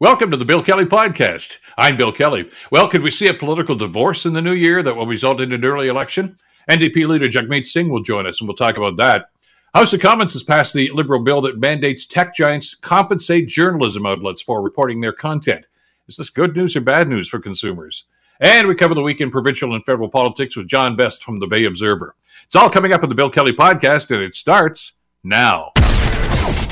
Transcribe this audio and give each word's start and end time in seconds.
Welcome 0.00 0.32
to 0.32 0.36
the 0.36 0.44
Bill 0.44 0.60
Kelly 0.60 0.86
Podcast. 0.86 1.58
I'm 1.78 1.96
Bill 1.96 2.10
Kelly. 2.10 2.50
Well, 2.72 2.88
could 2.88 3.02
we 3.02 3.12
see 3.12 3.28
a 3.28 3.32
political 3.32 3.76
divorce 3.76 4.26
in 4.26 4.32
the 4.32 4.42
new 4.42 4.52
year 4.52 4.82
that 4.82 4.96
will 4.96 5.06
result 5.06 5.40
in 5.40 5.52
an 5.52 5.64
early 5.64 5.86
election? 5.86 6.34
NDP 6.68 7.06
leader 7.06 7.28
Jagmeet 7.28 7.64
Singh 7.64 7.90
will 7.90 8.02
join 8.02 8.26
us, 8.26 8.40
and 8.40 8.48
we'll 8.48 8.56
talk 8.56 8.76
about 8.76 8.96
that. 8.96 9.26
House 9.72 9.92
of 9.92 10.00
Commons 10.00 10.32
has 10.32 10.42
passed 10.42 10.74
the 10.74 10.90
Liberal 10.90 11.22
bill 11.22 11.40
that 11.42 11.60
mandates 11.60 12.06
tech 12.06 12.34
giants 12.34 12.74
compensate 12.74 13.46
journalism 13.46 14.04
outlets 14.04 14.42
for 14.42 14.60
reporting 14.60 15.00
their 15.00 15.12
content. 15.12 15.68
Is 16.08 16.16
this 16.16 16.28
good 16.28 16.56
news 16.56 16.74
or 16.74 16.80
bad 16.80 17.08
news 17.08 17.28
for 17.28 17.38
consumers? 17.38 18.02
And 18.40 18.66
we 18.66 18.74
cover 18.74 18.94
the 18.94 19.02
week 19.02 19.20
in 19.20 19.30
provincial 19.30 19.76
and 19.76 19.86
federal 19.86 20.08
politics 20.08 20.56
with 20.56 20.66
John 20.66 20.96
Best 20.96 21.22
from 21.22 21.38
the 21.38 21.46
Bay 21.46 21.66
Observer. 21.66 22.16
It's 22.46 22.56
all 22.56 22.68
coming 22.68 22.92
up 22.92 23.04
on 23.04 23.10
the 23.10 23.14
Bill 23.14 23.30
Kelly 23.30 23.52
Podcast, 23.52 24.10
and 24.10 24.24
it 24.24 24.34
starts 24.34 24.94
now. 25.22 25.70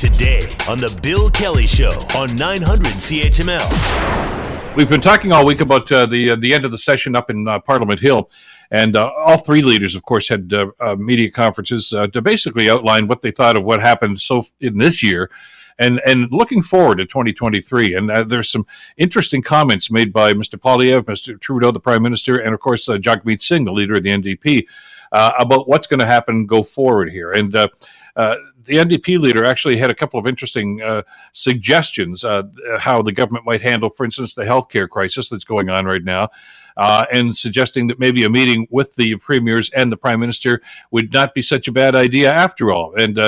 Today 0.03 0.41
on 0.69 0.79
The 0.79 0.99
Bill 1.01 1.31
Kelly 1.31 1.65
Show 1.65 1.93
on 2.17 2.35
900 2.35 2.87
CHML. 2.87 4.75
We've 4.75 4.89
been 4.89 5.01
talking 5.01 5.31
all 5.31 5.47
week 5.47 5.61
about 5.61 5.93
uh, 5.93 6.07
the 6.07 6.31
uh, 6.33 6.35
the 6.35 6.53
end 6.53 6.65
of 6.65 6.73
the 6.73 6.79
session 6.79 7.15
up 7.15 7.31
in 7.31 7.47
uh, 7.47 7.61
Parliament 7.61 8.01
Hill, 8.01 8.29
and 8.73 8.97
uh, 8.97 9.13
all 9.17 9.39
three 9.39 9.63
leaders, 9.63 9.95
of 9.95 10.03
course, 10.03 10.29
had 10.29 10.53
uh, 10.53 10.73
uh, 10.81 10.97
media 10.97 11.31
conferences 11.31 11.91
to 11.91 12.21
basically 12.21 12.69
outline 12.69 13.07
what 13.07 13.23
they 13.23 13.31
thought 13.31 13.57
of 13.57 13.63
what 13.63 13.81
happened 13.81 14.21
so 14.21 14.45
in 14.59 14.79
this 14.79 15.05
year, 15.05 15.31
and 15.79 16.01
and 16.05 16.33
looking 16.33 16.63
forward 16.63 16.99
to 16.99 17.07
2023. 17.07 17.95
And 17.95 18.29
there's 18.29 18.51
some 18.51 18.67
interesting 18.97 19.41
comments 19.41 19.89
made 19.89 20.13
by 20.13 20.33
Mr. 20.33 20.59
Poilievre, 20.59 21.05
Mr. 21.05 21.41
Trudeau, 21.41 21.71
the 21.71 21.79
Prime 21.79 22.03
Minister, 22.03 22.39
and 22.39 22.53
of 22.53 22.59
course 22.59 22.89
Jagmeet 22.89 23.41
Singh, 23.41 23.67
the 23.67 23.73
leader 23.73 23.95
of 23.95 24.03
the 24.03 24.11
NDP, 24.11 24.67
about 25.13 25.69
what's 25.69 25.87
going 25.87 26.01
to 26.01 26.07
happen 26.07 26.45
go 26.47 26.65
forward 26.65 27.13
here. 27.13 27.31
And 27.31 27.55
uh, 28.17 28.37
the 28.65 28.75
NDP 28.75 29.19
leader 29.19 29.45
actually 29.45 29.77
had 29.77 29.91
a 29.91 29.95
couple 29.95 30.21
of 30.21 30.27
interesting 30.27 30.83
uh, 30.83 31.03
suggestions 31.33 32.25
uh, 32.25 32.43
how 32.79 33.03
the 33.03 33.13
government 33.13 33.47
might 33.47 33.63
handle, 33.63 33.89
for 33.89 34.05
instance, 34.05 34.35
the 34.35 34.45
healthcare 34.45 34.89
crisis 34.89 35.29
that's 35.29 35.45
going 35.45 35.71
on 35.71 35.87
right 35.87 36.05
now, 36.05 36.29
uh, 36.77 37.07
and 37.13 37.37
suggesting 37.37 37.87
that 37.87 37.99
maybe 37.99 38.25
a 38.25 38.31
meeting 38.31 38.67
with 38.71 38.95
the 38.97 39.17
premiers 39.17 39.71
and 39.71 39.91
the 39.91 39.97
prime 39.97 40.21
minister 40.21 40.61
would 40.91 41.13
not 41.13 41.35
be 41.35 41.43
such 41.43 41.69
a 41.69 41.73
bad 41.73 41.95
idea 41.95 42.33
after 42.33 42.71
all. 42.71 42.95
And 42.95 43.19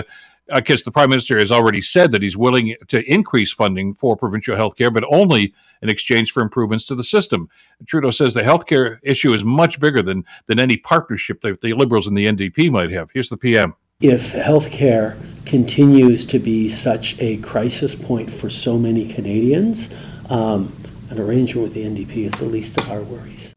because 0.54 0.82
the 0.82 0.90
prime 0.90 1.08
minister 1.08 1.38
has 1.38 1.50
already 1.50 1.80
said 1.80 2.12
that 2.12 2.22
he's 2.22 2.36
willing 2.36 2.76
to 2.88 3.02
increase 3.10 3.52
funding 3.52 3.94
for 3.94 4.16
provincial 4.16 4.56
health 4.56 4.76
care, 4.76 4.90
but 4.90 5.04
only 5.08 5.54
in 5.80 5.88
exchange 5.88 6.32
for 6.32 6.42
improvements 6.42 6.84
to 6.86 6.94
the 6.94 7.04
system. 7.04 7.48
Trudeau 7.86 8.10
says 8.10 8.34
the 8.34 8.42
healthcare 8.42 8.98
issue 9.02 9.32
is 9.32 9.44
much 9.44 9.80
bigger 9.80 10.02
than 10.02 10.24
than 10.46 10.58
any 10.58 10.76
partnership 10.76 11.40
that 11.42 11.60
the 11.60 11.72
Liberals 11.72 12.06
and 12.06 12.16
the 12.16 12.26
NDP 12.26 12.70
might 12.70 12.90
have. 12.90 13.10
Here's 13.10 13.28
the 13.28 13.36
PM 13.36 13.74
if 14.00 14.32
healthcare 14.32 15.16
continues 15.46 16.26
to 16.26 16.38
be 16.38 16.68
such 16.68 17.18
a 17.20 17.38
crisis 17.38 17.94
point 17.94 18.30
for 18.30 18.50
so 18.50 18.78
many 18.78 19.10
Canadians, 19.10 19.94
um, 20.28 20.74
an 21.10 21.18
arrangement 21.18 21.68
with 21.68 21.74
the 21.74 21.84
NDP 21.84 22.26
is 22.26 22.32
the 22.32 22.44
least 22.44 22.78
of 22.78 22.90
our 22.90 23.02
worries. 23.02 23.53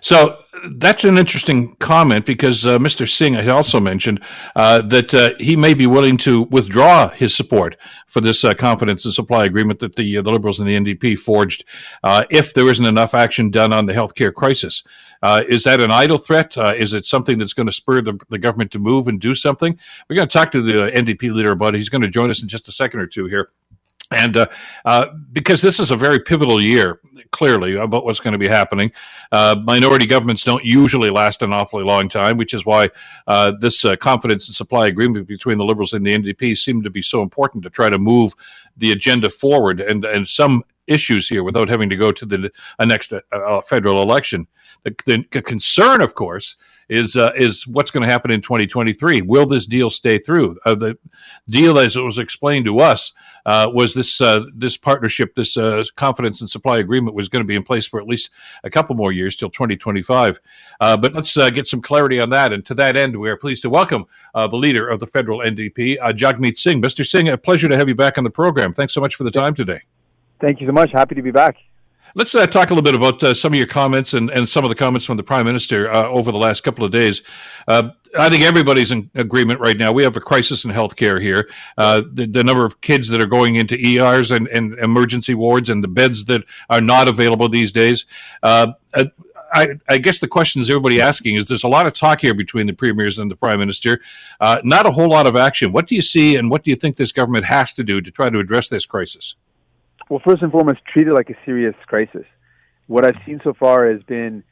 So 0.00 0.38
that's 0.72 1.04
an 1.04 1.16
interesting 1.16 1.74
comment 1.74 2.26
because 2.26 2.66
uh, 2.66 2.78
Mr. 2.78 3.08
Singh 3.08 3.34
had 3.34 3.48
also 3.48 3.80
mentioned 3.80 4.20
uh, 4.56 4.82
that 4.82 5.14
uh, 5.14 5.30
he 5.38 5.56
may 5.56 5.74
be 5.74 5.86
willing 5.86 6.16
to 6.18 6.42
withdraw 6.44 7.08
his 7.08 7.34
support 7.34 7.76
for 8.06 8.20
this 8.20 8.44
uh, 8.44 8.52
confidence 8.54 9.04
and 9.04 9.14
supply 9.14 9.44
agreement 9.44 9.78
that 9.80 9.96
the 9.96 10.18
uh, 10.18 10.22
the 10.22 10.30
Liberals 10.30 10.60
and 10.60 10.68
the 10.68 10.76
NDP 10.76 11.18
forged 11.18 11.64
uh, 12.02 12.24
if 12.30 12.52
there 12.54 12.68
isn't 12.68 12.84
enough 12.84 13.14
action 13.14 13.50
done 13.50 13.72
on 13.72 13.86
the 13.86 13.92
healthcare 13.92 14.32
crisis. 14.32 14.82
is 15.48 15.64
that 15.64 15.80
an 15.80 15.90
idle 15.90 16.18
threat? 16.18 16.56
is 16.76 16.92
it 16.94 17.04
something 17.04 17.38
that's 17.38 17.54
going 17.54 17.66
to 17.66 17.72
spur 17.72 18.00
the, 18.00 18.18
the 18.28 18.38
government 18.38 18.70
to 18.72 18.78
move 18.78 19.08
and 19.08 19.20
do 19.20 19.34
something? 19.34 19.78
We're 20.08 20.16
going 20.16 20.28
to 20.28 20.32
talk 20.32 20.50
to 20.52 20.62
the 20.62 20.90
NDP 20.90 21.32
leader 21.34 21.52
about 21.52 21.74
it. 21.74 21.78
He's 21.78 21.88
going 21.88 22.02
to 22.02 22.08
join 22.08 22.30
us 22.30 22.42
in 22.42 22.48
just 22.48 22.68
a 22.68 22.72
second 22.72 23.00
or 23.00 23.06
two 23.06 23.26
here. 23.26 23.50
And 24.12 24.36
uh, 24.36 24.46
uh, 24.84 25.06
because 25.32 25.60
this 25.60 25.78
is 25.78 25.92
a 25.92 25.96
very 25.96 26.18
pivotal 26.18 26.60
year, 26.60 27.00
clearly, 27.30 27.76
about 27.76 28.04
what's 28.04 28.18
going 28.18 28.32
to 28.32 28.38
be 28.38 28.48
happening, 28.48 28.90
uh, 29.30 29.54
minority 29.64 30.04
governments 30.04 30.42
don't 30.42 30.64
usually 30.64 31.10
last 31.10 31.42
an 31.42 31.52
awfully 31.52 31.84
long 31.84 32.08
time, 32.08 32.36
which 32.36 32.52
is 32.52 32.66
why 32.66 32.88
uh, 33.28 33.52
this 33.60 33.84
uh, 33.84 33.94
confidence 33.96 34.48
and 34.48 34.56
supply 34.56 34.88
agreement 34.88 35.28
between 35.28 35.58
the 35.58 35.64
Liberals 35.64 35.92
and 35.92 36.04
the 36.04 36.16
NDP 36.16 36.58
seemed 36.58 36.82
to 36.82 36.90
be 36.90 37.02
so 37.02 37.22
important 37.22 37.62
to 37.62 37.70
try 37.70 37.88
to 37.88 37.98
move 37.98 38.34
the 38.76 38.90
agenda 38.90 39.30
forward 39.30 39.80
and, 39.80 40.04
and 40.04 40.26
some 40.26 40.64
issues 40.88 41.28
here 41.28 41.44
without 41.44 41.68
having 41.68 41.88
to 41.88 41.96
go 41.96 42.10
to 42.10 42.26
the 42.26 42.50
next 42.84 43.12
uh, 43.12 43.60
federal 43.60 44.02
election. 44.02 44.48
The, 44.82 45.24
the 45.30 45.42
concern, 45.42 46.00
of 46.00 46.16
course, 46.16 46.56
is 46.90 47.16
uh, 47.16 47.30
is 47.36 47.66
what's 47.66 47.90
going 47.90 48.06
to 48.06 48.12
happen 48.12 48.30
in 48.30 48.42
2023. 48.42 49.22
Will 49.22 49.46
this 49.46 49.64
deal 49.64 49.88
stay 49.88 50.18
through? 50.18 50.58
Uh, 50.66 50.74
the 50.74 50.98
deal, 51.48 51.78
as 51.78 51.96
it 51.96 52.00
was 52.00 52.18
explained 52.18 52.64
to 52.66 52.80
us, 52.80 53.12
uh, 53.46 53.70
was 53.72 53.94
this 53.94 54.20
uh, 54.20 54.44
this 54.54 54.76
partnership, 54.76 55.34
this 55.36 55.56
uh, 55.56 55.84
confidence 55.94 56.40
and 56.40 56.50
supply 56.50 56.78
agreement 56.78 57.14
was 57.14 57.28
going 57.28 57.42
to 57.42 57.46
be 57.46 57.54
in 57.54 57.62
place 57.62 57.86
for 57.86 58.00
at 58.00 58.06
least 58.06 58.30
a 58.64 58.70
couple 58.70 58.96
more 58.96 59.12
years 59.12 59.36
till 59.36 59.48
2025. 59.48 60.40
Uh, 60.80 60.96
but 60.96 61.14
let's 61.14 61.34
get 61.50 61.66
some 61.66 61.80
clarity 61.80 62.20
on 62.20 62.28
that. 62.30 62.52
And 62.52 62.66
to 62.66 62.74
that 62.74 62.96
end, 62.96 63.16
we 63.16 63.30
are 63.30 63.36
pleased 63.36 63.62
to 63.62 63.70
welcome 63.70 64.04
the 64.34 64.48
leader 64.48 64.86
of 64.86 64.98
the 64.98 65.06
federal 65.06 65.38
NDP, 65.38 65.98
Jagmeet 66.16 66.58
Singh. 66.58 66.82
Mr. 66.82 67.06
Singh, 67.06 67.28
a 67.28 67.38
pleasure 67.38 67.68
to 67.68 67.76
have 67.76 67.88
you 67.88 67.94
back 67.94 68.18
on 68.18 68.24
the 68.24 68.30
program. 68.30 68.74
Thanks 68.74 68.94
so 68.94 69.00
much 69.00 69.14
for 69.14 69.24
the 69.24 69.30
time 69.30 69.54
today. 69.54 69.80
Thank 70.40 70.60
you 70.60 70.66
so 70.66 70.72
much. 70.72 70.90
Happy 70.92 71.14
to 71.14 71.22
be 71.22 71.30
back. 71.30 71.56
Let's 72.14 72.34
uh, 72.34 72.46
talk 72.46 72.70
a 72.70 72.74
little 72.74 72.82
bit 72.82 72.96
about 72.96 73.22
uh, 73.22 73.34
some 73.34 73.52
of 73.52 73.58
your 73.58 73.68
comments 73.68 74.14
and, 74.14 74.30
and 74.30 74.48
some 74.48 74.64
of 74.64 74.68
the 74.68 74.74
comments 74.74 75.06
from 75.06 75.16
the 75.16 75.22
prime 75.22 75.46
minister 75.46 75.90
uh, 75.90 76.08
over 76.08 76.32
the 76.32 76.38
last 76.38 76.62
couple 76.62 76.84
of 76.84 76.90
days. 76.90 77.22
Uh, 77.68 77.90
I 78.18 78.28
think 78.28 78.42
everybody's 78.42 78.90
in 78.90 79.10
agreement 79.14 79.60
right 79.60 79.76
now. 79.76 79.92
We 79.92 80.02
have 80.02 80.16
a 80.16 80.20
crisis 80.20 80.64
in 80.64 80.72
healthcare 80.72 81.22
here. 81.22 81.48
Uh, 81.78 82.02
the, 82.12 82.26
the, 82.26 82.42
number 82.42 82.64
of 82.64 82.80
kids 82.80 83.08
that 83.08 83.20
are 83.20 83.26
going 83.26 83.54
into 83.54 83.76
ERs 83.76 84.32
and, 84.32 84.48
and, 84.48 84.76
emergency 84.80 85.34
wards 85.34 85.70
and 85.70 85.84
the 85.84 85.88
beds 85.88 86.24
that 86.24 86.42
are 86.68 86.80
not 86.80 87.08
available 87.08 87.48
these 87.48 87.70
days. 87.70 88.06
Uh, 88.42 88.72
I, 89.52 89.68
I, 89.88 89.98
guess 89.98 90.18
the 90.18 90.26
questions 90.26 90.68
everybody 90.68 91.00
asking 91.00 91.36
is 91.36 91.46
there's 91.46 91.62
a 91.62 91.68
lot 91.68 91.86
of 91.86 91.92
talk 91.92 92.20
here 92.20 92.34
between 92.34 92.66
the 92.66 92.72
premiers 92.72 93.18
and 93.18 93.30
the 93.30 93.36
prime 93.36 93.60
minister, 93.60 94.00
not 94.40 94.86
a 94.86 94.90
whole 94.90 95.08
lot 95.08 95.28
of 95.28 95.36
action. 95.36 95.72
What 95.72 95.86
do 95.86 95.94
you 95.94 96.02
see 96.02 96.36
and 96.36 96.50
what 96.50 96.64
do 96.64 96.70
you 96.70 96.76
think 96.76 96.96
this 96.96 97.12
government 97.12 97.44
has 97.44 97.72
to 97.74 97.84
do 97.84 98.00
to 98.00 98.10
try 98.10 98.30
to 98.30 98.38
address 98.40 98.68
this 98.68 98.86
crisis? 98.86 99.36
Well, 100.10 100.20
first 100.26 100.42
and 100.42 100.50
foremost, 100.50 100.80
treat 100.92 101.06
it 101.06 101.12
like 101.12 101.30
a 101.30 101.36
serious 101.46 101.76
crisis. 101.86 102.24
What 102.88 103.06
I've 103.06 103.22
seen 103.24 103.40
so 103.44 103.54
far 103.54 103.88
has 103.92 104.02
been 104.02 104.42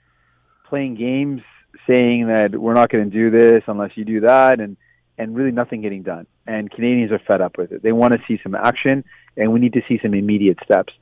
playing 0.69 0.95
games, 0.95 1.43
saying 1.85 2.29
that 2.29 2.57
we're 2.57 2.75
not 2.75 2.91
going 2.91 3.11
to 3.11 3.11
do 3.11 3.29
this 3.37 3.65
unless 3.67 3.91
you 3.97 4.05
do 4.05 4.21
that, 4.21 4.61
and 4.61 4.77
and 5.19 5.35
really 5.35 5.51
nothing 5.51 5.83
getting 5.83 6.05
done. 6.05 6.29
And 6.47 6.71
Canadians 6.71 7.11
are 7.11 7.19
fed 7.27 7.41
up 7.41 7.59
with 7.59 7.73
it. 7.73 7.83
They 7.83 7.91
want 7.91 8.13
to 8.13 8.21
see 8.29 8.39
some 8.41 8.55
action, 8.55 9.03
and 9.37 9.53
we 9.53 9.59
need 9.59 9.73
to 9.73 9.83
see 9.89 9.99
some 10.01 10.15
immediate 10.15 10.59
steps. 10.65 10.93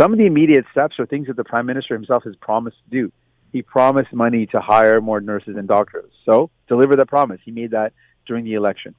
Some 0.00 0.14
of 0.14 0.18
the 0.18 0.24
immediate 0.24 0.64
steps 0.72 0.98
are 0.98 1.04
things 1.04 1.26
that 1.26 1.36
the 1.36 1.44
Prime 1.44 1.66
Minister 1.66 1.92
himself 1.92 2.24
has 2.24 2.34
promised 2.36 2.78
to 2.84 2.90
do. 2.90 3.12
He 3.52 3.60
promised 3.60 4.14
money 4.14 4.46
to 4.46 4.60
hire 4.60 5.02
more 5.02 5.20
nurses 5.20 5.56
and 5.58 5.68
doctors. 5.68 6.10
So 6.24 6.48
deliver 6.68 6.96
that 6.96 7.08
promise. 7.08 7.40
He 7.44 7.50
made 7.50 7.72
that 7.72 7.92
during 8.26 8.46
the 8.46 8.54
election. 8.54 8.94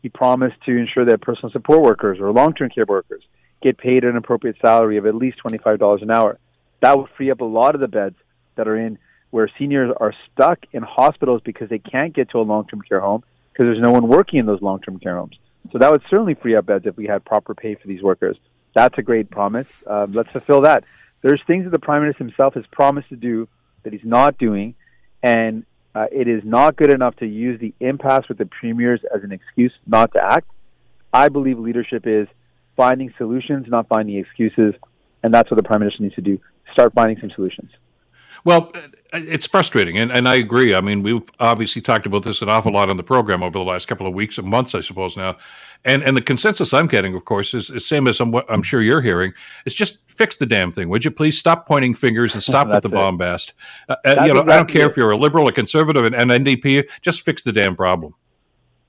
He 0.00 0.08
promised 0.10 0.62
to 0.66 0.76
ensure 0.76 1.06
that 1.06 1.22
personal 1.22 1.50
support 1.50 1.82
workers 1.82 2.18
or 2.20 2.30
long-term 2.30 2.70
care 2.70 2.86
workers 2.86 3.24
get 3.62 3.78
paid 3.78 4.04
an 4.04 4.16
appropriate 4.16 4.56
salary 4.60 4.96
of 4.96 5.06
at 5.06 5.14
least 5.14 5.38
$25 5.44 6.02
an 6.02 6.10
hour. 6.10 6.38
That 6.80 6.98
would 6.98 7.10
free 7.16 7.30
up 7.30 7.40
a 7.40 7.44
lot 7.44 7.74
of 7.74 7.80
the 7.80 7.88
beds 7.88 8.16
that 8.56 8.68
are 8.68 8.76
in 8.76 8.98
where 9.30 9.50
seniors 9.58 9.94
are 9.98 10.14
stuck 10.32 10.58
in 10.72 10.82
hospitals 10.82 11.40
because 11.44 11.68
they 11.68 11.78
can't 11.78 12.14
get 12.14 12.30
to 12.30 12.38
a 12.38 12.42
long-term 12.42 12.82
care 12.82 13.00
home 13.00 13.22
because 13.52 13.66
there's 13.66 13.80
no 13.80 13.92
one 13.92 14.08
working 14.08 14.40
in 14.40 14.46
those 14.46 14.60
long-term 14.60 14.98
care 14.98 15.16
homes. 15.16 15.38
So 15.72 15.78
that 15.78 15.90
would 15.90 16.02
certainly 16.10 16.34
free 16.34 16.56
up 16.56 16.66
beds 16.66 16.86
if 16.86 16.96
we 16.96 17.06
had 17.06 17.24
proper 17.24 17.54
pay 17.54 17.74
for 17.74 17.86
these 17.86 18.02
workers. 18.02 18.36
That's 18.74 18.96
a 18.98 19.02
great 19.02 19.30
promise. 19.30 19.68
Um, 19.86 20.12
let's 20.12 20.30
fulfill 20.30 20.62
that. 20.62 20.84
There's 21.22 21.40
things 21.46 21.64
that 21.64 21.70
the 21.70 21.78
prime 21.78 22.02
minister 22.02 22.24
himself 22.24 22.54
has 22.54 22.64
promised 22.72 23.10
to 23.10 23.16
do 23.16 23.48
that 23.82 23.92
he's 23.92 24.04
not 24.04 24.38
doing, 24.38 24.74
and 25.22 25.64
uh, 25.94 26.06
it 26.10 26.28
is 26.28 26.42
not 26.44 26.76
good 26.76 26.90
enough 26.90 27.16
to 27.16 27.26
use 27.26 27.60
the 27.60 27.74
impasse 27.80 28.28
with 28.28 28.38
the 28.38 28.46
premiers 28.46 29.00
as 29.14 29.22
an 29.22 29.32
excuse 29.32 29.72
not 29.86 30.12
to 30.12 30.22
act. 30.22 30.48
I 31.12 31.28
believe 31.28 31.58
leadership 31.58 32.06
is 32.06 32.28
finding 32.76 33.12
solutions, 33.18 33.66
not 33.68 33.88
finding 33.88 34.16
excuses. 34.16 34.74
And 35.22 35.34
that's 35.34 35.50
what 35.50 35.56
the 35.56 35.62
prime 35.62 35.80
minister 35.80 36.02
needs 36.02 36.14
to 36.14 36.22
do 36.22 36.38
start 36.72 36.92
finding 36.94 37.18
some 37.20 37.30
solutions. 37.34 37.70
Well, 38.44 38.72
it's 39.12 39.46
frustrating, 39.46 39.98
and, 39.98 40.10
and 40.10 40.26
I 40.26 40.36
agree. 40.36 40.74
I 40.74 40.80
mean, 40.80 41.02
we've 41.02 41.22
obviously 41.40 41.82
talked 41.82 42.06
about 42.06 42.22
this 42.22 42.40
an 42.40 42.48
awful 42.48 42.72
lot 42.72 42.88
on 42.88 42.96
the 42.96 43.02
program 43.02 43.42
over 43.42 43.58
the 43.58 43.64
last 43.64 43.86
couple 43.86 44.06
of 44.06 44.14
weeks 44.14 44.38
and 44.38 44.48
months, 44.48 44.74
I 44.74 44.80
suppose 44.80 45.16
now. 45.16 45.36
And 45.84 46.02
and 46.02 46.16
the 46.16 46.22
consensus 46.22 46.72
I'm 46.72 46.86
getting, 46.86 47.14
of 47.14 47.24
course, 47.24 47.52
is 47.52 47.68
the 47.68 47.80
same 47.80 48.06
as 48.06 48.20
I'm, 48.20 48.34
I'm 48.48 48.62
sure 48.62 48.80
you're 48.80 49.02
hearing. 49.02 49.32
It's 49.66 49.74
just 49.74 50.10
fix 50.10 50.36
the 50.36 50.46
damn 50.46 50.72
thing, 50.72 50.88
would 50.88 51.04
you 51.04 51.10
please? 51.10 51.38
Stop 51.38 51.66
pointing 51.66 51.94
fingers 51.94 52.34
and 52.34 52.42
stop 52.42 52.68
with 52.70 52.82
the 52.82 52.88
it. 52.88 52.92
bombast. 52.92 53.52
Uh, 53.88 53.96
uh 54.06 54.10
you 54.10 54.14
know, 54.14 54.22
exactly 54.24 54.52
I 54.52 54.56
don't 54.56 54.68
care 54.68 54.86
it. 54.86 54.90
if 54.90 54.96
you're 54.96 55.10
a 55.10 55.16
liberal, 55.16 55.48
a 55.48 55.52
conservative, 55.52 56.04
an, 56.04 56.14
an 56.14 56.28
NDP. 56.28 56.88
Just 57.02 57.22
fix 57.22 57.42
the 57.42 57.52
damn 57.52 57.76
problem. 57.76 58.14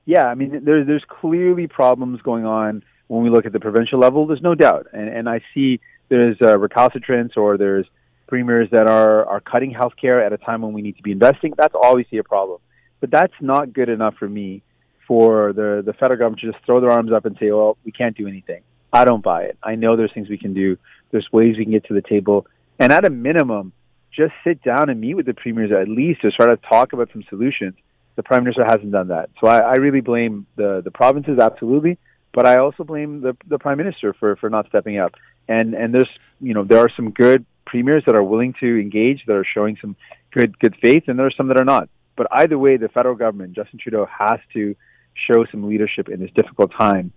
Yeah, 0.05 0.27
I 0.27 0.35
mean, 0.35 0.63
there's 0.63 0.87
there's 0.87 1.05
clearly 1.07 1.67
problems 1.67 2.21
going 2.21 2.45
on 2.45 2.83
when 3.11 3.23
we 3.23 3.29
look 3.29 3.45
at 3.45 3.51
the 3.51 3.59
provincial 3.59 3.99
level, 3.99 4.25
there's 4.25 4.41
no 4.41 4.55
doubt. 4.55 4.87
And, 4.93 5.09
and 5.09 5.27
I 5.27 5.41
see 5.53 5.81
there's 6.07 6.37
uh, 6.41 6.57
recalcitrance 6.57 7.33
or 7.35 7.57
there's 7.57 7.85
premiers 8.25 8.69
that 8.71 8.87
are, 8.87 9.25
are 9.25 9.41
cutting 9.41 9.73
healthcare 9.73 10.25
at 10.25 10.31
a 10.31 10.37
time 10.37 10.61
when 10.61 10.71
we 10.71 10.81
need 10.81 10.95
to 10.95 11.03
be 11.03 11.11
investing. 11.11 11.53
That's 11.57 11.75
obviously 11.75 12.19
a 12.19 12.23
problem. 12.23 12.59
But 13.01 13.11
that's 13.11 13.33
not 13.41 13.73
good 13.73 13.89
enough 13.89 14.15
for 14.17 14.29
me 14.29 14.63
for 15.09 15.51
the, 15.51 15.83
the 15.85 15.91
federal 15.91 16.19
government 16.19 16.39
to 16.39 16.53
just 16.53 16.65
throw 16.65 16.79
their 16.79 16.89
arms 16.89 17.11
up 17.11 17.25
and 17.25 17.35
say, 17.37 17.51
well, 17.51 17.75
we 17.83 17.91
can't 17.91 18.15
do 18.15 18.29
anything. 18.29 18.61
I 18.93 19.03
don't 19.03 19.21
buy 19.21 19.43
it. 19.43 19.57
I 19.61 19.75
know 19.75 19.97
there's 19.97 20.13
things 20.13 20.29
we 20.29 20.37
can 20.37 20.53
do 20.53 20.77
There's 21.11 21.27
ways 21.33 21.57
we 21.57 21.65
can 21.65 21.73
get 21.73 21.85
to 21.87 21.93
the 21.93 22.01
table, 22.01 22.47
and 22.79 22.93
at 22.93 23.05
a 23.05 23.09
minimum, 23.09 23.73
just 24.13 24.33
sit 24.45 24.63
down 24.63 24.89
and 24.89 25.01
meet 25.01 25.15
with 25.15 25.25
the 25.25 25.33
premiers 25.33 25.71
at 25.73 25.89
least 25.89 26.21
to 26.21 26.31
try 26.31 26.45
to 26.45 26.55
talk 26.57 26.93
about 26.93 27.09
some 27.11 27.23
solutions. 27.29 27.73
The 28.15 28.23
prime 28.23 28.43
minister 28.43 28.63
hasn't 28.63 28.91
done 28.91 29.09
that, 29.09 29.29
so 29.39 29.47
I, 29.47 29.59
I 29.59 29.73
really 29.75 30.01
blame 30.01 30.45
the 30.55 30.81
the 30.83 30.91
provinces 30.91 31.39
absolutely, 31.39 31.97
but 32.33 32.47
I 32.47 32.57
also 32.57 32.83
blame 32.83 33.21
the 33.21 33.35
the 33.47 33.59
prime 33.59 33.77
minister 33.77 34.13
for 34.13 34.35
for 34.35 34.49
not 34.49 34.67
stepping 34.67 34.97
up. 34.97 35.15
And 35.47 35.73
and 35.73 35.93
there's 35.93 36.09
you 36.39 36.53
know 36.53 36.63
there 36.63 36.79
are 36.79 36.89
some 36.95 37.11
good 37.11 37.45
premiers 37.65 38.03
that 38.05 38.15
are 38.15 38.23
willing 38.23 38.53
to 38.59 38.79
engage, 38.79 39.25
that 39.25 39.35
are 39.35 39.45
showing 39.45 39.77
some 39.81 39.95
good 40.31 40.57
good 40.59 40.75
faith, 40.81 41.03
and 41.07 41.17
there 41.17 41.25
are 41.25 41.31
some 41.31 41.47
that 41.47 41.59
are 41.59 41.65
not. 41.65 41.89
But 42.15 42.27
either 42.31 42.57
way, 42.57 42.77
the 42.77 42.89
federal 42.89 43.15
government, 43.15 43.53
Justin 43.53 43.79
Trudeau, 43.79 44.05
has 44.05 44.39
to 44.53 44.75
show 45.13 45.45
some 45.45 45.67
leadership 45.67 46.09
in 46.09 46.19
this 46.19 46.31
difficult 46.31 46.71
time 46.71 47.11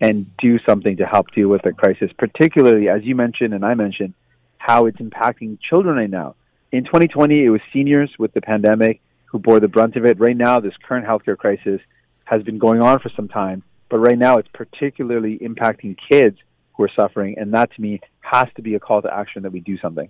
and 0.00 0.34
do 0.38 0.58
something 0.66 0.96
to 0.96 1.06
help 1.06 1.30
deal 1.32 1.48
with 1.48 1.62
the 1.62 1.72
crisis, 1.72 2.10
particularly, 2.16 2.88
as 2.88 3.04
you 3.04 3.14
mentioned 3.14 3.52
and 3.52 3.64
I 3.64 3.74
mentioned, 3.74 4.14
how 4.56 4.86
it's 4.86 4.98
impacting 4.98 5.58
children 5.60 5.96
right 5.96 6.10
now. 6.10 6.36
In 6.72 6.84
2020, 6.84 7.44
it 7.44 7.50
was 7.50 7.60
seniors 7.72 8.10
with 8.18 8.32
the 8.32 8.40
pandemic 8.40 9.00
who 9.26 9.38
bore 9.38 9.60
the 9.60 9.68
brunt 9.68 9.96
of 9.96 10.06
it. 10.06 10.18
Right 10.18 10.36
now, 10.36 10.60
this 10.60 10.74
current 10.82 11.06
healthcare 11.06 11.36
crisis 11.36 11.80
has 12.24 12.42
been 12.42 12.58
going 12.58 12.80
on 12.80 12.98
for 13.00 13.10
some 13.10 13.28
time, 13.28 13.62
but 13.90 13.98
right 13.98 14.18
now 14.18 14.38
it's 14.38 14.48
particularly 14.54 15.38
impacting 15.38 15.96
kids 16.10 16.38
who 16.76 16.84
are 16.84 16.90
suffering, 16.96 17.36
and 17.38 17.52
that 17.52 17.72
to 17.74 17.82
me 17.82 18.00
has 18.20 18.46
to 18.56 18.62
be 18.62 18.74
a 18.74 18.80
call 18.80 19.02
to 19.02 19.12
action 19.12 19.42
that 19.42 19.52
we 19.52 19.60
do 19.60 19.76
something. 19.78 20.08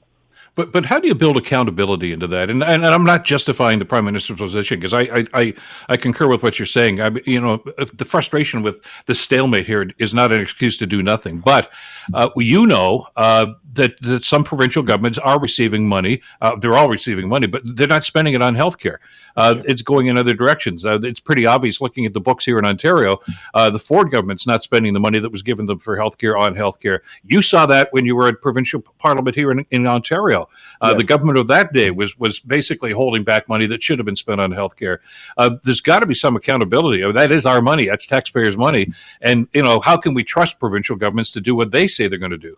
But 0.54 0.72
but 0.72 0.86
how 0.86 0.98
do 0.98 1.06
you 1.06 1.14
build 1.14 1.36
accountability 1.36 2.12
into 2.12 2.26
that? 2.28 2.50
And 2.50 2.62
and, 2.62 2.84
and 2.84 2.94
I'm 2.94 3.04
not 3.04 3.24
justifying 3.24 3.78
the 3.78 3.84
prime 3.84 4.04
minister's 4.04 4.38
position 4.38 4.80
because 4.80 4.92
I, 4.92 5.02
I, 5.02 5.24
I 5.34 5.54
I 5.90 5.96
concur 5.96 6.26
with 6.28 6.42
what 6.42 6.58
you're 6.58 6.66
saying. 6.66 7.00
I 7.00 7.10
you 7.24 7.40
know 7.40 7.62
the 7.94 8.04
frustration 8.04 8.62
with 8.62 8.84
the 9.06 9.14
stalemate 9.14 9.66
here 9.66 9.90
is 9.98 10.12
not 10.12 10.32
an 10.32 10.40
excuse 10.40 10.76
to 10.78 10.86
do 10.86 11.02
nothing. 11.02 11.38
But 11.40 11.70
uh, 12.14 12.30
you 12.36 12.66
know 12.66 13.06
uh, 13.16 13.46
that 13.74 14.00
that 14.02 14.24
some 14.24 14.44
provincial 14.44 14.82
governments 14.82 15.18
are 15.18 15.38
receiving 15.40 15.88
money. 15.88 16.20
Uh, 16.40 16.56
they're 16.56 16.76
all 16.76 16.88
receiving 16.88 17.28
money, 17.28 17.46
but 17.46 17.62
they're 17.64 17.86
not 17.86 18.04
spending 18.04 18.34
it 18.34 18.42
on 18.42 18.54
healthcare. 18.54 18.98
Uh, 19.36 19.62
it's 19.64 19.82
going 19.82 20.08
in 20.08 20.18
other 20.18 20.34
directions. 20.34 20.84
Uh, 20.84 20.98
it's 21.02 21.20
pretty 21.20 21.46
obvious 21.46 21.80
looking 21.80 22.04
at 22.06 22.12
the 22.12 22.20
books 22.20 22.44
here 22.44 22.58
in 22.58 22.64
Ontario. 22.64 23.18
Uh, 23.54 23.70
the 23.70 23.78
Ford 23.78 24.10
government's 24.10 24.46
not 24.46 24.62
spending 24.62 24.92
the 24.92 25.00
money 25.00 25.18
that 25.18 25.30
was 25.30 25.42
given 25.42 25.66
them 25.66 25.78
for 25.78 25.96
healthcare 25.96 26.38
on 26.38 26.54
healthcare. 26.54 27.00
You 27.22 27.42
saw 27.42 27.66
that 27.66 27.88
when 27.92 28.04
you 28.04 28.16
were 28.16 28.28
at 28.28 28.42
provincial 28.42 28.80
parliament 28.98 29.36
here 29.36 29.50
in, 29.50 29.64
in 29.70 29.86
Ontario. 29.86 30.29
Uh, 30.32 30.94
The 30.94 31.04
government 31.04 31.38
of 31.38 31.48
that 31.48 31.72
day 31.72 31.90
was 31.90 32.18
was 32.18 32.40
basically 32.40 32.92
holding 32.92 33.24
back 33.24 33.48
money 33.48 33.66
that 33.66 33.82
should 33.82 33.98
have 33.98 34.06
been 34.06 34.16
spent 34.16 34.40
on 34.40 34.50
healthcare. 34.52 34.98
Uh, 35.36 35.56
there's 35.64 35.80
got 35.80 36.00
to 36.00 36.06
be 36.06 36.14
some 36.14 36.36
accountability. 36.36 37.02
I 37.02 37.06
mean, 37.06 37.16
that 37.16 37.30
is 37.32 37.46
our 37.46 37.62
money. 37.62 37.86
That's 37.86 38.06
taxpayers' 38.06 38.56
money. 38.56 38.88
And 39.20 39.48
you 39.52 39.62
know, 39.62 39.80
how 39.80 39.96
can 39.96 40.14
we 40.14 40.24
trust 40.24 40.58
provincial 40.58 40.96
governments 40.96 41.30
to 41.32 41.40
do 41.40 41.54
what 41.54 41.70
they 41.70 41.86
say 41.88 42.08
they're 42.08 42.18
going 42.18 42.30
to 42.30 42.38
do? 42.38 42.56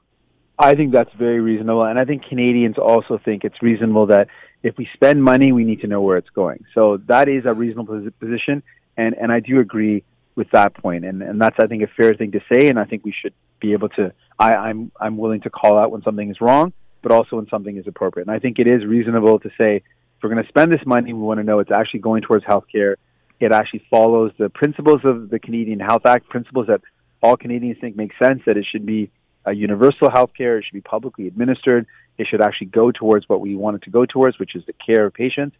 I 0.58 0.74
think 0.74 0.92
that's 0.92 1.12
very 1.14 1.40
reasonable, 1.40 1.84
and 1.84 1.98
I 1.98 2.04
think 2.04 2.24
Canadians 2.24 2.78
also 2.78 3.18
think 3.24 3.44
it's 3.44 3.60
reasonable 3.62 4.06
that 4.06 4.28
if 4.62 4.76
we 4.76 4.88
spend 4.94 5.22
money, 5.22 5.50
we 5.50 5.64
need 5.64 5.80
to 5.80 5.86
know 5.86 6.00
where 6.02 6.16
it's 6.16 6.30
going. 6.30 6.64
So 6.74 6.98
that 7.08 7.28
is 7.28 7.44
a 7.46 7.54
reasonable 7.54 8.10
position, 8.20 8.62
and 8.96 9.14
and 9.14 9.32
I 9.32 9.40
do 9.40 9.58
agree 9.58 10.04
with 10.34 10.50
that 10.50 10.74
point, 10.74 11.04
and 11.04 11.22
and 11.22 11.40
that's 11.40 11.56
I 11.58 11.66
think 11.66 11.82
a 11.82 11.88
fair 11.88 12.14
thing 12.14 12.32
to 12.32 12.40
say, 12.52 12.68
and 12.68 12.78
I 12.78 12.84
think 12.84 13.04
we 13.04 13.12
should 13.12 13.34
be 13.60 13.72
able 13.72 13.88
to. 13.90 14.12
I, 14.38 14.54
I'm 14.54 14.92
I'm 15.00 15.16
willing 15.16 15.40
to 15.42 15.50
call 15.50 15.78
out 15.78 15.90
when 15.90 16.02
something 16.02 16.30
is 16.30 16.40
wrong, 16.40 16.72
but 17.02 17.12
also 17.12 17.36
when 17.36 17.48
something 17.48 17.76
is 17.76 17.86
appropriate, 17.86 18.26
and 18.26 18.34
I 18.34 18.38
think 18.38 18.58
it 18.58 18.66
is 18.66 18.84
reasonable 18.84 19.38
to 19.40 19.50
say 19.58 19.76
if 19.76 20.22
we're 20.22 20.30
going 20.30 20.42
to 20.42 20.48
spend 20.48 20.72
this 20.72 20.86
money, 20.86 21.12
we 21.12 21.20
want 21.20 21.38
to 21.40 21.44
know 21.44 21.58
it's 21.58 21.70
actually 21.70 22.00
going 22.00 22.22
towards 22.22 22.44
healthcare. 22.44 22.94
It 23.40 23.50
actually 23.50 23.84
follows 23.90 24.30
the 24.38 24.48
principles 24.48 25.00
of 25.04 25.30
the 25.30 25.40
Canadian 25.40 25.80
Health 25.80 26.06
Act, 26.06 26.28
principles 26.28 26.68
that 26.68 26.80
all 27.22 27.36
Canadians 27.36 27.78
think 27.80 27.96
make 27.96 28.12
sense. 28.22 28.42
That 28.46 28.56
it 28.56 28.64
should 28.70 28.86
be 28.86 29.10
a 29.44 29.52
universal 29.52 30.10
health 30.10 30.30
care. 30.36 30.58
It 30.58 30.64
should 30.64 30.74
be 30.74 30.80
publicly 30.80 31.26
administered. 31.26 31.86
It 32.18 32.28
should 32.28 32.40
actually 32.40 32.68
go 32.68 32.92
towards 32.92 33.28
what 33.28 33.40
we 33.40 33.56
want 33.56 33.76
it 33.76 33.82
to 33.82 33.90
go 33.90 34.06
towards, 34.06 34.38
which 34.38 34.54
is 34.54 34.64
the 34.66 34.74
care 34.74 35.06
of 35.06 35.14
patients. 35.14 35.56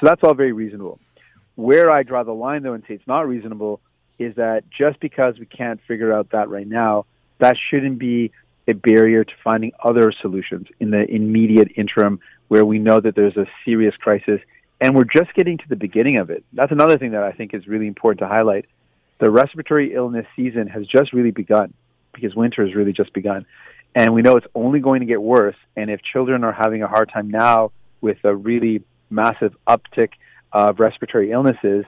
So 0.00 0.06
that's 0.06 0.22
all 0.24 0.34
very 0.34 0.52
reasonable. 0.52 0.98
Where 1.56 1.90
I 1.90 2.02
draw 2.02 2.22
the 2.22 2.32
line, 2.32 2.62
though, 2.62 2.74
and 2.74 2.82
say 2.88 2.94
it's 2.94 3.06
not 3.06 3.28
reasonable, 3.28 3.80
is 4.18 4.36
that 4.36 4.64
just 4.70 5.00
because 5.00 5.38
we 5.38 5.46
can't 5.46 5.80
figure 5.86 6.12
out 6.12 6.30
that 6.30 6.48
right 6.48 6.66
now, 6.66 7.04
that 7.38 7.56
shouldn't 7.70 7.98
be 7.98 8.32
a 8.68 8.72
barrier 8.72 9.24
to 9.24 9.32
finding 9.44 9.72
other 9.82 10.12
solutions 10.20 10.66
in 10.80 10.90
the 10.90 11.04
immediate 11.10 11.68
interim 11.76 12.20
where 12.48 12.64
we 12.64 12.78
know 12.78 13.00
that 13.00 13.14
there's 13.14 13.36
a 13.36 13.46
serious 13.64 13.94
crisis 13.96 14.40
and 14.80 14.94
we're 14.94 15.04
just 15.04 15.32
getting 15.34 15.58
to 15.58 15.68
the 15.68 15.76
beginning 15.76 16.18
of 16.18 16.30
it. 16.30 16.44
That's 16.52 16.72
another 16.72 16.98
thing 16.98 17.12
that 17.12 17.22
I 17.22 17.32
think 17.32 17.54
is 17.54 17.66
really 17.66 17.86
important 17.86 18.20
to 18.20 18.28
highlight. 18.28 18.66
The 19.18 19.30
respiratory 19.30 19.94
illness 19.94 20.26
season 20.36 20.68
has 20.68 20.86
just 20.86 21.12
really 21.12 21.30
begun 21.30 21.72
because 22.12 22.34
winter 22.34 22.64
has 22.64 22.74
really 22.74 22.92
just 22.92 23.12
begun. 23.12 23.46
And 23.94 24.12
we 24.12 24.20
know 24.20 24.36
it's 24.36 24.46
only 24.54 24.80
going 24.80 25.00
to 25.00 25.06
get 25.06 25.22
worse. 25.22 25.56
And 25.76 25.90
if 25.90 26.02
children 26.02 26.44
are 26.44 26.52
having 26.52 26.82
a 26.82 26.88
hard 26.88 27.10
time 27.10 27.30
now 27.30 27.72
with 28.02 28.18
a 28.24 28.34
really 28.34 28.82
massive 29.08 29.56
uptick 29.66 30.10
of 30.52 30.78
respiratory 30.78 31.30
illnesses, 31.32 31.86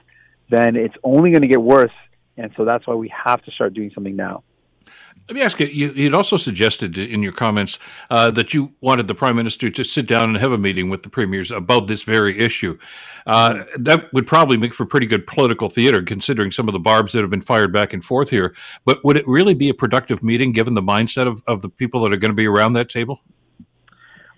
then 0.49 0.75
it's 0.75 0.95
only 1.03 1.29
going 1.29 1.43
to 1.43 1.47
get 1.47 1.61
worse. 1.61 1.91
And 2.37 2.51
so 2.55 2.65
that's 2.65 2.87
why 2.87 2.95
we 2.95 3.13
have 3.25 3.43
to 3.43 3.51
start 3.51 3.75
doing 3.75 3.91
something 3.93 4.15
now. 4.15 4.43
Let 5.29 5.35
me 5.35 5.43
ask 5.43 5.59
you, 5.59 5.67
you 5.67 5.91
you'd 5.91 6.15
also 6.15 6.37
suggested 6.37 6.97
in 6.97 7.21
your 7.21 7.31
comments 7.31 7.77
uh, 8.09 8.31
that 8.31 8.51
you 8.55 8.73
wanted 8.81 9.07
the 9.07 9.13
prime 9.13 9.35
minister 9.35 9.69
to 9.69 9.83
sit 9.83 10.07
down 10.07 10.29
and 10.29 10.37
have 10.39 10.51
a 10.51 10.57
meeting 10.57 10.89
with 10.89 11.03
the 11.03 11.09
premiers 11.09 11.51
about 11.51 11.85
this 11.85 12.01
very 12.01 12.39
issue. 12.39 12.79
Uh, 13.27 13.63
that 13.75 14.11
would 14.11 14.25
probably 14.25 14.57
make 14.57 14.73
for 14.73 14.87
pretty 14.87 15.05
good 15.05 15.27
political 15.27 15.69
theater, 15.69 16.01
considering 16.01 16.49
some 16.49 16.67
of 16.67 16.73
the 16.73 16.79
barbs 16.79 17.11
that 17.11 17.21
have 17.21 17.29
been 17.29 17.41
fired 17.41 17.71
back 17.71 17.93
and 17.93 18.03
forth 18.03 18.31
here. 18.31 18.55
But 18.85 19.05
would 19.05 19.17
it 19.17 19.27
really 19.27 19.53
be 19.53 19.69
a 19.69 19.73
productive 19.75 20.23
meeting 20.23 20.51
given 20.51 20.73
the 20.73 20.81
mindset 20.81 21.27
of, 21.27 21.43
of 21.45 21.61
the 21.61 21.69
people 21.69 22.01
that 22.01 22.11
are 22.11 22.17
going 22.17 22.31
to 22.31 22.35
be 22.35 22.47
around 22.47 22.73
that 22.73 22.89
table? 22.89 23.21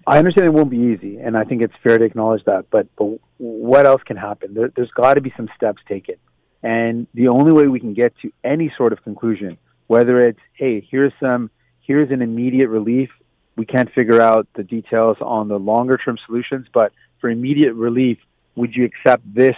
I 0.06 0.18
understand 0.18 0.48
it 0.48 0.54
won't 0.54 0.72
be 0.72 0.78
easy, 0.78 1.20
and 1.20 1.38
I 1.38 1.46
think 1.46 1.62
it's 1.62 1.74
fair 1.82 2.00
to 2.00 2.04
acknowledge 2.04 2.44
that. 2.44 2.66
But, 2.70 2.88
but 2.98 3.18
what 3.38 3.86
else 3.86 4.02
can 4.04 4.18
happen? 4.18 4.54
There, 4.54 4.70
there's 4.76 4.92
got 4.92 5.14
to 5.14 5.22
be 5.22 5.32
some 5.38 5.48
steps 5.56 5.82
taken. 5.88 6.16
And 6.64 7.08
the 7.14 7.30
only 7.30 7.54
way 7.54 7.68
we 7.68 7.80
can 7.80 7.94
get 7.94 8.14
to 8.24 8.34
any 8.44 8.74
sort 8.78 8.92
of 8.92 9.02
conclusion– 9.06 9.58
whether 9.92 10.26
it's 10.26 10.40
hey 10.54 10.88
here's 10.90 11.12
some 11.20 11.52
here's 11.82 12.12
an 12.12 12.22
immediate 12.22 12.70
relief. 12.70 13.10
We 13.58 13.66
can't 13.66 13.92
figure 13.92 14.22
out 14.22 14.48
the 14.56 14.64
details 14.64 15.18
on 15.20 15.50
the 15.50 15.60
longer 15.60 15.98
term 15.98 16.18
solutions 16.26 16.68
but 16.74 16.94
for 17.20 17.30
immediate 17.30 17.74
relief 17.74 18.18
would 18.56 18.74
you 18.74 18.86
accept 18.86 19.22
this 19.42 19.58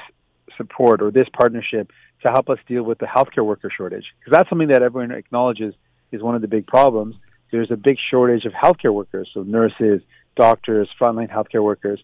support 0.58 1.04
or 1.04 1.12
this 1.12 1.28
partnership 1.40 1.92
to 2.24 2.32
help 2.32 2.50
us 2.50 2.58
deal 2.68 2.82
with 2.82 2.98
the 2.98 3.06
healthcare 3.06 3.46
worker 3.46 3.70
shortage? 3.70 4.06
Because 4.20 4.32
that's 4.36 4.50
something 4.50 4.70
that 4.70 4.82
everyone 4.82 5.12
acknowledges 5.12 5.76
is 6.12 6.24
one 6.24 6.34
of 6.34 6.42
the 6.42 6.48
big 6.48 6.66
problems. 6.66 7.16
There's 7.52 7.70
a 7.70 7.78
big 7.78 7.98
shortage 8.10 8.46
of 8.46 8.54
healthcare 8.54 8.94
workers 8.94 9.30
so 9.36 9.44
nurses 9.44 10.02
doctors 10.36 10.90
frontline 11.00 11.32
healthcare 11.32 11.64
workers. 11.64 12.02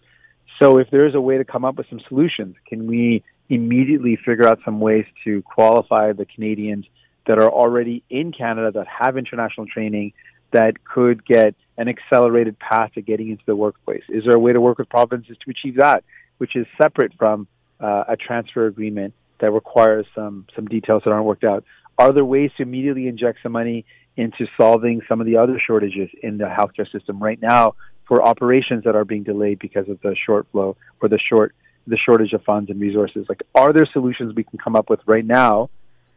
So 0.62 0.77
if 0.77 0.92
there 0.92 1.08
is 1.08 1.15
a 1.15 1.22
way 1.22 1.39
to 1.39 1.46
come 1.46 1.65
up 1.65 1.77
with 1.77 1.88
some 1.89 2.01
solutions 2.08 2.58
can 2.68 2.86
we 2.86 3.24
immediately 3.50 4.20
figure 4.24 4.48
out 4.48 4.60
some 4.63 4.80
ways 4.80 5.06
to 5.24 5.42
qualify 5.42 6.13
the 6.13 6.25
canadians 6.25 6.86
that 7.30 7.38
are 7.38 7.52
already 7.52 8.04
in 8.10 8.32
Canada 8.32 8.72
that 8.72 8.88
have 8.88 9.16
international 9.16 9.68
training 9.68 10.14
that 10.52 10.84
could 10.84 11.24
get 11.24 11.54
an 11.78 11.88
accelerated 11.88 12.58
path 12.58 12.92
to 12.96 13.04
getting 13.04 13.30
into 13.30 13.44
the 13.46 13.56
workplace? 13.56 14.02
Is 14.10 14.24
there 14.26 14.36
a 14.36 14.40
way 14.40 14.52
to 14.52 14.60
work 14.60 14.80
with 14.80 14.90
provinces 14.90 15.38
to 15.46 15.52
achieve 15.52 15.76
that, 15.76 16.04
which 16.40 16.56
is 16.56 16.66
separate 16.82 17.14
from 17.20 17.48
uh, 17.80 18.06
a 18.08 18.18
transfer 18.18 18.66
agreement 18.66 19.14
that 19.42 19.52
requires 19.52 20.08
some 20.16 20.48
some 20.56 20.66
details 20.66 21.04
that 21.06 21.12
aren't 21.12 21.26
worked 21.26 21.44
out? 21.44 21.64
Are 22.00 22.12
there 22.12 22.26
ways 22.26 22.50
to 22.58 22.64
immediately 22.64 23.08
inject 23.08 23.38
some 23.44 23.52
money 23.52 23.86
into 24.18 24.48
solving 24.60 25.02
some 25.08 25.22
of 25.22 25.28
the 25.28 25.38
other 25.38 25.62
shortages 25.64 26.10
in 26.24 26.40
the 26.40 26.46
healthcare 26.46 26.92
system 26.92 27.22
right 27.22 27.40
now 27.40 27.76
for 28.08 28.24
operations 28.24 28.86
that 28.86 28.96
are 28.96 29.06
being 29.06 29.22
delayed 29.22 29.60
because 29.60 29.88
of 29.88 30.02
the 30.02 30.16
short 30.26 30.48
flow 30.52 30.76
or 31.00 31.10
the 31.10 31.20
short 31.20 31.54
the 31.86 31.98
shortage 31.98 32.34
of 32.34 32.42
funds 32.44 32.72
and 32.72 32.82
resources? 32.82 33.28
Like, 33.30 33.44
are 33.54 33.72
there 33.72 33.86
solutions 33.94 34.34
we 34.36 34.44
can 34.44 34.58
come 34.58 34.76
up 34.76 34.90
with 34.90 35.02
right 35.06 35.24
now 35.24 35.70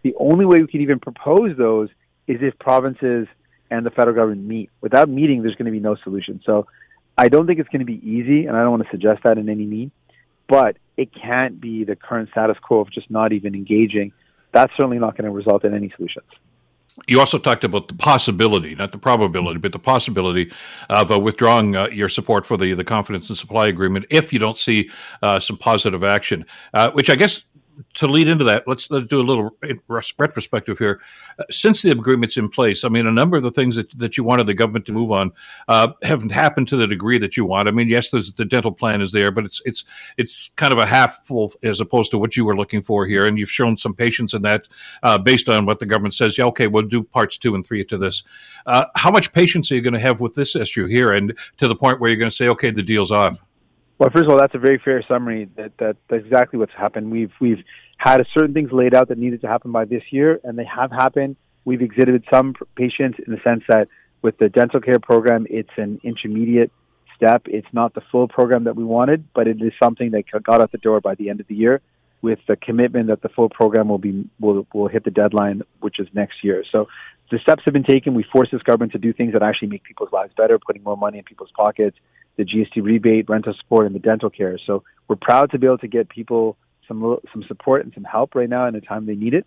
the 0.02 0.14
only 0.18 0.44
way 0.44 0.61
we 0.61 0.66
can 0.66 0.80
even 0.80 0.99
propose 0.99 1.56
those 1.56 1.88
is 2.26 2.38
if 2.40 2.59
provinces 2.59 3.26
and 3.71 3.87
the 3.87 3.90
federal 3.90 4.14
government 4.14 4.47
meet. 4.47 4.71
Without 4.80 5.09
meeting, 5.09 5.42
there's 5.42 5.54
going 5.54 5.66
to 5.66 5.73
be 5.73 5.80
no 5.80 5.97
solution. 5.97 6.40
So 6.44 6.66
I 7.16 7.28
don't 7.28 7.47
think 7.47 7.59
it's 7.59 7.68
going 7.68 7.80
to 7.80 7.87
be 7.87 8.00
easy, 8.09 8.47
and 8.47 8.56
I 8.56 8.62
don't 8.62 8.71
want 8.71 8.85
to 8.85 8.90
suggest 8.90 9.23
that 9.25 9.38
in 9.38 9.49
any 9.49 9.64
means, 9.64 9.92
but 10.49 10.76
it 10.97 11.11
can't 11.14 11.61
be 11.61 11.85
the 11.85 11.97
current 11.97 12.30
status 12.30 12.56
quo 12.61 12.80
of 12.80 12.90
just 12.90 13.11
not 13.11 13.32
even 13.32 13.54
engaging. 13.54 14.12
That's 14.52 14.73
certainly 14.76 14.99
not 14.99 15.16
going 15.16 15.25
to 15.25 15.30
result 15.30 15.64
in 15.64 15.75
any 15.75 15.90
solutions. 15.97 16.26
You 17.06 17.21
also 17.21 17.38
talked 17.38 17.64
about 17.64 17.88
the 17.88 17.94
possibility, 17.94 18.75
not 18.75 18.92
the 18.92 18.99
probability, 18.99 19.59
but 19.59 19.73
the 19.73 19.78
possibility 19.78 20.52
of 20.90 21.11
uh, 21.11 21.18
withdrawing 21.18 21.75
uh, 21.75 21.87
your 21.87 22.11
support 22.11 22.44
for 22.44 22.59
the, 22.59 22.75
the 22.75 22.85
confidence 22.85 23.30
and 23.30 23.38
supply 23.38 23.68
agreement 23.68 24.04
if 24.11 24.30
you 24.30 24.38
don't 24.38 24.59
see 24.59 24.90
uh, 25.23 25.40
some 25.40 25.56
positive 25.56 26.04
action, 26.04 26.44
uh, 26.75 26.90
which 26.90 27.09
I 27.09 27.16
guess 27.16 27.44
to 27.94 28.06
lead 28.06 28.28
into 28.28 28.44
that, 28.44 28.66
let's, 28.66 28.90
let's 28.90 29.06
do 29.06 29.20
a 29.20 29.22
little 29.22 29.56
retrospective 29.88 30.78
here. 30.78 31.00
Uh, 31.38 31.44
since 31.50 31.82
the 31.82 31.90
agreement's 31.90 32.36
in 32.36 32.48
place, 32.48 32.84
I 32.84 32.88
mean, 32.88 33.06
a 33.06 33.12
number 33.12 33.36
of 33.36 33.42
the 33.42 33.50
things 33.50 33.76
that, 33.76 33.96
that 33.98 34.16
you 34.16 34.24
wanted 34.24 34.46
the 34.46 34.54
government 34.54 34.86
to 34.86 34.92
move 34.92 35.10
on 35.10 35.32
uh, 35.68 35.88
haven't 36.02 36.32
happened 36.32 36.68
to 36.68 36.76
the 36.76 36.86
degree 36.86 37.18
that 37.18 37.36
you 37.36 37.44
want. 37.44 37.68
I 37.68 37.70
mean, 37.70 37.88
yes, 37.88 38.10
the 38.10 38.44
dental 38.44 38.72
plan 38.72 39.00
is 39.00 39.12
there, 39.12 39.30
but 39.30 39.44
it's 39.44 39.60
it's 39.64 39.84
it's 40.16 40.50
kind 40.56 40.72
of 40.72 40.78
a 40.78 40.86
half 40.86 41.26
full 41.26 41.52
as 41.62 41.80
opposed 41.80 42.10
to 42.10 42.18
what 42.18 42.36
you 42.36 42.44
were 42.44 42.56
looking 42.56 42.82
for 42.82 43.06
here, 43.06 43.24
and 43.24 43.38
you've 43.38 43.50
shown 43.50 43.76
some 43.76 43.94
patience 43.94 44.34
in 44.34 44.42
that 44.42 44.68
uh, 45.02 45.18
based 45.18 45.48
on 45.48 45.66
what 45.66 45.78
the 45.78 45.86
government 45.86 46.14
says. 46.14 46.38
Yeah, 46.38 46.46
okay, 46.46 46.66
we'll 46.66 46.82
do 46.82 47.02
parts 47.02 47.36
two 47.36 47.54
and 47.54 47.64
three 47.64 47.84
to 47.84 47.98
this. 47.98 48.22
Uh, 48.66 48.86
how 48.94 49.10
much 49.10 49.32
patience 49.32 49.70
are 49.70 49.74
you 49.74 49.82
going 49.82 49.94
to 49.94 50.00
have 50.00 50.20
with 50.20 50.34
this 50.34 50.56
issue 50.56 50.86
here, 50.86 51.12
and 51.12 51.36
to 51.58 51.68
the 51.68 51.76
point 51.76 52.00
where 52.00 52.10
you're 52.10 52.18
going 52.18 52.30
to 52.30 52.36
say, 52.36 52.48
okay, 52.48 52.70
the 52.70 52.82
deal's 52.82 53.10
off? 53.10 53.42
Well, 54.02 54.11
first 54.11 54.25
of 54.25 54.30
all, 54.30 54.38
that's 54.38 54.56
a 54.56 54.59
very 54.59 54.80
fair 54.85 55.00
summary. 55.06 55.49
That, 55.56 55.78
that 55.78 55.97
that's 56.11 56.25
exactly 56.25 56.59
what's 56.59 56.73
happened. 56.76 57.12
We've 57.12 57.30
we've 57.40 57.62
had 57.99 58.21
certain 58.37 58.52
things 58.52 58.73
laid 58.73 58.97
out 58.97 59.11
that 59.11 59.16
needed 59.16 59.42
to 59.42 59.47
happen 59.47 59.71
by 59.71 59.85
this 59.85 60.02
year, 60.11 60.40
and 60.42 60.59
they 60.59 60.64
have 60.64 60.90
happened. 60.90 61.37
We've 61.64 61.80
exhibited 61.80 62.25
some 62.28 62.56
patience 62.75 63.14
in 63.25 63.32
the 63.32 63.38
sense 63.44 63.62
that 63.68 63.87
with 64.21 64.38
the 64.38 64.49
dental 64.49 64.80
care 64.80 64.99
program, 64.99 65.47
it's 65.49 65.71
an 65.76 66.00
intermediate 66.02 66.73
step. 67.14 67.42
It's 67.47 67.68
not 67.73 67.94
the 67.94 68.00
full 68.11 68.26
program 68.26 68.64
that 68.64 68.75
we 68.75 68.82
wanted, 68.82 69.25
but 69.37 69.47
it 69.47 69.62
is 69.62 69.73
something 69.80 70.11
that 70.11 70.25
got 70.42 70.61
out 70.61 70.73
the 70.73 70.78
door 70.78 71.00
by 71.00 71.14
the 71.14 71.30
end 71.30 71.38
of 71.38 71.47
the 71.47 71.54
year, 71.54 71.80
with 72.23 72.40
the 72.49 72.56
commitment 72.56 73.06
that 73.06 73.23
the 73.23 73.28
full 73.28 73.50
program 73.50 73.87
will 73.87 73.99
be 73.99 74.28
will 74.40 74.66
will 74.75 74.88
hit 74.88 75.04
the 75.04 75.12
deadline, 75.12 75.62
which 75.78 76.00
is 76.00 76.09
next 76.12 76.42
year. 76.42 76.64
So 76.73 76.88
the 77.30 77.38
steps 77.38 77.62
have 77.66 77.73
been 77.73 77.85
taken. 77.85 78.14
We 78.14 78.25
force 78.32 78.49
this 78.50 78.62
government 78.62 78.90
to 78.92 78.99
do 78.99 79.12
things 79.12 79.32
that 79.35 79.44
actually 79.44 79.68
make 79.68 79.85
people's 79.85 80.11
lives 80.11 80.32
better, 80.37 80.59
putting 80.59 80.82
more 80.82 80.97
money 80.97 81.18
in 81.18 81.25
people's 81.25 81.52
pockets, 81.56 81.97
the 82.36 82.44
GST 82.44 82.82
rebate, 82.82 83.28
rental 83.28 83.54
support, 83.54 83.86
and 83.86 83.94
the 83.94 84.00
dental 84.00 84.30
care. 84.30 84.58
So 84.66 84.82
we're 85.08 85.16
proud 85.16 85.50
to 85.50 85.58
be 85.58 85.66
able 85.66 85.78
to 85.78 85.88
get 85.88 86.08
people 86.08 86.56
some 86.88 87.18
some 87.32 87.44
support 87.44 87.84
and 87.84 87.92
some 87.94 88.04
help 88.04 88.34
right 88.34 88.48
now 88.48 88.66
in 88.66 88.74
the 88.74 88.80
time 88.80 89.06
they 89.06 89.14
need 89.14 89.34
it. 89.34 89.46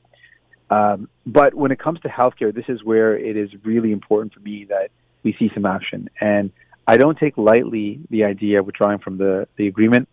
Um, 0.69 1.09
but 1.25 1.53
when 1.53 1.71
it 1.71 1.79
comes 1.79 1.99
to 2.01 2.07
healthcare, 2.09 2.53
this 2.53 2.65
is 2.67 2.83
where 2.83 3.17
it 3.17 3.37
is 3.37 3.49
really 3.63 3.91
important 3.91 4.33
for 4.33 4.39
me 4.39 4.65
that 4.69 4.89
we 5.23 5.35
see 5.37 5.51
some 5.53 5.65
action. 5.65 6.09
And 6.19 6.51
I 6.87 6.97
don't 6.97 7.17
take 7.17 7.37
lightly 7.37 7.99
the 8.09 8.23
idea 8.23 8.59
of 8.59 8.65
withdrawing 8.65 8.99
from 8.99 9.17
the, 9.17 9.47
the 9.57 9.67
agreement. 9.67 10.07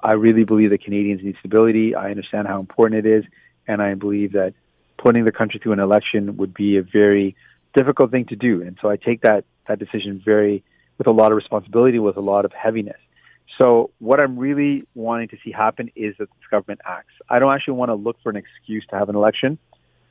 I 0.00 0.14
really 0.14 0.44
believe 0.44 0.70
that 0.70 0.82
Canadians 0.82 1.22
need 1.22 1.36
stability. 1.38 1.94
I 1.94 2.10
understand 2.10 2.48
how 2.48 2.58
important 2.58 3.06
it 3.06 3.08
is, 3.08 3.24
and 3.68 3.80
I 3.80 3.94
believe 3.94 4.32
that 4.32 4.54
putting 4.98 5.24
the 5.24 5.32
country 5.32 5.60
through 5.62 5.72
an 5.72 5.80
election 5.80 6.36
would 6.36 6.54
be 6.54 6.76
a 6.76 6.82
very 6.82 7.36
difficult 7.74 8.10
thing 8.10 8.26
to 8.26 8.36
do. 8.36 8.62
And 8.62 8.76
so 8.80 8.88
I 8.88 8.96
take 8.96 9.22
that 9.22 9.44
that 9.68 9.78
decision 9.78 10.20
very 10.24 10.64
with 11.02 11.08
a 11.08 11.18
lot 11.18 11.32
of 11.32 11.36
responsibility, 11.36 11.98
with 11.98 12.16
a 12.16 12.20
lot 12.20 12.44
of 12.44 12.52
heaviness. 12.52 13.00
So 13.60 13.90
what 13.98 14.20
I'm 14.20 14.38
really 14.38 14.86
wanting 14.94 15.28
to 15.28 15.36
see 15.44 15.50
happen 15.50 15.90
is 15.96 16.14
that 16.18 16.28
this 16.28 16.48
government 16.48 16.80
acts. 16.84 17.12
I 17.28 17.40
don't 17.40 17.52
actually 17.52 17.74
want 17.74 17.88
to 17.88 17.94
look 17.94 18.16
for 18.22 18.30
an 18.30 18.36
excuse 18.36 18.86
to 18.90 18.96
have 18.96 19.08
an 19.08 19.16
election. 19.16 19.58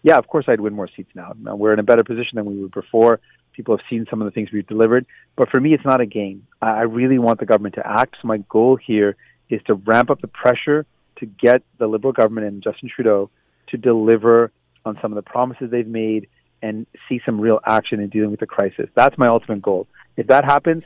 Yeah, 0.04 0.18
of 0.18 0.28
course 0.28 0.46
I'd 0.50 0.60
win 0.60 0.74
more 0.74 0.90
seats 0.94 1.12
now. 1.16 1.34
now 1.40 1.56
we're 1.56 1.72
in 1.72 1.80
a 1.80 1.84
better 1.84 2.04
position 2.04 2.36
than 2.36 2.46
we 2.46 2.62
were 2.62 2.68
before. 2.68 3.22
People 3.54 3.78
have 3.78 3.86
seen 3.90 4.06
some 4.10 4.22
of 4.22 4.26
the 4.26 4.32
things 4.32 4.52
we've 4.52 4.68
delivered. 4.68 5.06
But 5.38 5.50
for 5.50 5.62
me, 5.62 5.74
it's 5.74 5.86
not 5.86 6.02
a 6.02 6.06
game. 6.06 6.46
I 6.62 6.82
really 6.82 7.20
want 7.20 7.40
the 7.40 7.46
government 7.46 7.76
to 7.76 7.88
act. 7.88 8.18
So 8.22 8.28
my 8.28 8.40
goal 8.50 8.76
here 8.76 9.16
is 9.50 9.62
to 9.64 9.76
ramp 9.76 10.10
up 10.10 10.20
the 10.20 10.28
pressure 10.28 10.86
to 11.18 11.26
get 11.26 11.64
the 11.78 11.88
Liberal 11.88 12.12
government 12.12 12.48
and 12.48 12.62
Justin 12.62 12.90
Trudeau 12.90 13.30
to 13.68 13.78
deliver 13.78 14.52
on 14.84 15.00
some 15.00 15.14
of 15.14 15.16
the 15.16 15.22
promises 15.22 15.72
they've 15.72 15.88
made 15.88 16.28
and 16.62 16.86
see 17.08 17.20
some 17.20 17.40
real 17.40 17.60
action 17.66 18.02
in 18.02 18.10
dealing 18.10 18.32
with 18.32 18.40
the 18.40 18.46
crisis. 18.46 18.90
That's 18.94 19.18
my 19.18 19.28
ultimate 19.28 19.62
goal. 19.62 19.88
If 20.18 20.28
that 20.28 20.44
happens, 20.46 20.84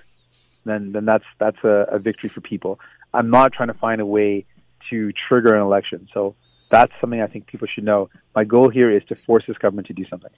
then 0.65 0.91
then 0.91 1.05
that's 1.05 1.25
that's 1.39 1.61
a, 1.63 1.87
a 1.91 1.99
victory 1.99 2.29
for 2.29 2.41
people. 2.41 2.79
I'm 3.13 3.29
not 3.29 3.53
trying 3.53 3.69
to 3.69 3.73
find 3.75 4.01
a 4.01 4.05
way 4.05 4.45
to 4.89 5.11
trigger 5.27 5.55
an 5.55 5.61
election. 5.61 6.07
So 6.13 6.35
that's 6.69 6.91
something 6.99 7.21
I 7.21 7.27
think 7.27 7.47
people 7.47 7.67
should 7.67 7.83
know. 7.83 8.09
My 8.35 8.43
goal 8.43 8.69
here 8.69 8.91
is 8.91 9.03
to 9.05 9.15
force 9.15 9.45
this 9.45 9.57
government 9.57 9.87
to 9.87 9.93
do 9.93 10.05
something. 10.09 10.31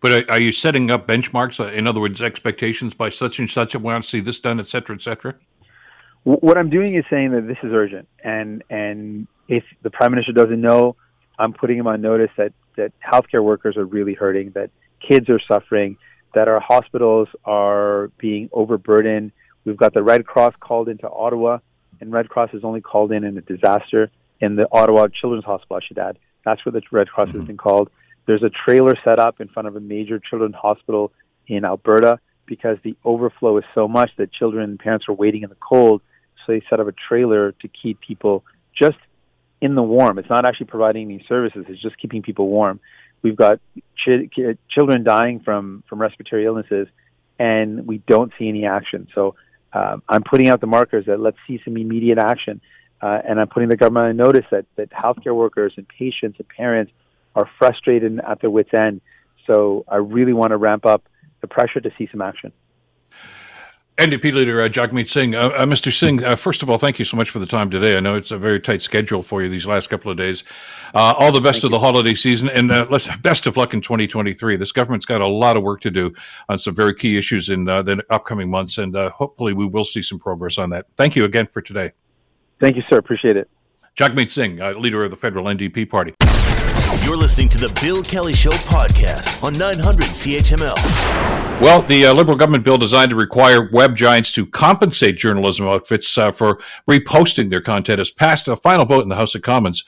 But 0.00 0.30
are, 0.30 0.38
you 0.38 0.52
setting 0.52 0.90
up 0.90 1.06
benchmarks? 1.06 1.60
Uh, 1.60 1.64
in 1.64 1.86
other 1.86 2.00
words, 2.00 2.22
expectations 2.22 2.94
by 2.94 3.10
such 3.10 3.38
and 3.38 3.48
such, 3.48 3.74
and 3.74 3.84
we 3.84 3.92
want 3.92 4.04
to 4.04 4.08
see 4.08 4.20
this 4.20 4.40
done, 4.40 4.58
et 4.58 4.66
cetera, 4.66 4.96
et 4.96 5.02
cetera? 5.02 5.34
What 6.24 6.56
I'm 6.56 6.70
doing 6.70 6.94
is 6.94 7.04
saying 7.10 7.32
that 7.32 7.46
this 7.46 7.58
is 7.62 7.72
urgent, 7.72 8.08
and 8.22 8.62
and 8.70 9.26
if 9.48 9.64
the 9.82 9.90
prime 9.90 10.12
minister 10.12 10.32
doesn't 10.32 10.60
know, 10.60 10.96
I'm 11.38 11.52
putting 11.52 11.76
him 11.76 11.86
on 11.86 12.00
notice 12.00 12.30
that 12.36 12.52
that 12.76 12.92
healthcare 13.00 13.42
workers 13.42 13.76
are 13.76 13.84
really 13.84 14.14
hurting, 14.14 14.52
that 14.52 14.70
kids 15.06 15.28
are 15.28 15.40
suffering, 15.40 15.98
that 16.34 16.48
our 16.48 16.60
hospitals 16.60 17.28
are 17.44 18.10
being 18.18 18.48
overburdened. 18.52 19.32
We've 19.64 19.76
got 19.76 19.94
the 19.94 20.02
Red 20.02 20.26
Cross 20.26 20.54
called 20.60 20.88
into 20.88 21.08
Ottawa, 21.08 21.58
and 22.00 22.12
Red 22.12 22.28
Cross 22.28 22.50
is 22.54 22.64
only 22.64 22.80
called 22.80 23.12
in 23.12 23.24
in 23.24 23.36
a 23.36 23.42
disaster 23.42 24.10
in 24.40 24.56
the 24.56 24.66
Ottawa 24.72 25.06
Children's 25.08 25.44
Hospital, 25.44 25.76
I 25.76 25.86
should 25.86 25.98
add. 25.98 26.18
That's 26.44 26.64
where 26.66 26.72
the 26.72 26.82
Red 26.90 27.08
Cross 27.08 27.28
mm-hmm. 27.28 27.38
has 27.38 27.46
been 27.46 27.56
called. 27.56 27.90
There's 28.26 28.42
a 28.42 28.50
trailer 28.50 28.94
set 29.04 29.18
up 29.18 29.40
in 29.40 29.48
front 29.48 29.68
of 29.68 29.76
a 29.76 29.80
major 29.80 30.18
children's 30.18 30.56
hospital 30.56 31.12
in 31.46 31.64
Alberta 31.64 32.18
because 32.46 32.78
the 32.82 32.96
overflow 33.04 33.56
is 33.58 33.64
so 33.74 33.86
much 33.88 34.10
that 34.18 34.32
children 34.32 34.64
and 34.64 34.78
parents 34.78 35.06
are 35.08 35.14
waiting 35.14 35.42
in 35.42 35.48
the 35.48 35.56
cold. 35.56 36.02
So 36.44 36.52
they 36.52 36.62
set 36.68 36.80
up 36.80 36.88
a 36.88 36.92
trailer 36.92 37.52
to 37.52 37.68
keep 37.68 38.00
people 38.00 38.44
just 38.76 38.98
in 39.60 39.76
the 39.76 39.82
warm. 39.82 40.18
It's 40.18 40.28
not 40.28 40.44
actually 40.44 40.66
providing 40.66 41.04
any 41.04 41.24
services. 41.28 41.64
It's 41.68 41.80
just 41.80 41.96
keeping 41.98 42.22
people 42.22 42.48
warm. 42.48 42.80
We've 43.22 43.36
got 43.36 43.60
ch- 43.96 44.30
children 44.68 45.04
dying 45.04 45.40
from, 45.40 45.84
from 45.88 46.00
respiratory 46.00 46.44
illnesses, 46.44 46.88
and 47.38 47.86
we 47.86 47.98
don't 47.98 48.32
see 48.38 48.48
any 48.48 48.66
action. 48.66 49.08
So 49.14 49.36
um, 49.72 50.02
I'm 50.08 50.22
putting 50.22 50.48
out 50.48 50.60
the 50.60 50.66
markers 50.66 51.06
that 51.06 51.20
let's 51.20 51.38
see 51.46 51.60
some 51.64 51.76
immediate 51.76 52.18
action. 52.18 52.60
Uh, 53.00 53.20
and 53.28 53.40
I'm 53.40 53.48
putting 53.48 53.68
the 53.68 53.76
government 53.76 54.10
on 54.10 54.16
notice 54.16 54.46
that, 54.52 54.66
that 54.76 54.90
healthcare 54.90 55.34
workers 55.34 55.72
and 55.76 55.86
patients 55.88 56.38
and 56.38 56.48
parents 56.48 56.92
are 57.34 57.48
frustrated 57.58 58.20
at 58.20 58.40
their 58.40 58.50
wits' 58.50 58.72
end. 58.72 59.00
So 59.46 59.84
I 59.88 59.96
really 59.96 60.32
want 60.32 60.50
to 60.50 60.56
ramp 60.56 60.86
up 60.86 61.02
the 61.40 61.48
pressure 61.48 61.80
to 61.80 61.90
see 61.98 62.08
some 62.12 62.22
action. 62.22 62.52
NDP 63.98 64.32
leader 64.32 64.62
uh, 64.62 64.68
Jagmeet 64.68 65.06
Singh. 65.06 65.34
Uh, 65.34 65.48
uh, 65.48 65.66
Mr. 65.66 65.92
Singh, 65.92 66.24
uh, 66.24 66.34
first 66.34 66.62
of 66.62 66.70
all, 66.70 66.78
thank 66.78 66.98
you 66.98 67.04
so 67.04 67.16
much 67.16 67.28
for 67.28 67.38
the 67.38 67.46
time 67.46 67.70
today. 67.70 67.96
I 67.96 68.00
know 68.00 68.14
it's 68.14 68.30
a 68.30 68.38
very 68.38 68.58
tight 68.58 68.80
schedule 68.80 69.22
for 69.22 69.42
you 69.42 69.50
these 69.50 69.66
last 69.66 69.88
couple 69.90 70.10
of 70.10 70.16
days. 70.16 70.44
Uh, 70.94 71.14
all 71.18 71.30
the 71.30 71.40
best 71.42 71.60
thank 71.60 71.64
of 71.64 71.72
you. 71.72 71.78
the 71.78 71.84
holiday 71.84 72.14
season 72.14 72.48
and 72.48 72.72
uh, 72.72 72.86
let's, 72.90 73.14
best 73.18 73.46
of 73.46 73.56
luck 73.58 73.74
in 73.74 73.82
2023. 73.82 74.56
This 74.56 74.72
government's 74.72 75.04
got 75.04 75.20
a 75.20 75.26
lot 75.26 75.58
of 75.58 75.62
work 75.62 75.82
to 75.82 75.90
do 75.90 76.12
on 76.48 76.58
some 76.58 76.74
very 76.74 76.94
key 76.94 77.18
issues 77.18 77.50
in 77.50 77.64
the 77.64 78.02
upcoming 78.08 78.50
months, 78.50 78.78
and 78.78 78.96
hopefully 78.96 79.52
we 79.52 79.66
will 79.66 79.84
see 79.84 80.02
some 80.02 80.18
progress 80.18 80.56
on 80.56 80.70
that. 80.70 80.86
Thank 80.96 81.14
you 81.14 81.24
again 81.24 81.46
for 81.46 81.60
today. 81.60 81.92
Thank 82.60 82.76
you, 82.76 82.82
sir. 82.88 82.96
Appreciate 82.96 83.36
it. 83.36 83.50
Jagmeet 83.94 84.30
Singh, 84.30 84.56
leader 84.80 85.04
of 85.04 85.10
the 85.10 85.16
federal 85.16 85.44
NDP 85.46 85.90
party. 85.90 86.14
You're 87.04 87.16
listening 87.16 87.48
to 87.48 87.58
the 87.58 87.68
Bill 87.82 88.00
Kelly 88.00 88.32
Show 88.32 88.50
podcast 88.50 89.42
on 89.42 89.54
900 89.54 90.04
CHML. 90.04 90.76
Well, 91.60 91.82
the 91.82 92.06
uh, 92.06 92.14
Liberal 92.14 92.36
government 92.36 92.62
bill 92.62 92.78
designed 92.78 93.10
to 93.10 93.16
require 93.16 93.68
web 93.72 93.96
giants 93.96 94.30
to 94.32 94.46
compensate 94.46 95.16
journalism 95.16 95.66
outfits 95.66 96.16
uh, 96.16 96.30
for 96.30 96.60
reposting 96.88 97.50
their 97.50 97.60
content 97.60 97.98
has 97.98 98.12
passed 98.12 98.46
a 98.46 98.54
final 98.54 98.84
vote 98.84 99.02
in 99.02 99.08
the 99.08 99.16
House 99.16 99.34
of 99.34 99.42
Commons. 99.42 99.82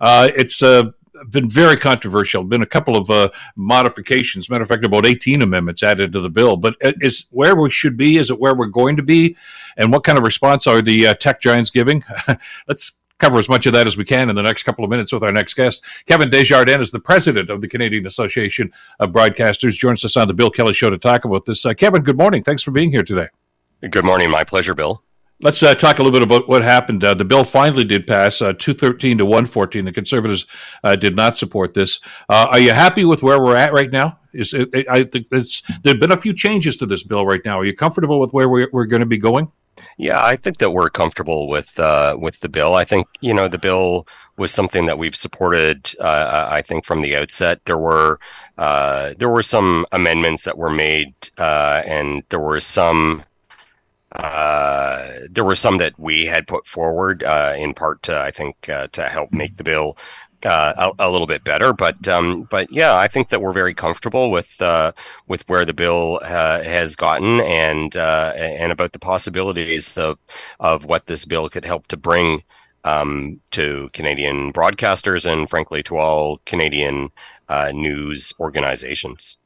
Uh, 0.00 0.28
it's 0.36 0.62
uh, 0.62 0.92
been 1.28 1.50
very 1.50 1.76
controversial. 1.76 2.44
Been 2.44 2.62
a 2.62 2.66
couple 2.66 2.96
of 2.96 3.10
uh, 3.10 3.30
modifications. 3.56 4.48
Matter 4.48 4.62
of 4.62 4.68
fact, 4.68 4.84
about 4.84 5.06
18 5.06 5.42
amendments 5.42 5.82
added 5.82 6.12
to 6.12 6.20
the 6.20 6.30
bill. 6.30 6.56
But 6.56 6.76
uh, 6.84 6.92
is 7.00 7.26
where 7.30 7.56
we 7.56 7.70
should 7.70 7.96
be? 7.96 8.16
Is 8.16 8.30
it 8.30 8.38
where 8.38 8.54
we're 8.54 8.66
going 8.66 8.96
to 8.96 9.02
be? 9.02 9.36
And 9.76 9.92
what 9.92 10.04
kind 10.04 10.18
of 10.18 10.24
response 10.24 10.68
are 10.68 10.80
the 10.80 11.08
uh, 11.08 11.14
tech 11.14 11.40
giants 11.40 11.70
giving? 11.70 12.04
Let's 12.68 12.99
cover 13.20 13.38
as 13.38 13.48
much 13.48 13.66
of 13.66 13.72
that 13.74 13.86
as 13.86 13.96
we 13.96 14.04
can 14.04 14.28
in 14.28 14.36
the 14.36 14.42
next 14.42 14.64
couple 14.64 14.84
of 14.84 14.90
minutes 14.90 15.12
with 15.12 15.22
our 15.22 15.32
next 15.32 15.54
guest. 15.54 15.84
Kevin 16.06 16.30
Desjardins 16.30 16.80
is 16.80 16.90
the 16.90 17.00
president 17.00 17.50
of 17.50 17.60
the 17.60 17.68
Canadian 17.68 18.06
Association 18.06 18.72
of 18.98 19.10
Broadcasters. 19.10 19.76
Joins 19.76 20.04
us 20.04 20.16
on 20.16 20.26
the 20.26 20.34
Bill 20.34 20.50
Kelly 20.50 20.74
Show 20.74 20.90
to 20.90 20.98
talk 20.98 21.24
about 21.24 21.44
this. 21.44 21.64
Uh, 21.64 21.74
Kevin, 21.74 22.02
good 22.02 22.18
morning. 22.18 22.42
Thanks 22.42 22.62
for 22.62 22.70
being 22.70 22.90
here 22.90 23.04
today. 23.04 23.28
Good 23.88 24.04
morning. 24.04 24.30
My 24.30 24.44
pleasure, 24.44 24.74
Bill. 24.74 25.02
Let's 25.42 25.62
uh, 25.62 25.74
talk 25.74 25.98
a 25.98 26.02
little 26.02 26.12
bit 26.12 26.22
about 26.22 26.50
what 26.50 26.62
happened. 26.62 27.02
Uh, 27.02 27.14
the 27.14 27.24
bill 27.24 27.44
finally 27.44 27.84
did 27.84 28.06
pass, 28.06 28.42
uh, 28.42 28.52
213 28.52 29.16
to 29.18 29.24
114. 29.24 29.86
The 29.86 29.92
Conservatives 29.92 30.44
uh, 30.84 30.96
did 30.96 31.16
not 31.16 31.34
support 31.34 31.72
this. 31.72 31.98
Uh, 32.28 32.48
are 32.50 32.58
you 32.58 32.72
happy 32.72 33.06
with 33.06 33.22
where 33.22 33.40
we're 33.40 33.56
at 33.56 33.72
right 33.72 33.90
now? 33.90 34.18
Is 34.34 34.52
it, 34.52 34.68
I 34.88 35.04
think 35.04 35.28
it's 35.32 35.62
there 35.82 35.94
have 35.94 36.00
been 36.00 36.12
a 36.12 36.20
few 36.20 36.34
changes 36.34 36.76
to 36.76 36.86
this 36.86 37.02
bill 37.02 37.24
right 37.24 37.40
now. 37.42 37.58
Are 37.58 37.64
you 37.64 37.74
comfortable 37.74 38.20
with 38.20 38.32
where 38.32 38.50
we're, 38.50 38.68
we're 38.70 38.84
going 38.84 39.00
to 39.00 39.06
be 39.06 39.16
going? 39.16 39.50
Yeah, 39.98 40.24
I 40.24 40.36
think 40.36 40.58
that 40.58 40.70
we're 40.70 40.90
comfortable 40.90 41.48
with 41.48 41.78
uh, 41.78 42.16
with 42.18 42.40
the 42.40 42.48
bill. 42.48 42.74
I 42.74 42.84
think 42.84 43.06
you 43.20 43.34
know 43.34 43.48
the 43.48 43.58
bill 43.58 44.06
was 44.36 44.52
something 44.52 44.86
that 44.86 44.98
we've 44.98 45.16
supported. 45.16 45.90
Uh, 46.00 46.48
I 46.50 46.62
think 46.62 46.84
from 46.84 47.02
the 47.02 47.16
outset, 47.16 47.64
there 47.66 47.78
were 47.78 48.18
uh, 48.58 49.14
there 49.18 49.28
were 49.28 49.42
some 49.42 49.86
amendments 49.92 50.44
that 50.44 50.56
were 50.58 50.70
made, 50.70 51.14
uh, 51.38 51.82
and 51.84 52.22
there 52.30 52.40
were 52.40 52.60
some 52.60 53.24
uh, 54.12 55.10
there 55.30 55.44
were 55.44 55.54
some 55.54 55.78
that 55.78 55.98
we 55.98 56.26
had 56.26 56.46
put 56.46 56.66
forward 56.66 57.22
uh, 57.22 57.54
in 57.56 57.74
part 57.74 58.02
to 58.04 58.18
I 58.18 58.30
think 58.30 58.60
to 58.62 59.08
help 59.08 59.32
make 59.32 59.56
the 59.56 59.64
bill 59.64 59.96
uh, 60.44 60.92
a, 60.98 61.08
a, 61.08 61.10
little 61.10 61.26
bit 61.26 61.44
better. 61.44 61.72
But 61.72 62.06
um, 62.08 62.48
but 62.50 62.70
yeah, 62.72 62.96
I 62.96 63.08
think 63.08 63.28
that 63.28 63.42
we're 63.42 63.52
very 63.52 63.74
comfortable 63.74 64.30
with 64.30 64.60
uh, 64.60 64.92
with 65.26 65.48
where 65.48 65.64
the 65.64 65.74
bill 65.74 66.20
uh, 66.22 66.62
has 66.62 66.96
gotten 66.96 67.40
and 67.40 67.96
uh, 67.96 68.32
and 68.36 68.72
about 68.72 68.92
the 68.92 68.98
possibilities 68.98 69.96
of 69.96 70.18
of 70.58 70.84
what 70.84 71.06
this 71.06 71.24
bill 71.24 71.48
could 71.48 71.64
help 71.64 71.86
to 71.88 71.96
bring 71.96 72.42
um, 72.84 73.40
to 73.50 73.90
Canadian 73.92 74.52
broadcasters 74.52 75.30
and, 75.30 75.48
frankly, 75.48 75.82
to 75.84 75.96
all 75.96 76.38
Canadian 76.46 77.10
uh, 77.48 77.72
news 77.74 78.32
organizations. 78.40 79.38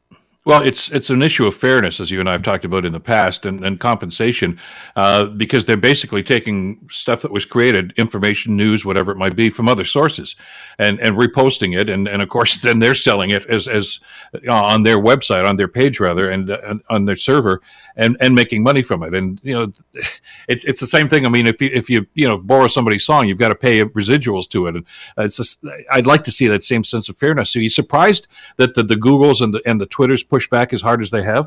Well, 0.46 0.60
it's 0.62 0.90
it's 0.90 1.08
an 1.08 1.22
issue 1.22 1.46
of 1.46 1.54
fairness, 1.54 2.00
as 2.00 2.10
you 2.10 2.20
and 2.20 2.28
I 2.28 2.32
have 2.32 2.42
talked 2.42 2.66
about 2.66 2.84
in 2.84 2.92
the 2.92 3.00
past, 3.00 3.46
and, 3.46 3.64
and 3.64 3.80
compensation, 3.80 4.60
uh, 4.94 5.24
because 5.24 5.64
they're 5.64 5.78
basically 5.78 6.22
taking 6.22 6.86
stuff 6.90 7.22
that 7.22 7.32
was 7.32 7.46
created, 7.46 7.94
information, 7.96 8.54
news, 8.54 8.84
whatever 8.84 9.10
it 9.10 9.16
might 9.16 9.36
be, 9.36 9.48
from 9.48 9.68
other 9.68 9.86
sources, 9.86 10.36
and 10.78 11.00
and 11.00 11.16
reposting 11.16 11.80
it, 11.80 11.88
and, 11.88 12.06
and 12.06 12.20
of 12.20 12.28
course 12.28 12.56
then 12.62 12.78
they're 12.78 12.94
selling 12.94 13.30
it 13.30 13.46
as 13.46 13.66
as 13.66 14.00
uh, 14.46 14.52
on 14.52 14.82
their 14.82 14.98
website, 14.98 15.48
on 15.48 15.56
their 15.56 15.66
page 15.66 15.98
rather, 15.98 16.30
and, 16.30 16.50
and 16.50 16.82
on 16.90 17.06
their 17.06 17.16
server, 17.16 17.62
and 17.96 18.18
and 18.20 18.34
making 18.34 18.62
money 18.62 18.82
from 18.82 19.02
it, 19.02 19.14
and 19.14 19.40
you 19.42 19.54
know, 19.54 19.72
it's 20.46 20.64
it's 20.64 20.80
the 20.80 20.86
same 20.86 21.08
thing. 21.08 21.24
I 21.24 21.30
mean, 21.30 21.46
if 21.46 21.62
you 21.62 21.70
if 21.72 21.88
you 21.88 22.06
you 22.12 22.28
know 22.28 22.36
borrow 22.36 22.68
somebody's 22.68 23.06
song, 23.06 23.28
you've 23.28 23.38
got 23.38 23.48
to 23.48 23.54
pay 23.54 23.82
residuals 23.82 24.46
to 24.50 24.66
it, 24.66 24.76
and 24.76 24.84
it's 25.16 25.38
just, 25.38 25.64
I'd 25.90 26.06
like 26.06 26.22
to 26.24 26.30
see 26.30 26.48
that 26.48 26.62
same 26.62 26.84
sense 26.84 27.08
of 27.08 27.16
fairness. 27.16 27.50
So 27.50 27.60
you 27.60 27.70
surprised 27.70 28.26
that 28.58 28.74
the, 28.74 28.82
the 28.82 28.96
Googles 28.96 29.40
and 29.40 29.54
the 29.54 29.62
and 29.64 29.80
the 29.80 29.86
Twitters 29.86 30.22
push 30.34 30.48
back 30.48 30.72
as 30.72 30.82
hard 30.82 31.00
as 31.00 31.12
they 31.12 31.22
have? 31.22 31.46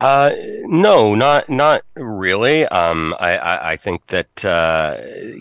Uh, 0.00 0.32
no, 0.64 1.14
not 1.14 1.48
not 1.48 1.82
really. 1.94 2.66
Um, 2.66 3.14
I, 3.20 3.36
I, 3.36 3.70
I 3.72 3.76
think 3.76 4.06
that 4.08 4.44
uh, 4.44 4.96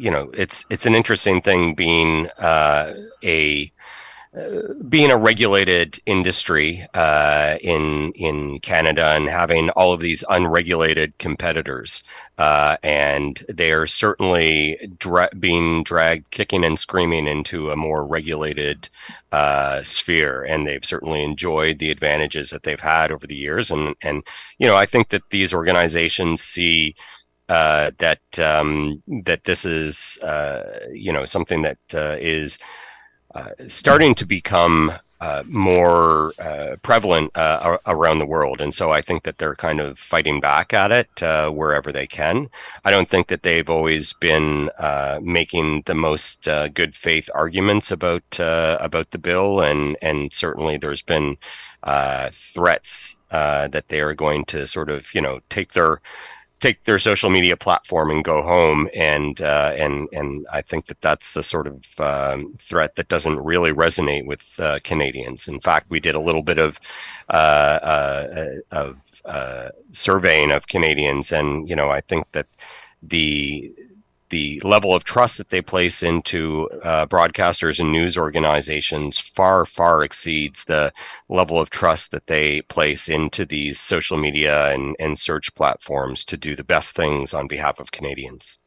you 0.06 0.12
know 0.12 0.30
it's 0.36 0.68
it's 0.70 0.86
an 0.86 0.94
interesting 0.94 1.42
thing 1.42 1.74
being 1.74 2.28
uh, 2.38 2.94
a 3.24 3.72
being 4.88 5.12
a 5.12 5.18
regulated 5.18 6.00
industry 6.06 6.86
uh, 6.94 7.58
in 7.62 8.14
in 8.14 8.60
Canada 8.62 9.08
and 9.08 9.28
having 9.28 9.70
all 9.72 9.92
of 9.92 10.00
these 10.00 10.24
unregulated 10.30 11.18
competitors, 11.18 12.02
uh, 12.38 12.78
and 12.82 13.44
they 13.50 13.74
are 13.74 13.86
certainly 13.86 14.78
dra- 14.98 15.30
being 15.38 15.84
dragged 15.84 16.32
kicking 16.32 16.64
and 16.64 16.80
screaming 16.80 17.28
into 17.28 17.72
a 17.72 17.76
more 17.76 18.06
regulated 18.06 18.88
uh, 19.34 19.84
sphere, 19.84 20.44
and 20.44 20.66
they've 20.66 20.86
certainly 20.86 21.24
enjoyed 21.24 21.80
the 21.80 21.92
advantages 21.92 22.52
that 22.52 22.64
they've 22.64 22.80
had 22.80 23.12
over 23.12 23.28
the 23.28 23.36
years, 23.36 23.70
and 23.70 23.96
and 24.02 24.24
you 24.58 24.66
know 24.66 24.78
I 24.78 24.86
think 24.86 25.10
that 25.10 25.30
these 25.30 25.54
organizations 25.54 26.42
see. 26.42 26.96
Uh, 27.50 27.92
that 27.98 28.22
um, 28.40 29.04
that 29.26 29.44
this 29.44 29.66
is 29.66 30.18
uh, 30.24 30.88
you 30.94 31.12
know 31.12 31.26
something 31.26 31.64
that 31.64 31.80
uh, 31.94 32.16
is 32.18 32.58
starting 33.68 34.16
to 34.16 34.26
become 34.26 34.94
uh, 35.22 35.44
more 35.46 36.34
uh, 36.40 36.76
prevalent 36.82 37.30
uh, 37.38 37.78
around 37.86 38.18
the 38.18 38.26
world. 38.26 38.60
And 38.60 38.74
so 38.74 38.90
I 38.90 39.02
think 39.04 39.22
that 39.22 39.38
they're 39.38 39.54
kind 39.54 39.80
of 39.80 40.00
fighting 40.00 40.40
back 40.40 40.74
at 40.74 40.92
it 40.92 41.22
uh, 41.22 41.52
wherever 41.52 41.92
they 41.92 42.08
can. 42.08 42.50
I 42.84 42.90
don't 42.90 43.08
think 43.08 43.28
that 43.28 43.44
they've 43.44 43.70
always 43.70 44.14
been 44.14 44.72
uh, 44.80 45.20
making 45.22 45.84
the 45.86 45.94
most 45.94 46.46
good 46.74 46.96
faith 46.96 47.30
arguments 47.36 47.92
about 47.92 48.40
about 48.40 49.12
the 49.12 49.20
bill, 49.20 49.62
and 49.62 49.96
and 50.02 50.34
certainly 50.34 50.78
there's 50.78 51.04
been 51.04 51.38
threats 52.32 53.18
that 53.30 53.90
they 53.90 54.02
are 54.02 54.16
going 54.16 54.44
to 54.46 54.66
sort 54.66 54.90
of 54.90 55.14
you 55.14 55.22
know 55.22 55.42
take 55.50 55.74
their 55.74 56.02
take 56.62 56.84
their 56.86 57.00
social 57.00 57.30
media 57.30 57.58
platform 57.58 58.12
and 58.12 58.24
go 58.24 58.42
home. 58.42 58.88
And 58.96 59.42
uh, 59.42 59.74
and 59.76 60.08
and 60.14 60.48
I 60.52 60.62
think 60.62 60.86
that 60.86 61.02
that's 61.02 61.34
the 61.34 61.44
sort 61.44 61.68
of 61.68 62.00
um, 62.00 62.54
threat 62.58 62.96
that 62.96 63.10
doesn't 63.10 63.40
really 63.40 63.74
resonate 63.74 64.26
with 64.26 64.58
uh, 64.60 64.80
Canadians. 64.84 65.48
In 65.48 65.60
fact, 65.60 65.90
we 65.90 66.00
did 66.00 66.16
a 66.16 66.22
little 66.22 66.44
bit 66.44 66.60
of 66.60 66.80
uh, 67.30 67.34
uh 67.34 68.48
of 68.72 68.98
uh, 69.26 69.70
surveying 69.92 70.52
of 70.52 70.68
Canadians, 70.68 71.32
and 71.32 71.68
you 71.68 71.76
know, 71.76 71.90
I 71.90 72.02
think 72.02 72.32
that 72.32 72.48
the 73.04 73.74
the 74.32 74.60
level 74.64 74.96
of 74.96 75.04
trust 75.04 75.38
that 75.38 75.50
they 75.50 75.62
place 75.62 76.02
into 76.02 76.68
uh, 76.84 77.06
broadcasters 77.06 77.80
and 77.80 77.92
news 77.92 78.18
organizations 78.18 79.20
far, 79.20 79.66
far 79.66 80.04
exceeds 80.04 80.66
the 80.66 80.92
level 81.30 81.60
of 81.60 81.70
trust 81.70 82.12
that 82.12 82.28
they 82.28 82.62
place 82.64 83.08
into 83.08 83.46
these 83.46 83.80
social 83.80 84.18
media 84.18 84.74
and, 84.74 84.96
and 85.00 85.20
search 85.20 85.54
platforms 85.54 86.26
to 86.26 86.36
do 86.36 86.56
the 86.56 86.64
best 86.64 86.96
things 86.96 87.34
on 87.34 87.48
behalf 87.48 87.80
of 87.80 87.92
Canadians. 87.92 88.58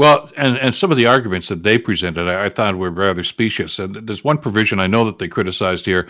Well, 0.00 0.30
and, 0.34 0.56
and 0.56 0.74
some 0.74 0.90
of 0.90 0.96
the 0.96 1.04
arguments 1.04 1.48
that 1.48 1.62
they 1.62 1.76
presented, 1.76 2.26
I, 2.26 2.46
I 2.46 2.48
thought 2.48 2.74
were 2.76 2.88
rather 2.88 3.22
specious. 3.22 3.78
And 3.78 4.08
there's 4.08 4.24
one 4.24 4.38
provision 4.38 4.80
I 4.80 4.86
know 4.86 5.04
that 5.04 5.18
they 5.18 5.28
criticized 5.28 5.84
here 5.84 6.08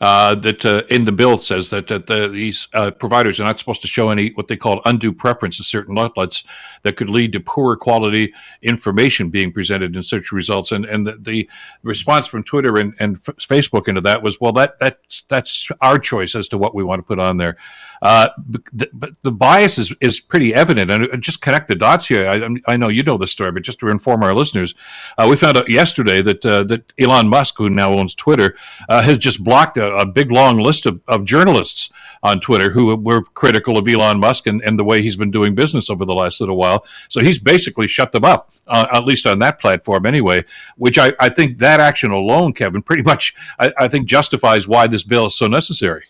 uh, 0.00 0.36
that 0.36 0.64
uh, 0.64 0.84
in 0.88 1.06
the 1.06 1.10
bill 1.10 1.38
says 1.38 1.70
that, 1.70 1.88
that 1.88 2.06
the, 2.06 2.28
these 2.28 2.68
uh, 2.72 2.92
providers 2.92 3.40
are 3.40 3.42
not 3.42 3.58
supposed 3.58 3.82
to 3.82 3.88
show 3.88 4.10
any 4.10 4.28
what 4.34 4.46
they 4.46 4.56
call 4.56 4.80
undue 4.84 5.12
preference 5.12 5.56
to 5.56 5.64
certain 5.64 5.98
outlets 5.98 6.44
that 6.82 6.94
could 6.94 7.10
lead 7.10 7.32
to 7.32 7.40
poor 7.40 7.74
quality 7.74 8.32
information 8.62 9.28
being 9.28 9.52
presented 9.52 9.96
in 9.96 10.04
search 10.04 10.30
results. 10.30 10.70
And 10.70 10.84
and 10.84 11.04
the, 11.04 11.18
the 11.20 11.50
response 11.82 12.28
from 12.28 12.44
Twitter 12.44 12.78
and, 12.78 12.94
and 13.00 13.20
Facebook 13.24 13.88
into 13.88 14.02
that 14.02 14.22
was, 14.22 14.40
well, 14.40 14.52
that 14.52 14.78
that's 14.78 15.22
that's 15.22 15.68
our 15.80 15.98
choice 15.98 16.36
as 16.36 16.46
to 16.50 16.58
what 16.58 16.76
we 16.76 16.84
want 16.84 17.00
to 17.00 17.02
put 17.04 17.18
on 17.18 17.38
there. 17.38 17.56
Uh, 18.02 18.28
but, 18.36 18.90
but 18.92 19.10
the 19.22 19.30
bias 19.30 19.78
is, 19.78 19.94
is 20.00 20.18
pretty 20.18 20.52
evident. 20.52 20.90
And 20.90 21.22
just 21.22 21.40
connect 21.40 21.68
the 21.68 21.76
dots 21.76 22.06
here. 22.06 22.28
I, 22.28 22.72
I 22.72 22.76
know 22.76 22.88
you 22.88 23.04
know 23.04 23.16
the 23.16 23.28
story, 23.28 23.52
but 23.52 23.62
just 23.62 23.78
to 23.78 23.88
inform 23.88 24.24
our 24.24 24.34
listeners, 24.34 24.74
uh, 25.16 25.28
we 25.30 25.36
found 25.36 25.56
out 25.56 25.70
yesterday 25.70 26.20
that 26.20 26.44
uh, 26.44 26.64
that 26.64 26.92
Elon 26.98 27.28
Musk, 27.28 27.54
who 27.58 27.70
now 27.70 27.92
owns 27.92 28.14
Twitter, 28.14 28.56
uh, 28.88 29.02
has 29.02 29.18
just 29.18 29.44
blocked 29.44 29.76
a, 29.76 29.86
a, 29.96 30.04
big 30.04 30.32
long 30.32 30.58
list 30.58 30.84
of, 30.84 31.00
of 31.06 31.24
journalists 31.24 31.90
on 32.22 32.40
Twitter 32.40 32.70
who 32.70 32.94
were 32.96 33.22
critical 33.22 33.78
of 33.78 33.86
Elon 33.86 34.18
Musk 34.18 34.46
and, 34.46 34.60
and 34.62 34.78
the 34.78 34.84
way 34.84 35.00
he's 35.00 35.16
been 35.16 35.30
doing 35.30 35.54
business 35.54 35.88
over 35.88 36.04
the 36.04 36.14
last 36.14 36.40
little 36.40 36.56
while. 36.56 36.84
So 37.08 37.20
he's 37.20 37.38
basically 37.38 37.86
shut 37.86 38.12
them 38.12 38.24
up, 38.24 38.50
uh, 38.66 38.86
at 38.92 39.04
least 39.04 39.26
on 39.26 39.38
that 39.38 39.60
platform 39.60 40.06
anyway, 40.06 40.44
which 40.76 40.98
I, 40.98 41.12
I 41.20 41.28
think 41.28 41.58
that 41.58 41.80
action 41.80 42.10
alone, 42.10 42.52
Kevin, 42.52 42.82
pretty 42.82 43.02
much, 43.02 43.34
I, 43.58 43.72
I 43.78 43.88
think 43.88 44.06
justifies 44.06 44.66
why 44.66 44.86
this 44.86 45.04
bill 45.04 45.26
is 45.26 45.36
so 45.36 45.46
necessary. 45.46 46.04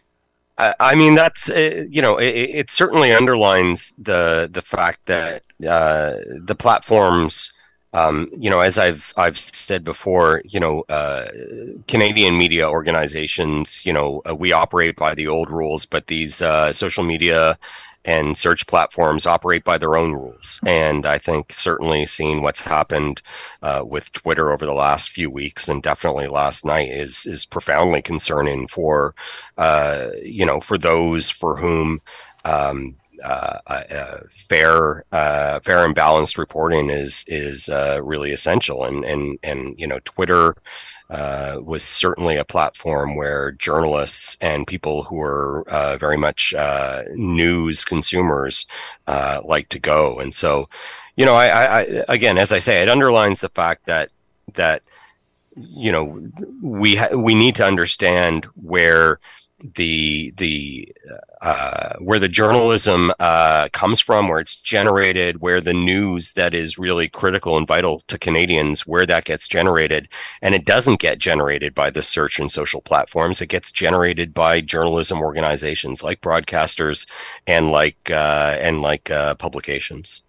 I 0.59 0.95
mean, 0.95 1.15
that's 1.15 1.49
uh, 1.51 1.87
you 1.91 2.03
know, 2.03 2.19
it, 2.19 2.29
it, 2.29 2.71
certainly 2.71 3.13
underlines 3.13 3.95
the 3.99 4.49
the 4.53 4.63
fact 4.63 5.07
that 5.07 5.43
uh, 5.67 6.17
the 6.45 6.55
platforms, 6.55 7.53
um, 7.95 8.29
you 8.37 8.51
know, 8.51 8.61
as 8.61 8.79
I've 8.79 9.15
I've 9.17 9.39
said 9.39 9.83
before, 9.83 10.43
you 10.45 10.61
know, 10.61 10.85
uh, 10.89 11.27
Canadian 11.89 12.37
media 12.37 12.69
organizations, 12.69 13.85
you 13.87 13.93
know, 13.93 14.21
uh, 14.29 14.35
we 14.35 14.53
operate 14.53 14.97
by 14.97 15.15
the 15.15 15.27
old 15.27 15.51
rules, 15.51 15.87
but 15.87 16.07
these 16.07 16.43
uh, 16.43 16.71
social 16.71 17.03
media 17.03 17.59
and 18.05 18.37
search 18.37 18.67
platforms 18.67 19.27
operate 19.27 19.65
by 19.65 19.79
their 19.79 19.97
own 19.97 20.13
rules. 20.13 20.61
And 20.67 21.07
I 21.07 21.19
think 21.19 21.53
certainly 21.53 22.07
seeing 22.07 22.43
what's 22.43 22.61
happened 22.61 23.23
uh, 23.63 23.85
with 23.87 24.13
Twitter 24.13 24.53
over 24.53 24.67
the 24.67 24.75
last 24.75 25.11
few 25.11 25.31
weeks 25.31 25.69
and 25.69 25.83
definitely 25.83 26.29
last 26.29 26.65
night 26.65 26.91
is 26.91 27.27
is 27.27 27.47
profoundly 27.47 28.03
concerning 28.03 28.67
for 28.67 29.15
uh, 29.59 30.09
you 30.23 30.45
know 30.45 30.61
for 30.61 30.79
those 30.79 31.31
for 31.31 31.57
whom. 31.57 32.01
Um, 32.45 32.97
uh, 33.23 33.59
uh, 33.67 34.21
fair, 34.29 35.05
uh, 35.13 35.61
fair 35.61 35.85
and 35.85 35.95
balanced 35.95 36.39
reporting 36.39 36.91
is 36.91 37.25
is 37.29 37.69
uh, 37.69 38.01
really 38.03 38.33
essential, 38.33 38.85
and 38.85 39.05
and 39.05 39.39
and 39.43 39.75
you 39.79 39.87
know, 39.87 40.01
Twitter 40.05 40.55
was 41.11 41.83
certainly 41.83 42.37
a 42.37 42.45
platform 42.45 43.17
where 43.17 43.53
journalists 43.53 44.37
and 44.41 44.67
people 44.67 45.03
who 45.05 45.21
are 45.21 45.65
very 45.99 46.17
much 46.17 46.55
news 47.15 47.85
consumers 47.85 48.67
like 49.07 49.69
to 49.69 49.79
go. 49.79 50.17
And 50.17 50.35
so, 50.35 50.69
you 51.17 51.27
know, 51.27 51.35
I, 51.35 51.81
I, 51.81 52.05
again, 52.09 52.39
as 52.39 52.53
I 52.53 52.59
say, 52.59 52.83
it 52.83 52.89
underlines 52.89 53.41
the 53.41 53.51
fact 53.51 53.87
that 53.87 54.11
that 54.55 54.83
you 55.55 55.93
know 55.93 56.29
we 56.63 56.97
ha- 56.97 57.15
we 57.15 57.35
need 57.35 57.55
to 57.57 57.67
understand 57.67 58.47
where 58.55 59.21
the 59.75 60.33
the 60.37 60.93
uh, 61.11 61.32
where 61.99 62.19
the 62.19 62.29
journalism 62.29 63.13
uh, 63.19 63.69
comes 63.73 64.01
from, 64.01 64.29
where 64.29 64.39
it's 64.39 64.55
generated, 64.55 65.41
where 65.41 65.61
the 65.61 65.73
news 65.73 66.35
that 66.35 66.55
is 66.55 66.79
really 66.79 67.09
critical 67.09 67.57
and 67.57 67.67
vital 67.67 68.01
to 68.07 68.19
Canadians, 68.19 68.87
where 68.87 69.07
that 69.07 69.25
gets 69.25 69.49
generated, 69.49 70.09
and 70.41 70.55
it 70.55 70.65
doesn't 70.65 71.01
get 71.01 71.19
generated 71.19 71.75
by 71.75 71.91
the 71.91 72.03
search 72.03 72.39
and 72.39 72.51
social 72.51 72.81
platforms. 72.81 73.43
It 73.43 73.49
gets 73.49 73.73
generated 73.73 74.33
by 74.33 74.61
journalism 74.61 75.21
organizations 75.21 76.03
like 76.03 76.21
broadcasters 76.21 77.09
and 77.47 77.71
like 77.71 78.11
uh, 78.11 78.57
and 78.61 78.81
like 78.81 79.11
uh, 79.11 79.35
publications. 79.35 80.23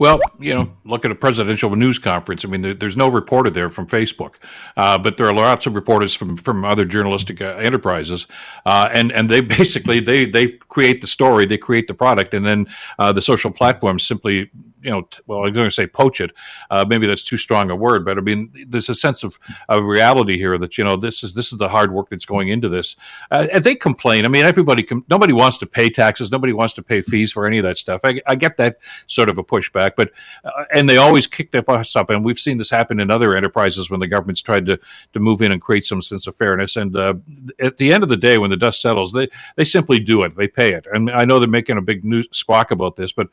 Well, 0.00 0.18
you 0.38 0.54
know, 0.54 0.72
look 0.86 1.04
at 1.04 1.10
a 1.10 1.14
presidential 1.14 1.76
news 1.76 1.98
conference. 1.98 2.42
I 2.42 2.48
mean, 2.48 2.62
there, 2.62 2.72
there's 2.72 2.96
no 2.96 3.06
reporter 3.06 3.50
there 3.50 3.68
from 3.68 3.86
Facebook, 3.86 4.36
uh, 4.74 4.96
but 4.96 5.18
there 5.18 5.26
are 5.26 5.34
lots 5.34 5.66
of 5.66 5.74
reporters 5.74 6.14
from 6.14 6.38
from 6.38 6.64
other 6.64 6.86
journalistic 6.86 7.42
uh, 7.42 7.56
enterprises, 7.58 8.26
uh, 8.64 8.88
and 8.94 9.12
and 9.12 9.28
they 9.28 9.40
basically 9.58 10.00
they 10.00 10.24
they 10.24 10.52
create 10.68 11.02
the 11.02 11.06
story, 11.06 11.44
they 11.44 11.58
create 11.58 11.86
the 11.86 11.92
product, 11.92 12.32
and 12.32 12.46
then 12.46 12.66
uh, 12.98 13.12
the 13.12 13.20
social 13.20 13.50
platforms 13.50 14.06
simply 14.06 14.50
you 14.82 14.90
know, 14.90 15.08
well, 15.26 15.44
I'm 15.46 15.52
going 15.52 15.66
to 15.66 15.72
say 15.72 15.86
poach 15.86 16.20
it. 16.20 16.30
Uh, 16.70 16.84
maybe 16.88 17.06
that's 17.06 17.22
too 17.22 17.38
strong 17.38 17.70
a 17.70 17.76
word, 17.76 18.04
but 18.04 18.18
I 18.18 18.20
mean, 18.20 18.52
there's 18.68 18.88
a 18.88 18.94
sense 18.94 19.22
of, 19.22 19.38
of 19.68 19.84
reality 19.84 20.36
here 20.36 20.58
that 20.58 20.78
you 20.78 20.84
know 20.84 20.96
this 20.96 21.22
is 21.22 21.34
this 21.34 21.52
is 21.52 21.58
the 21.58 21.68
hard 21.68 21.92
work 21.92 22.10
that's 22.10 22.24
going 22.24 22.48
into 22.48 22.68
this. 22.68 22.96
Uh, 23.30 23.46
and 23.52 23.64
they 23.64 23.74
complain. 23.74 24.24
I 24.24 24.28
mean, 24.28 24.44
everybody, 24.44 24.82
com- 24.82 25.04
nobody 25.08 25.32
wants 25.32 25.58
to 25.58 25.66
pay 25.66 25.90
taxes. 25.90 26.30
Nobody 26.30 26.52
wants 26.52 26.74
to 26.74 26.82
pay 26.82 27.00
fees 27.00 27.32
for 27.32 27.46
any 27.46 27.58
of 27.58 27.64
that 27.64 27.78
stuff. 27.78 28.00
I, 28.04 28.20
I 28.26 28.34
get 28.34 28.56
that 28.56 28.78
sort 29.06 29.28
of 29.28 29.38
a 29.38 29.44
pushback, 29.44 29.92
but 29.96 30.10
uh, 30.44 30.64
and 30.72 30.88
they 30.88 30.96
always 30.96 31.26
kick 31.26 31.50
their 31.50 31.62
butts 31.62 31.94
up, 31.96 32.10
and 32.10 32.24
we've 32.24 32.38
seen 32.38 32.58
this 32.58 32.70
happen 32.70 33.00
in 33.00 33.10
other 33.10 33.34
enterprises 33.34 33.90
when 33.90 34.00
the 34.00 34.08
government's 34.08 34.42
tried 34.42 34.66
to 34.66 34.78
to 35.12 35.20
move 35.20 35.42
in 35.42 35.52
and 35.52 35.60
create 35.60 35.84
some 35.84 36.02
sense 36.02 36.26
of 36.26 36.36
fairness. 36.36 36.76
And 36.76 36.96
uh, 36.96 37.14
at 37.60 37.76
the 37.78 37.92
end 37.92 38.02
of 38.02 38.08
the 38.08 38.16
day, 38.16 38.38
when 38.38 38.50
the 38.50 38.56
dust 38.56 38.80
settles, 38.80 39.12
they 39.12 39.28
they 39.56 39.64
simply 39.64 39.98
do 39.98 40.22
it. 40.22 40.36
They 40.36 40.48
pay 40.48 40.72
it. 40.74 40.86
And 40.92 41.10
I 41.10 41.24
know 41.24 41.38
they're 41.38 41.48
making 41.48 41.78
a 41.78 41.82
big 41.82 42.04
new 42.04 42.24
squawk 42.32 42.70
about 42.70 42.96
this, 42.96 43.12
but 43.12 43.28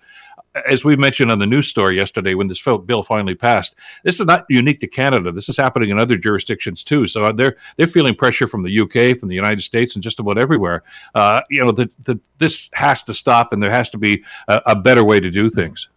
as 0.66 0.84
we 0.84 0.96
mentioned 0.96 1.32
on 1.32 1.40
the 1.40 1.46
news 1.46 1.68
story 1.68 1.96
yesterday, 1.96 2.34
when 2.34 2.48
this 2.48 2.62
bill 2.62 3.04
finally 3.04 3.36
passed, 3.36 3.76
this 4.04 4.20
is 4.20 4.26
not 4.26 4.46
unique 4.50 4.80
to 4.80 4.88
Canada. 4.88 5.32
This 5.32 5.50
is 5.50 5.58
happening 5.58 5.90
in 5.90 6.00
other 6.00 6.18
jurisdictions 6.18 6.84
too. 6.84 7.08
So 7.08 7.32
they're 7.32 7.58
they're 7.76 7.88
feeling 7.88 8.16
pressure 8.16 8.48
from 8.48 8.64
the 8.64 8.80
UK, 8.80 9.18
from 9.18 9.30
the 9.30 9.36
United 9.36 9.62
States, 9.62 9.96
and 9.96 10.04
just 10.04 10.20
about 10.20 10.38
everywhere. 10.38 10.84
Uh, 11.14 11.42
you 11.50 11.64
know 11.64 11.72
that 11.72 12.20
this 12.38 12.70
has 12.74 13.04
to 13.04 13.14
stop, 13.14 13.54
and 13.54 13.62
there 13.62 13.72
has 13.72 13.90
to 13.92 13.98
be 13.98 14.24
a, 14.48 14.62
a 14.68 14.76
better 14.76 15.04
way 15.04 15.20
to 15.20 15.30
do 15.30 15.50
things. 15.50 15.90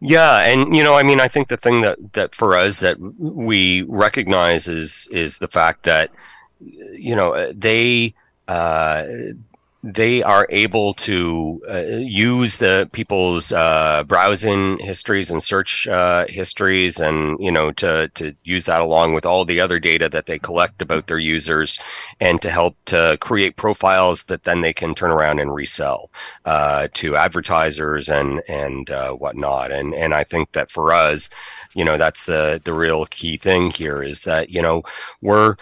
Yeah, 0.00 0.40
and 0.40 0.76
you 0.76 0.82
know, 0.82 0.96
I 0.96 1.04
mean, 1.04 1.20
I 1.20 1.28
think 1.28 1.48
the 1.48 1.56
thing 1.56 1.82
that 1.82 2.12
that 2.14 2.34
for 2.34 2.56
us 2.56 2.80
that 2.80 2.98
we 2.98 3.82
recognize 3.82 4.66
is 4.66 5.08
is 5.12 5.38
the 5.38 5.48
fact 5.48 5.84
that 5.84 6.10
you 6.60 7.14
know 7.14 7.52
they 7.52 8.14
uh, 8.48 9.04
they 9.84 10.22
are 10.22 10.46
able 10.50 10.94
to 10.94 11.60
uh, 11.68 11.82
use 11.98 12.58
the 12.58 12.88
people's 12.92 13.50
uh, 13.50 14.04
browsing 14.06 14.78
histories 14.78 15.30
and 15.32 15.42
search 15.42 15.88
uh, 15.88 16.24
histories 16.28 17.00
and 17.00 17.36
you 17.40 17.50
know 17.50 17.72
to 17.72 18.08
to 18.14 18.32
use 18.44 18.66
that 18.66 18.80
along 18.80 19.12
with 19.12 19.26
all 19.26 19.44
the 19.44 19.58
other 19.60 19.80
data 19.80 20.08
that 20.08 20.26
they 20.26 20.38
collect 20.38 20.80
about 20.80 21.08
their 21.08 21.18
users 21.18 21.80
and 22.20 22.40
to 22.40 22.48
help 22.48 22.76
to 22.84 23.18
create 23.20 23.56
profiles 23.56 24.24
that 24.24 24.44
then 24.44 24.60
they 24.60 24.72
can 24.72 24.94
turn 24.94 25.10
around 25.10 25.40
and 25.40 25.52
resell 25.52 26.10
uh, 26.44 26.86
to 26.94 27.16
advertisers 27.16 28.08
and 28.08 28.40
and 28.46 28.88
uh, 28.90 29.12
whatnot. 29.12 29.72
And 29.72 29.94
and 29.94 30.14
I 30.14 30.22
think 30.22 30.52
that 30.52 30.70
for 30.70 30.92
us 30.92 31.28
you 31.74 31.84
know 31.84 31.98
that's 31.98 32.26
the 32.26 32.60
the 32.64 32.72
real 32.72 33.06
key 33.06 33.36
thing 33.36 33.70
here 33.70 34.00
is 34.02 34.22
that 34.22 34.50
you 34.50 34.62
know 34.62 34.82
we're 35.20 35.56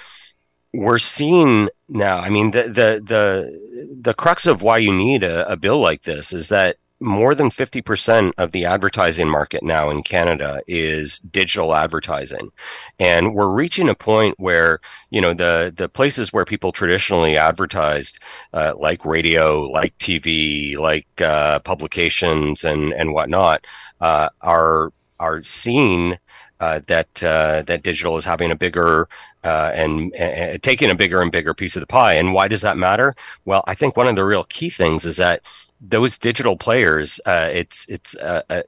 we're 0.73 0.99
seeing 0.99 1.69
now. 1.89 2.19
I 2.19 2.31
mean, 2.31 2.53
the 2.53 2.65
the 2.65 3.03
the 3.05 3.99
the 4.01 4.15
crux 4.15 4.47
of 4.47 4.63
why 4.63 4.79
you 4.79 4.93
need 4.93 5.23
a, 5.23 5.51
a 5.51 5.57
bill 5.57 5.81
like 5.81 6.03
this 6.03 6.33
is 6.33 6.49
that 6.49 6.77
more 7.01 7.35
than 7.35 7.49
50% 7.49 8.33
of 8.37 8.53
the 8.53 8.67
advertising 8.67 9.29
market 9.29 9.63
now 9.63 9.89
in 9.89 10.03
Canada 10.03 10.61
is 10.67 11.19
digital 11.21 11.75
advertising. 11.75 12.51
And 12.99 13.35
we're 13.35 13.49
reaching 13.49 13.89
a 13.89 13.95
point 13.95 14.39
where, 14.39 14.81
you 15.09 15.21
know, 15.23 15.33
the, 15.33 15.73
the 15.75 15.89
places 15.89 16.31
where 16.33 16.45
people 16.45 16.73
traditionally 16.73 17.39
advertised, 17.39 18.19
uh, 18.53 18.75
like 18.79 19.07
radio, 19.07 19.63
like 19.63 19.97
TV, 19.97 20.77
like 20.77 21.07
uh, 21.23 21.61
publications 21.61 22.65
and, 22.65 22.93
and 22.93 23.15
whatnot, 23.15 23.65
uh, 24.03 24.29
are, 24.43 24.93
are 25.21 25.43
seeing 25.43 26.19
uh, 26.59 26.81
that, 26.89 27.23
uh, 27.23 27.63
that 27.63 27.83
digital 27.83 28.17
is 28.17 28.25
having 28.25 28.51
a 28.51 28.57
bigger 28.57 29.09
uh, 29.45 29.71
and, 29.75 30.15
and, 30.17 30.63
taking 30.63 30.91
a 30.91 30.95
bigger 30.95 31.23
and 31.23 31.33
bigger 31.33 31.55
piece 31.55 31.77
of 31.77 31.81
the 31.81 31.87
pie. 31.87 32.15
And 32.15 32.35
why 32.35 32.49
does 32.49 32.61
that 32.63 32.77
matter? 32.77 33.15
Well, 33.45 33.65
I 33.67 33.75
think 33.75 33.97
one 33.97 34.07
of 34.07 34.17
the 34.17 34.25
real 34.25 34.45
key 34.45 34.69
things 34.69 35.07
is 35.07 35.17
that 35.17 35.43
those 35.81 36.19
digital 36.19 36.57
players, 36.57 37.21
uh, 37.25 37.49
it's 37.51 37.89
it's 37.89 38.15
a, 38.17 38.45
a, 38.51 38.63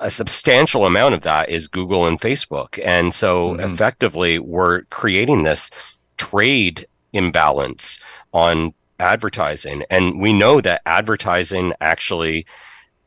a, 0.00 0.10
substantial 0.10 0.86
amount 0.86 1.14
of 1.14 1.22
that 1.22 1.48
is 1.48 1.66
Google 1.66 2.06
and 2.06 2.20
Facebook, 2.20 2.78
and 2.84 3.12
so 3.12 3.50
mm-hmm. 3.50 3.72
effectively 3.72 4.38
we're 4.38 4.82
creating 4.82 5.42
this 5.42 5.70
trade 6.18 6.86
imbalance 7.12 7.98
on 8.32 8.74
advertising, 9.00 9.82
and 9.90 10.20
we 10.20 10.32
know 10.32 10.60
that 10.60 10.82
advertising 10.86 11.72
actually 11.80 12.46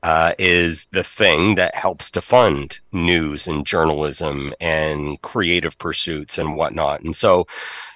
uh, 0.05 0.33
is 0.37 0.85
the 0.91 1.03
thing 1.03 1.55
that 1.55 1.73
helps 1.73 2.11
to 2.11 2.21
fund 2.21 2.79
news 2.91 3.47
and 3.47 3.65
journalism 3.65 4.53
and 4.61 5.19
creative 5.23 5.79
pursuits 5.79 6.37
and 6.37 6.55
whatnot. 6.55 7.01
And 7.01 7.15
so, 7.15 7.47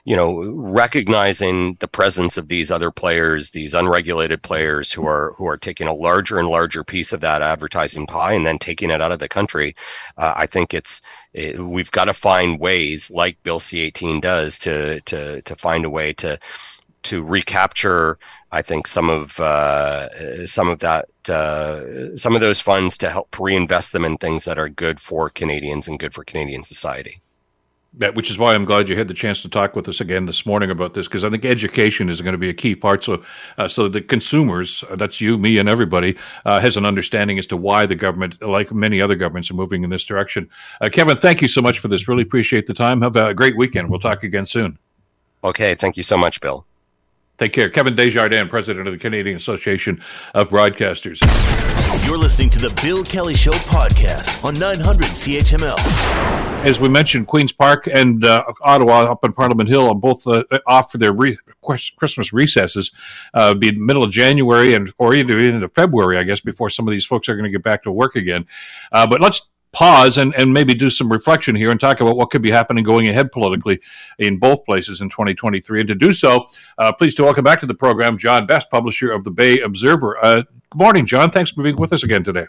you 0.06 0.16
know, 0.16 0.42
recognizing 0.50 1.76
the 1.76 1.88
presence 1.88 2.36
of 2.36 2.48
these 2.48 2.72
other 2.72 2.90
players, 2.90 3.52
these 3.52 3.76
unregulated 3.76 4.42
players 4.42 4.92
who 4.92 5.06
are 5.06 5.36
who 5.38 5.46
are 5.46 5.56
taking 5.56 5.86
a 5.86 5.94
larger 5.94 6.40
and 6.40 6.48
larger 6.48 6.84
piece 6.84 7.14
of 7.14 7.22
that 7.22 7.44
advertising 7.44 8.08
pie 8.08 8.34
and 8.34 8.44
then 8.44 8.58
taking 8.58 8.90
it 8.90 9.02
out 9.02 9.12
of 9.12 9.20
the 9.20 9.30
country, 9.30 9.76
uh, 10.18 10.34
I 10.36 10.48
think 10.48 10.74
it's 10.74 11.02
it, 11.34 11.60
we've 11.60 11.92
got 11.92 12.06
to 12.06 12.14
find 12.16 12.60
ways, 12.60 13.12
like 13.12 13.44
Bill 13.44 13.60
C-18 13.60 14.20
does, 14.20 14.58
to 14.60 15.00
to 15.02 15.44
to 15.44 15.56
find 15.56 15.86
a 15.86 15.92
way 15.92 16.14
to 16.14 16.40
to 17.04 17.24
recapture 17.24 18.18
I 18.52 18.62
think 18.62 18.88
some 18.88 19.10
of 19.10 19.40
uh, 19.40 20.46
some 20.46 20.70
of 20.70 20.80
that 20.80 21.08
uh, 21.30 22.18
some 22.18 22.34
of 22.34 22.42
those 22.42 22.60
funds 22.60 22.98
to 23.00 23.10
help 23.10 23.40
reinvest 23.40 23.94
them 23.94 24.04
in 24.04 24.18
things 24.18 24.46
that 24.46 24.58
are 24.58 24.70
good 24.70 25.00
for 25.00 25.30
Canadians 25.30 25.88
and 25.88 26.00
good 26.00 26.14
for 26.14 26.24
Canadian 26.24 26.64
society. 26.64 27.20
Yeah, 28.00 28.10
which 28.10 28.30
is 28.30 28.38
why 28.38 28.54
I'm 28.54 28.66
glad 28.66 28.88
you 28.88 28.96
had 28.96 29.08
the 29.08 29.16
chance 29.16 29.42
to 29.42 29.50
talk 29.50 29.76
with 29.76 29.90
us 29.90 30.00
again 30.00 30.28
this 30.28 30.46
morning 30.46 30.70
about 30.70 30.94
this 30.94 31.08
because 31.08 31.24
I 31.24 31.30
think 31.30 31.44
education 31.44 32.10
is 32.10 32.22
going 32.22 32.34
to 32.34 32.40
be 32.40 32.50
a 32.50 32.54
key 32.54 32.76
part. 32.76 33.04
So, 33.04 33.24
uh, 33.58 33.68
so 33.68 33.88
the 33.88 34.00
consumers, 34.00 34.84
uh, 34.90 34.96
that's 34.96 35.20
you, 35.20 35.40
me, 35.40 35.58
and 35.58 35.68
everybody, 35.68 36.16
uh, 36.46 36.60
has 36.60 36.78
an 36.78 36.86
understanding 36.86 37.40
as 37.40 37.48
to 37.48 37.58
why 37.58 37.88
the 37.88 37.96
government, 37.96 38.42
like 38.44 38.72
many 38.72 39.02
other 39.02 39.16
governments, 39.16 39.50
are 39.50 39.56
moving 39.56 39.84
in 39.84 39.90
this 39.90 40.06
direction. 40.06 40.50
Uh, 40.82 40.90
Kevin, 40.92 41.18
thank 41.18 41.42
you 41.42 41.48
so 41.48 41.64
much 41.64 41.80
for 41.80 41.88
this. 41.88 42.08
Really 42.08 42.24
appreciate 42.24 42.68
the 42.68 42.76
time. 42.76 43.02
Have 43.02 43.16
a 43.16 43.34
great 43.34 43.58
weekend. 43.58 43.90
We'll 43.90 44.00
talk 44.00 44.24
again 44.24 44.46
soon. 44.46 44.78
Okay, 45.44 45.74
thank 45.74 45.98
you 45.98 46.04
so 46.04 46.16
much, 46.16 46.42
Bill. 46.42 46.68
Take 47.40 47.54
care. 47.54 47.70
Kevin 47.70 47.96
Desjardins, 47.96 48.50
president 48.50 48.86
of 48.86 48.94
the 48.94 49.00
Canadian 49.00 49.38
Association 49.38 50.02
of 50.34 50.50
Broadcasters. 50.50 51.22
You're 52.06 52.18
listening 52.18 52.50
to 52.50 52.60
the 52.60 52.70
Bill 52.84 53.02
Kelly 53.02 53.34
Show 53.34 53.52
podcast 53.52 54.44
on 54.44 54.56
900 54.60 55.06
CHML. 55.06 55.78
As 56.66 56.82
we 56.82 56.90
mentioned, 56.90 57.28
Queen's 57.28 57.54
Park 57.54 57.88
and 57.88 58.26
uh, 58.26 58.44
Ottawa 58.62 59.10
up 59.10 59.24
on 59.24 59.32
Parliament 59.32 59.70
Hill 59.70 59.88
are 59.88 59.96
both 59.96 60.28
uh, 60.28 60.44
off 60.68 60.92
for 60.92 60.98
their 60.98 61.14
re- 61.14 61.38
Christmas 61.62 62.34
recesses, 62.34 62.92
uh, 63.34 63.56
be 63.56 63.72
middle 63.72 64.04
of 64.04 64.12
January 64.12 64.74
and 64.74 64.92
or 64.98 65.16
even 65.16 65.40
into 65.40 65.70
February, 65.70 66.18
I 66.18 66.24
guess, 66.24 66.42
before 66.42 66.70
some 66.70 66.90
of 66.90 66.92
these 66.92 67.06
folks 67.06 67.30
are 67.30 67.36
going 67.36 67.46
to 67.46 67.52
get 67.52 67.64
back 67.64 67.84
to 67.84 67.92
work 67.92 68.18
again. 68.18 68.46
Uh, 68.92 69.08
but 69.08 69.22
let's 69.22 69.50
pause 69.72 70.18
and, 70.18 70.34
and 70.36 70.54
maybe 70.54 70.74
do 70.74 70.90
some 70.90 71.12
reflection 71.12 71.56
here 71.56 71.72
and 71.72 71.80
talk 71.80 72.02
about 72.02 72.18
what 72.18 72.30
could 72.30 72.42
be 72.42 72.52
happening 72.52 72.84
going 72.84 73.08
ahead 73.08 73.32
politically 73.32 73.80
in 74.18 74.40
both 74.40 74.64
places 74.66 75.02
in 75.02 75.10
2023. 75.10 75.82
And 75.82 75.88
to 75.88 75.96
do 75.96 76.14
so, 76.14 76.48
uh, 76.78 76.92
pleased 76.94 77.18
to 77.18 77.24
welcome 77.24 77.44
back 77.44 77.60
to 77.60 77.66
the 77.66 77.74
program 77.74 78.18
John 78.18 78.46
Best, 78.46 78.70
publisher 78.70 79.12
of 79.12 79.24
the 79.24 79.32
Bay 79.32 79.60
Observer. 79.60 80.18
Uh, 80.24 80.36
good 80.70 80.78
morning, 80.78 81.06
John. 81.06 81.32
Thanks 81.32 81.52
for 81.52 81.64
being 81.64 81.78
with 81.78 81.94
us 81.94 82.04
again 82.04 82.24
today. 82.24 82.48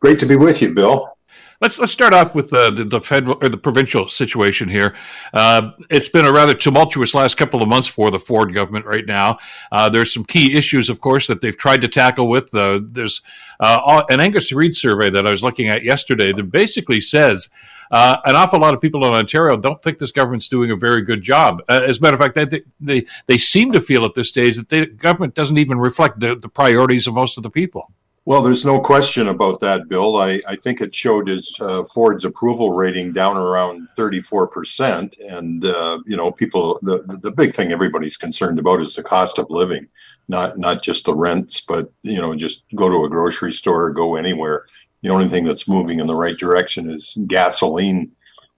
Great 0.00 0.18
to 0.20 0.26
be 0.26 0.36
with 0.36 0.62
you, 0.62 0.72
Bill. 0.72 1.16
Let's 1.60 1.78
let's 1.78 1.92
start 1.92 2.14
off 2.14 2.34
with 2.34 2.54
uh, 2.54 2.70
the, 2.70 2.84
the 2.84 3.00
federal 3.02 3.36
or 3.42 3.50
the 3.50 3.58
provincial 3.58 4.08
situation 4.08 4.66
here. 4.70 4.96
Uh, 5.34 5.72
it's 5.90 6.08
been 6.08 6.24
a 6.24 6.32
rather 6.32 6.54
tumultuous 6.54 7.12
last 7.12 7.36
couple 7.36 7.62
of 7.62 7.68
months 7.68 7.86
for 7.86 8.10
the 8.10 8.18
Ford 8.18 8.54
government 8.54 8.86
right 8.86 9.04
now. 9.06 9.36
Uh, 9.70 9.90
there's 9.90 10.10
some 10.10 10.24
key 10.24 10.56
issues, 10.56 10.88
of 10.88 11.02
course, 11.02 11.26
that 11.26 11.42
they've 11.42 11.56
tried 11.56 11.82
to 11.82 11.88
tackle 11.88 12.28
with. 12.28 12.54
Uh, 12.54 12.80
there's 12.82 13.20
uh, 13.60 14.02
an 14.08 14.20
Angus 14.20 14.50
Reid 14.52 14.74
survey 14.74 15.10
that 15.10 15.26
I 15.26 15.30
was 15.30 15.42
looking 15.42 15.68
at 15.68 15.84
yesterday 15.84 16.32
that 16.32 16.44
basically 16.44 17.00
says. 17.00 17.50
Uh, 17.92 18.18
an 18.24 18.36
awful 18.36 18.60
lot 18.60 18.72
of 18.72 18.80
people 18.80 19.04
in 19.04 19.12
Ontario 19.12 19.56
don't 19.56 19.82
think 19.82 19.98
this 19.98 20.12
government's 20.12 20.46
doing 20.46 20.70
a 20.70 20.76
very 20.76 21.02
good 21.02 21.22
job. 21.22 21.60
as 21.68 21.98
a 21.98 22.00
matter 22.00 22.14
of 22.14 22.20
fact, 22.20 22.36
they, 22.36 22.62
they, 22.78 23.04
they 23.26 23.36
seem 23.36 23.72
to 23.72 23.80
feel 23.80 24.04
at 24.04 24.14
this 24.14 24.28
stage 24.28 24.54
that 24.54 24.68
the 24.68 24.86
government 24.86 25.34
doesn't 25.34 25.58
even 25.58 25.76
reflect 25.76 26.20
the, 26.20 26.36
the 26.36 26.48
priorities 26.48 27.08
of 27.08 27.14
most 27.14 27.36
of 27.36 27.42
the 27.42 27.50
people. 27.50 27.90
Well, 28.26 28.42
there's 28.42 28.66
no 28.66 28.80
question 28.80 29.28
about 29.28 29.60
that, 29.60 29.88
Bill. 29.88 30.16
I, 30.16 30.40
I 30.46 30.54
think 30.54 30.80
it 30.80 30.94
showed 30.94 31.28
his 31.28 31.56
uh, 31.58 31.84
Ford's 31.84 32.26
approval 32.26 32.72
rating 32.72 33.12
down 33.12 33.38
around 33.38 33.88
34%. 33.96 35.14
And, 35.32 35.64
uh, 35.64 35.98
you 36.06 36.16
know, 36.16 36.30
people, 36.30 36.78
the, 36.82 37.18
the 37.22 37.32
big 37.32 37.54
thing 37.54 37.72
everybody's 37.72 38.18
concerned 38.18 38.58
about 38.58 38.82
is 38.82 38.94
the 38.94 39.02
cost 39.02 39.38
of 39.38 39.50
living, 39.50 39.88
not, 40.28 40.58
not 40.58 40.82
just 40.82 41.06
the 41.06 41.14
rents, 41.14 41.62
but, 41.62 41.90
you 42.02 42.20
know, 42.20 42.36
just 42.36 42.64
go 42.74 42.90
to 42.90 43.04
a 43.04 43.10
grocery 43.10 43.52
store, 43.52 43.90
go 43.90 44.16
anywhere. 44.16 44.66
The 45.02 45.08
only 45.08 45.28
thing 45.28 45.44
that's 45.44 45.68
moving 45.68 45.98
in 45.98 46.06
the 46.06 46.14
right 46.14 46.36
direction 46.36 46.90
is 46.90 47.16
gasoline 47.26 48.12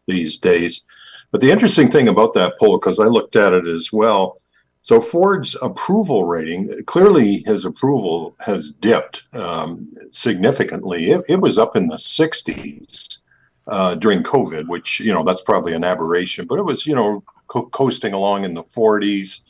these 0.09 0.39
days. 0.39 0.83
But 1.31 1.41
the 1.41 1.53
interesting 1.53 1.89
thing 1.89 2.09
about 2.09 2.35
that 2.35 2.59
poll, 2.59 2.79
because 2.79 2.99
I 2.99 3.07
looked 3.07 3.37
at 3.37 3.53
it 3.53 3.69
as 3.69 3.93
well, 3.93 4.37
so 4.83 5.01
Ford's 5.01 5.57
approval 5.63 6.25
rating, 6.25 6.69
clearly 6.87 7.45
his 7.47 7.65
approval 7.65 8.35
has 8.45 8.73
dipped 8.73 9.23
um, 9.35 9.89
significantly. 10.11 11.11
It, 11.13 11.25
it, 11.29 11.41
was 11.41 11.57
up 11.57 11.77
in 11.77 11.87
the 11.87 11.97
60s 11.97 13.21
uh, 13.69 13.95
during 13.95 14.25
COVID, 14.25 14.67
which, 14.69 14.99
you 14.99 15.15
know, 15.15 15.23
that's 15.23 15.43
probably 15.43 15.73
an 15.73 15.85
aberration, 15.85 16.49
but 16.49 16.59
it 16.59 16.65
was, 16.65 16.85
you 16.85 16.97
know, 16.97 17.23
co- 17.47 17.67
coasting 17.67 18.13
along 18.13 18.45
in 18.45 18.55
the 18.55 18.63
40s 18.63 19.43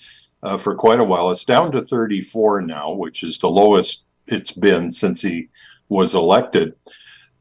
uh, 0.42 0.58
for 0.58 0.74
quite 0.74 1.00
a 1.00 1.04
while. 1.04 1.30
It's 1.30 1.46
down 1.46 1.72
to 1.72 1.80
34 1.80 2.60
now, 2.60 2.92
which 2.92 3.22
is 3.22 3.38
the 3.38 3.50
lowest 3.50 4.04
it's 4.26 4.52
been 4.52 4.92
since 4.92 5.22
he 5.22 5.48
was 5.88 6.14
elected. 6.14 6.74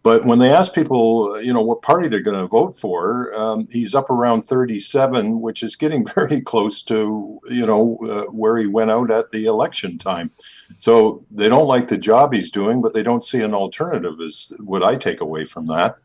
But 0.03 0.25
when 0.25 0.39
they 0.39 0.51
ask 0.51 0.73
people, 0.73 1.39
you 1.41 1.53
know, 1.53 1.61
what 1.61 1.83
party 1.83 2.07
they're 2.07 2.21
going 2.21 2.39
to 2.39 2.47
vote 2.47 2.75
for, 2.75 3.31
um, 3.35 3.67
he's 3.69 3.93
up 3.93 4.09
around 4.09 4.41
37, 4.41 5.39
which 5.39 5.61
is 5.61 5.75
getting 5.75 6.05
very 6.15 6.41
close 6.41 6.81
to, 6.83 7.39
you 7.49 7.65
know, 7.65 7.99
uh, 8.09 8.31
where 8.31 8.57
he 8.57 8.67
went 8.67 8.91
out 8.91 9.11
at 9.11 9.31
the 9.31 9.45
election 9.45 9.97
time. 9.97 10.31
So 10.77 11.23
they 11.29 11.49
don't 11.49 11.67
like 11.67 11.87
the 11.87 11.97
job 11.97 12.33
he's 12.33 12.49
doing, 12.49 12.81
but 12.81 12.93
they 12.93 13.03
don't 13.03 13.23
see 13.23 13.41
an 13.41 13.53
alternative, 13.53 14.15
is 14.19 14.55
what 14.59 14.83
I 14.83 14.95
take 14.95 15.21
away 15.21 15.45
from 15.45 15.67
that. 15.67 15.97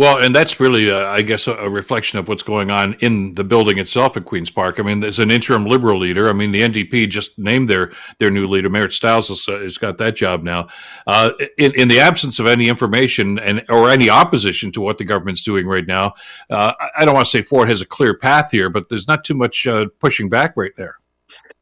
Well, 0.00 0.16
and 0.16 0.34
that's 0.34 0.58
really, 0.58 0.90
uh, 0.90 1.08
I 1.08 1.20
guess, 1.20 1.46
a, 1.46 1.68
reflection 1.68 2.18
of 2.18 2.26
what's 2.26 2.42
going 2.42 2.70
on 2.70 2.94
in 3.00 3.34
the 3.34 3.44
building 3.44 3.76
itself 3.76 4.16
at 4.16 4.24
Queens 4.24 4.48
Park. 4.48 4.80
I 4.80 4.82
mean, 4.82 5.00
there's 5.00 5.18
an 5.18 5.30
interim 5.30 5.66
Liberal 5.66 5.98
leader. 5.98 6.30
I 6.30 6.32
mean, 6.32 6.52
the 6.52 6.62
NDP 6.62 7.10
just 7.10 7.38
named 7.38 7.68
their 7.68 7.92
their 8.16 8.30
new 8.30 8.46
leader. 8.46 8.70
Marit 8.70 8.94
Stiles 8.94 9.28
has, 9.28 9.46
uh, 9.46 9.58
has 9.58 9.76
got 9.76 9.98
that 9.98 10.16
job 10.16 10.42
now. 10.42 10.68
Uh, 11.06 11.32
in, 11.58 11.78
in 11.78 11.88
the 11.88 12.00
absence 12.00 12.38
of 12.38 12.46
any 12.46 12.70
information 12.70 13.38
and 13.40 13.62
or 13.68 13.90
any 13.90 14.08
opposition 14.08 14.72
to 14.72 14.80
what 14.80 14.96
the 14.96 15.04
government's 15.04 15.42
doing 15.42 15.66
right 15.66 15.86
now, 15.86 16.14
uh, 16.48 16.72
I 16.96 17.04
don't 17.04 17.12
want 17.12 17.26
to 17.26 17.30
say 17.30 17.42
Ford 17.42 17.68
has 17.68 17.82
a 17.82 17.86
clear 17.86 18.16
path 18.16 18.50
here, 18.50 18.70
but 18.70 18.88
there's 18.88 19.06
not 19.06 19.22
too 19.22 19.34
much 19.34 19.66
uh, 19.66 19.84
pushing 19.98 20.30
back 20.30 20.54
right 20.56 20.72
there. 20.78 20.96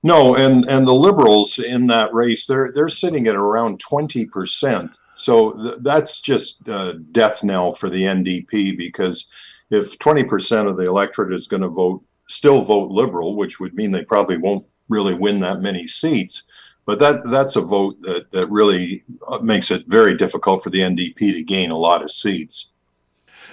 No, 0.04 0.36
and 0.36 0.64
and 0.66 0.86
the 0.86 0.94
Liberals 0.94 1.58
in 1.58 1.88
that 1.88 2.14
race, 2.14 2.46
they're 2.46 2.70
they're 2.72 2.88
sitting 2.88 3.26
at 3.26 3.34
around 3.34 3.80
twenty 3.80 4.26
percent 4.26 4.92
so 5.18 5.50
th- 5.52 5.78
that's 5.82 6.20
just 6.20 6.56
uh, 6.68 6.92
death 7.12 7.42
knell 7.42 7.72
for 7.72 7.90
the 7.90 8.02
NDP 8.02 8.78
because 8.78 9.26
if 9.70 9.98
20% 9.98 10.68
of 10.68 10.76
the 10.76 10.86
electorate 10.86 11.32
is 11.32 11.48
going 11.48 11.62
to 11.62 11.68
vote, 11.68 12.02
still 12.28 12.62
vote 12.62 12.90
Liberal, 12.90 13.36
which 13.36 13.58
would 13.58 13.74
mean 13.74 13.90
they 13.90 14.04
probably 14.04 14.36
won't 14.36 14.64
really 14.88 15.14
win 15.14 15.40
that 15.40 15.60
many 15.60 15.88
seats. 15.88 16.44
But 16.86 17.00
that 17.00 17.22
that's 17.24 17.56
a 17.56 17.60
vote 17.60 18.00
that, 18.02 18.30
that 18.30 18.48
really 18.48 19.02
uh, 19.26 19.40
makes 19.40 19.70
it 19.70 19.86
very 19.88 20.16
difficult 20.16 20.62
for 20.62 20.70
the 20.70 20.80
NDP 20.80 21.18
to 21.18 21.42
gain 21.42 21.70
a 21.70 21.76
lot 21.76 22.02
of 22.02 22.10
seats. 22.10 22.70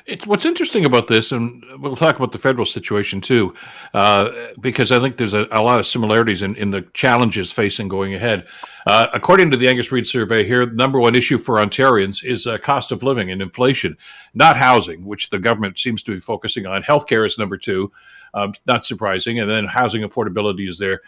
It's 0.05 0.27
what's 0.27 0.45
interesting 0.45 0.85
about 0.85 1.07
this, 1.07 1.31
and 1.31 1.65
we'll 1.79 1.95
talk 1.95 2.15
about 2.15 2.31
the 2.31 2.37
federal 2.37 2.67
situation 2.67 3.21
too, 3.21 3.55
uh, 3.91 4.29
because 4.59 4.91
I 4.91 4.99
think 4.99 5.17
there's 5.17 5.33
a, 5.33 5.47
a, 5.51 5.63
lot 5.63 5.79
of 5.79 5.87
similarities 5.87 6.43
in, 6.43 6.55
in 6.57 6.69
the 6.69 6.81
challenges 6.93 7.51
facing 7.51 7.87
going 7.87 8.13
ahead. 8.13 8.45
Uh, 8.85 9.07
according 9.15 9.49
to 9.49 9.57
the 9.57 9.67
Angus 9.67 9.91
Reid 9.91 10.05
survey 10.05 10.45
here, 10.45 10.63
the 10.67 10.75
number 10.75 10.99
one 10.99 11.15
issue 11.15 11.39
for 11.39 11.55
Ontarians 11.55 12.23
is 12.23 12.45
uh, 12.45 12.59
cost 12.59 12.91
of 12.91 13.01
living 13.01 13.31
and 13.31 13.41
inflation, 13.41 13.97
not 14.35 14.57
housing, 14.57 15.05
which 15.05 15.31
the 15.31 15.39
government 15.39 15.79
seems 15.79 16.03
to 16.03 16.11
be 16.13 16.19
focusing 16.19 16.67
on. 16.67 16.83
Healthcare 16.83 17.25
is 17.25 17.39
number 17.39 17.57
two, 17.57 17.91
um, 18.35 18.53
not 18.67 18.85
surprising, 18.85 19.39
and 19.39 19.49
then 19.49 19.65
housing 19.65 20.03
affordability 20.03 20.69
is 20.69 20.77
there. 20.77 21.01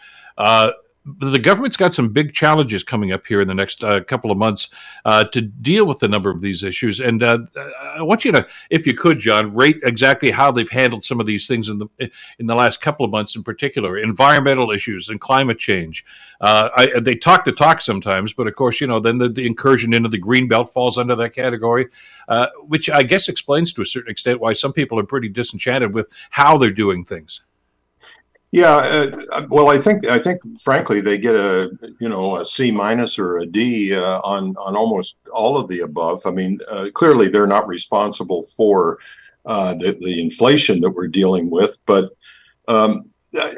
The 1.20 1.38
government's 1.38 1.76
got 1.76 1.94
some 1.94 2.10
big 2.10 2.32
challenges 2.32 2.84
coming 2.84 3.12
up 3.12 3.26
here 3.26 3.40
in 3.40 3.48
the 3.48 3.54
next 3.54 3.82
uh, 3.82 4.02
couple 4.04 4.30
of 4.30 4.36
months 4.36 4.68
uh, 5.04 5.24
to 5.24 5.40
deal 5.40 5.86
with 5.86 6.02
a 6.02 6.08
number 6.08 6.30
of 6.30 6.40
these 6.40 6.62
issues. 6.62 7.00
And 7.00 7.22
uh, 7.22 7.38
I 7.82 8.02
want 8.02 8.24
you 8.24 8.32
to, 8.32 8.46
if 8.70 8.86
you 8.86 8.94
could, 8.94 9.18
John, 9.18 9.54
rate 9.54 9.78
exactly 9.84 10.30
how 10.30 10.50
they've 10.50 10.68
handled 10.68 11.04
some 11.04 11.20
of 11.20 11.26
these 11.26 11.46
things 11.46 11.68
in 11.68 11.78
the 11.78 12.10
in 12.38 12.46
the 12.46 12.54
last 12.54 12.80
couple 12.80 13.04
of 13.04 13.10
months, 13.10 13.36
in 13.36 13.42
particular, 13.42 13.96
environmental 13.96 14.70
issues 14.70 15.08
and 15.08 15.20
climate 15.20 15.58
change. 15.58 16.04
Uh, 16.40 16.68
I, 16.76 17.00
they 17.00 17.14
talk 17.14 17.44
the 17.44 17.52
talk 17.52 17.80
sometimes, 17.80 18.32
but 18.32 18.46
of 18.46 18.54
course, 18.54 18.80
you 18.80 18.86
know, 18.86 19.00
then 19.00 19.18
the, 19.18 19.28
the 19.28 19.46
incursion 19.46 19.92
into 19.92 20.08
the 20.08 20.18
green 20.18 20.46
belt 20.46 20.72
falls 20.72 20.98
under 20.98 21.16
that 21.16 21.34
category, 21.34 21.86
uh, 22.28 22.48
which 22.66 22.90
I 22.90 23.02
guess 23.02 23.28
explains 23.28 23.72
to 23.72 23.82
a 23.82 23.86
certain 23.86 24.10
extent 24.10 24.40
why 24.40 24.52
some 24.52 24.72
people 24.72 24.98
are 24.98 25.04
pretty 25.04 25.28
disenchanted 25.28 25.94
with 25.94 26.06
how 26.30 26.58
they're 26.58 26.70
doing 26.70 27.04
things. 27.04 27.42
Yeah, 28.50 28.76
uh, 28.76 29.46
well, 29.50 29.68
I 29.68 29.76
think 29.78 30.06
I 30.06 30.18
think 30.18 30.40
frankly 30.58 31.02
they 31.02 31.18
get 31.18 31.34
a 31.34 31.70
you 32.00 32.08
know 32.08 32.36
a 32.36 32.44
C 32.44 32.70
minus 32.70 33.18
or 33.18 33.38
a 33.38 33.46
D 33.46 33.94
uh, 33.94 34.20
on 34.20 34.56
on 34.56 34.74
almost 34.74 35.18
all 35.30 35.58
of 35.58 35.68
the 35.68 35.80
above. 35.80 36.22
I 36.24 36.30
mean, 36.30 36.58
uh, 36.70 36.88
clearly 36.94 37.28
they're 37.28 37.46
not 37.46 37.68
responsible 37.68 38.42
for 38.44 39.00
uh, 39.44 39.74
the 39.74 39.98
the 40.00 40.20
inflation 40.20 40.80
that 40.80 40.90
we're 40.90 41.08
dealing 41.08 41.50
with, 41.50 41.76
but 41.84 42.16
um, 42.68 43.06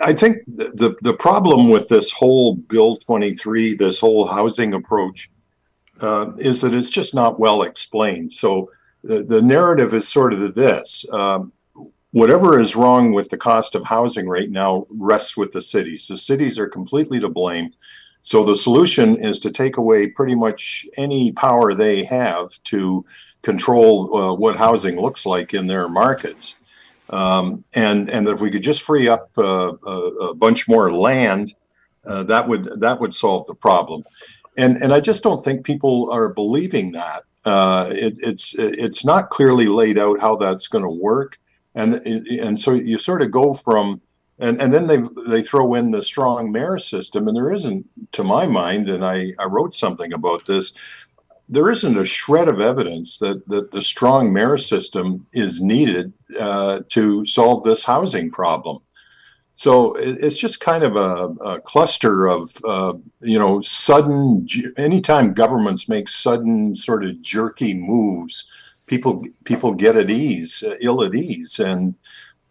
I 0.03 0.13
think 0.13 0.39
the 0.47 0.97
the 1.03 1.15
problem 1.15 1.71
with 1.71 1.89
this 1.89 2.11
whole 2.11 2.57
Bill 2.57 2.97
twenty 2.97 3.35
three, 3.35 3.75
this 3.77 4.01
whole 4.01 4.27
housing 4.27 4.75
approach, 4.75 5.31
uh, 6.01 6.33
is 6.39 6.61
that 6.63 6.75
it's 6.75 6.91
just 6.91 7.15
not 7.15 7.39
well 7.39 7.63
explained. 7.63 8.33
So 8.33 8.69
the, 9.05 9.23
the 9.23 9.41
narrative 9.41 9.95
is 9.95 10.09
sort 10.09 10.33
of 10.33 10.55
this. 10.55 11.07
Um, 11.13 11.53
whatever 12.13 12.59
is 12.59 12.77
wrong 12.77 13.13
with 13.13 13.29
the 13.29 13.37
cost 13.37 13.75
of 13.75 13.85
housing 13.85 14.29
right 14.29 14.51
now 14.51 14.85
rests 14.91 15.37
with 15.37 15.53
the 15.53 15.63
cities. 15.63 16.09
The 16.09 16.17
cities 16.17 16.59
are 16.59 16.69
completely 16.69 17.21
to 17.21 17.29
blame. 17.29 17.73
So 18.23 18.45
the 18.45 18.57
solution 18.57 19.17
is 19.17 19.41
to 19.41 19.51
take 19.51 19.77
away 19.77 20.09
pretty 20.09 20.35
much 20.35 20.87
any 20.97 21.33
power 21.33 21.73
they 21.73 22.05
have 22.05 22.51
to 22.65 23.05
control 23.43 24.15
uh, 24.15 24.35
what 24.35 24.57
housing 24.57 25.01
looks 25.01 25.25
like 25.25 25.55
in 25.55 25.67
their 25.67 25.89
markets. 25.89 26.57
Um, 27.09 27.65
and 27.75 28.09
and 28.11 28.29
if 28.29 28.41
we 28.41 28.51
could 28.51 28.63
just 28.63 28.83
free 28.83 29.09
up 29.09 29.31
uh, 29.39 29.73
a, 29.85 30.35
bunch 30.35 30.69
more 30.69 30.93
land, 30.93 31.55
uh, 32.07 32.23
that 32.25 32.47
would 32.47 32.81
that 32.81 33.01
would 33.01 33.15
solve 33.15 33.47
the 33.47 33.55
problem. 33.55 34.05
And 34.57 34.77
and 34.77 34.93
I 34.93 35.01
just 35.01 35.23
don't 35.23 35.43
think 35.43 35.65
people 35.65 36.11
are 36.13 36.29
believing 36.29 36.93
that. 36.93 37.25
Uh, 37.47 37.89
it, 37.91 38.19
it's 38.23 38.57
it's 38.59 39.05
not 39.05 39.31
clearly 39.31 39.67
laid 39.67 39.99
out 39.99 40.21
how 40.21 40.37
that's 40.37 40.69
going 40.69 40.85
to 40.85 40.91
work 40.91 41.39
and 41.75 41.95
and 41.95 42.59
so 42.59 42.73
you 42.73 42.99
sort 42.99 43.23
of 43.23 43.31
go 43.31 43.53
from 43.53 44.01
and 44.39 44.61
and 44.61 44.73
then 44.73 44.87
they 44.87 44.99
they 45.29 45.43
throw 45.43 45.75
in 45.75 45.91
the 45.91 46.03
strong 46.03 46.51
mayor 46.51 46.79
system 46.79 47.29
and 47.29 47.37
there 47.37 47.53
isn't 47.53 47.87
to 48.13 48.25
my 48.25 48.47
mind 48.47 48.89
and 48.89 49.05
I 49.05 49.33
I 49.39 49.47
wrote 49.47 49.75
something 49.75 50.13
about 50.13 50.47
this 50.47 50.73
there 51.51 51.69
isn't 51.69 51.99
a 51.99 52.05
shred 52.05 52.49
of 52.49 52.61
evidence 52.61 53.19
that 53.19 53.47
that 53.49 53.73
the 53.73 53.83
strong 53.83 54.33
mayor 54.33 54.57
system 54.57 55.27
is 55.35 55.61
needed 55.61 56.13
uh, 56.39 56.81
to 56.89 57.25
solve 57.25 57.63
this 57.65 57.85
housing 57.85 58.31
problem. 58.31 58.79
So 59.53 59.95
it's 59.97 60.39
just 60.39 60.61
kind 60.61 60.85
of 60.85 60.97
a, 60.97 61.35
a 61.45 61.61
cluster 61.61 62.29
of 62.29 62.51
uh, 62.67 62.95
you 63.21 63.39
know 63.39 63.61
sudden 63.61 64.47
anytime 64.79 65.35
governments 65.35 65.89
make 65.89 66.09
sudden 66.09 66.75
sort 66.75 67.05
of 67.05 67.21
jerky 67.21 67.75
moves 67.75 68.47
people 68.91 69.25
people 69.45 69.73
get 69.73 69.97
at 69.97 70.11
ease, 70.11 70.65
uh, 70.65 70.75
ill 70.83 71.03
at 71.05 71.15
ease, 71.15 71.61
and 71.61 71.95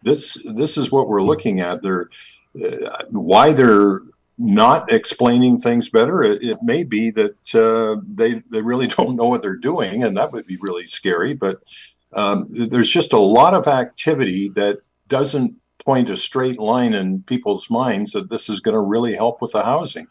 this 0.03 0.41
this 0.55 0.77
is 0.77 0.91
what 0.91 1.09
we're 1.09 1.21
looking 1.21 1.59
at. 1.59 1.83
They're 1.83 2.09
uh, 2.55 3.03
why 3.09 3.51
they're 3.51 4.01
not 4.37 4.89
explaining 4.89 5.59
things 5.59 5.89
better. 5.89 6.23
It, 6.23 6.41
it 6.41 6.63
may 6.63 6.85
be 6.85 7.11
that 7.11 7.53
uh, 7.53 8.01
they 8.07 8.41
they 8.49 8.61
really 8.61 8.87
don't 8.97 9.17
know 9.17 9.27
what 9.27 9.41
they're 9.41 9.57
doing, 9.57 10.03
and 10.03 10.15
that 10.17 10.31
would 10.31 10.47
be 10.47 10.57
really 10.61 10.87
scary. 10.87 11.33
But 11.33 11.61
um, 12.13 12.47
there's 12.49 12.89
just 12.89 13.13
a 13.13 13.19
lot 13.19 13.53
of 13.53 13.67
activity 13.67 14.49
that 14.55 14.79
doesn't 15.09 15.51
point 15.85 16.09
a 16.09 16.17
straight 16.17 16.59
line 16.59 16.93
in 16.93 17.21
people's 17.23 17.69
minds 17.69 18.13
that 18.13 18.29
this 18.29 18.49
is 18.49 18.61
going 18.61 18.75
to 18.75 18.81
really 18.81 19.13
help 19.13 19.41
with 19.41 19.51
the 19.51 19.63
housing. 19.63 20.07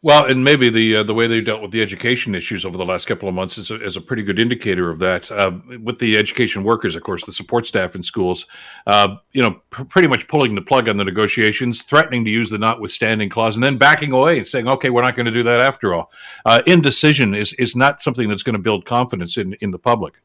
Well, 0.00 0.26
and 0.26 0.44
maybe 0.44 0.70
the 0.70 0.96
uh, 0.96 1.02
the 1.02 1.14
way 1.14 1.26
they 1.26 1.40
dealt 1.40 1.60
with 1.60 1.72
the 1.72 1.82
education 1.82 2.36
issues 2.36 2.64
over 2.64 2.76
the 2.76 2.84
last 2.84 3.06
couple 3.06 3.28
of 3.28 3.34
months 3.34 3.58
is 3.58 3.72
a, 3.72 3.82
is 3.84 3.96
a 3.96 4.00
pretty 4.00 4.22
good 4.22 4.38
indicator 4.38 4.90
of 4.90 5.00
that. 5.00 5.30
Uh, 5.32 5.58
with 5.82 5.98
the 5.98 6.16
education 6.16 6.62
workers, 6.62 6.94
of 6.94 7.02
course, 7.02 7.24
the 7.24 7.32
support 7.32 7.66
staff 7.66 7.96
in 7.96 8.04
schools, 8.04 8.46
uh, 8.86 9.16
you 9.32 9.42
know, 9.42 9.60
pr- 9.70 9.82
pretty 9.82 10.06
much 10.06 10.28
pulling 10.28 10.54
the 10.54 10.62
plug 10.62 10.88
on 10.88 10.98
the 10.98 11.04
negotiations, 11.04 11.82
threatening 11.82 12.24
to 12.24 12.30
use 12.30 12.48
the 12.48 12.58
notwithstanding 12.58 13.28
clause, 13.28 13.56
and 13.56 13.64
then 13.64 13.76
backing 13.76 14.12
away 14.12 14.38
and 14.38 14.46
saying, 14.46 14.68
"Okay, 14.68 14.88
we're 14.88 15.02
not 15.02 15.16
going 15.16 15.26
to 15.26 15.32
do 15.32 15.42
that 15.42 15.60
after 15.60 15.92
all." 15.92 16.12
Uh, 16.46 16.62
indecision 16.64 17.34
is 17.34 17.52
is 17.54 17.74
not 17.74 18.00
something 18.00 18.28
that's 18.28 18.44
going 18.44 18.54
to 18.56 18.62
build 18.62 18.84
confidence 18.84 19.36
in 19.36 19.54
in 19.54 19.72
the 19.72 19.80
public. 19.80 20.20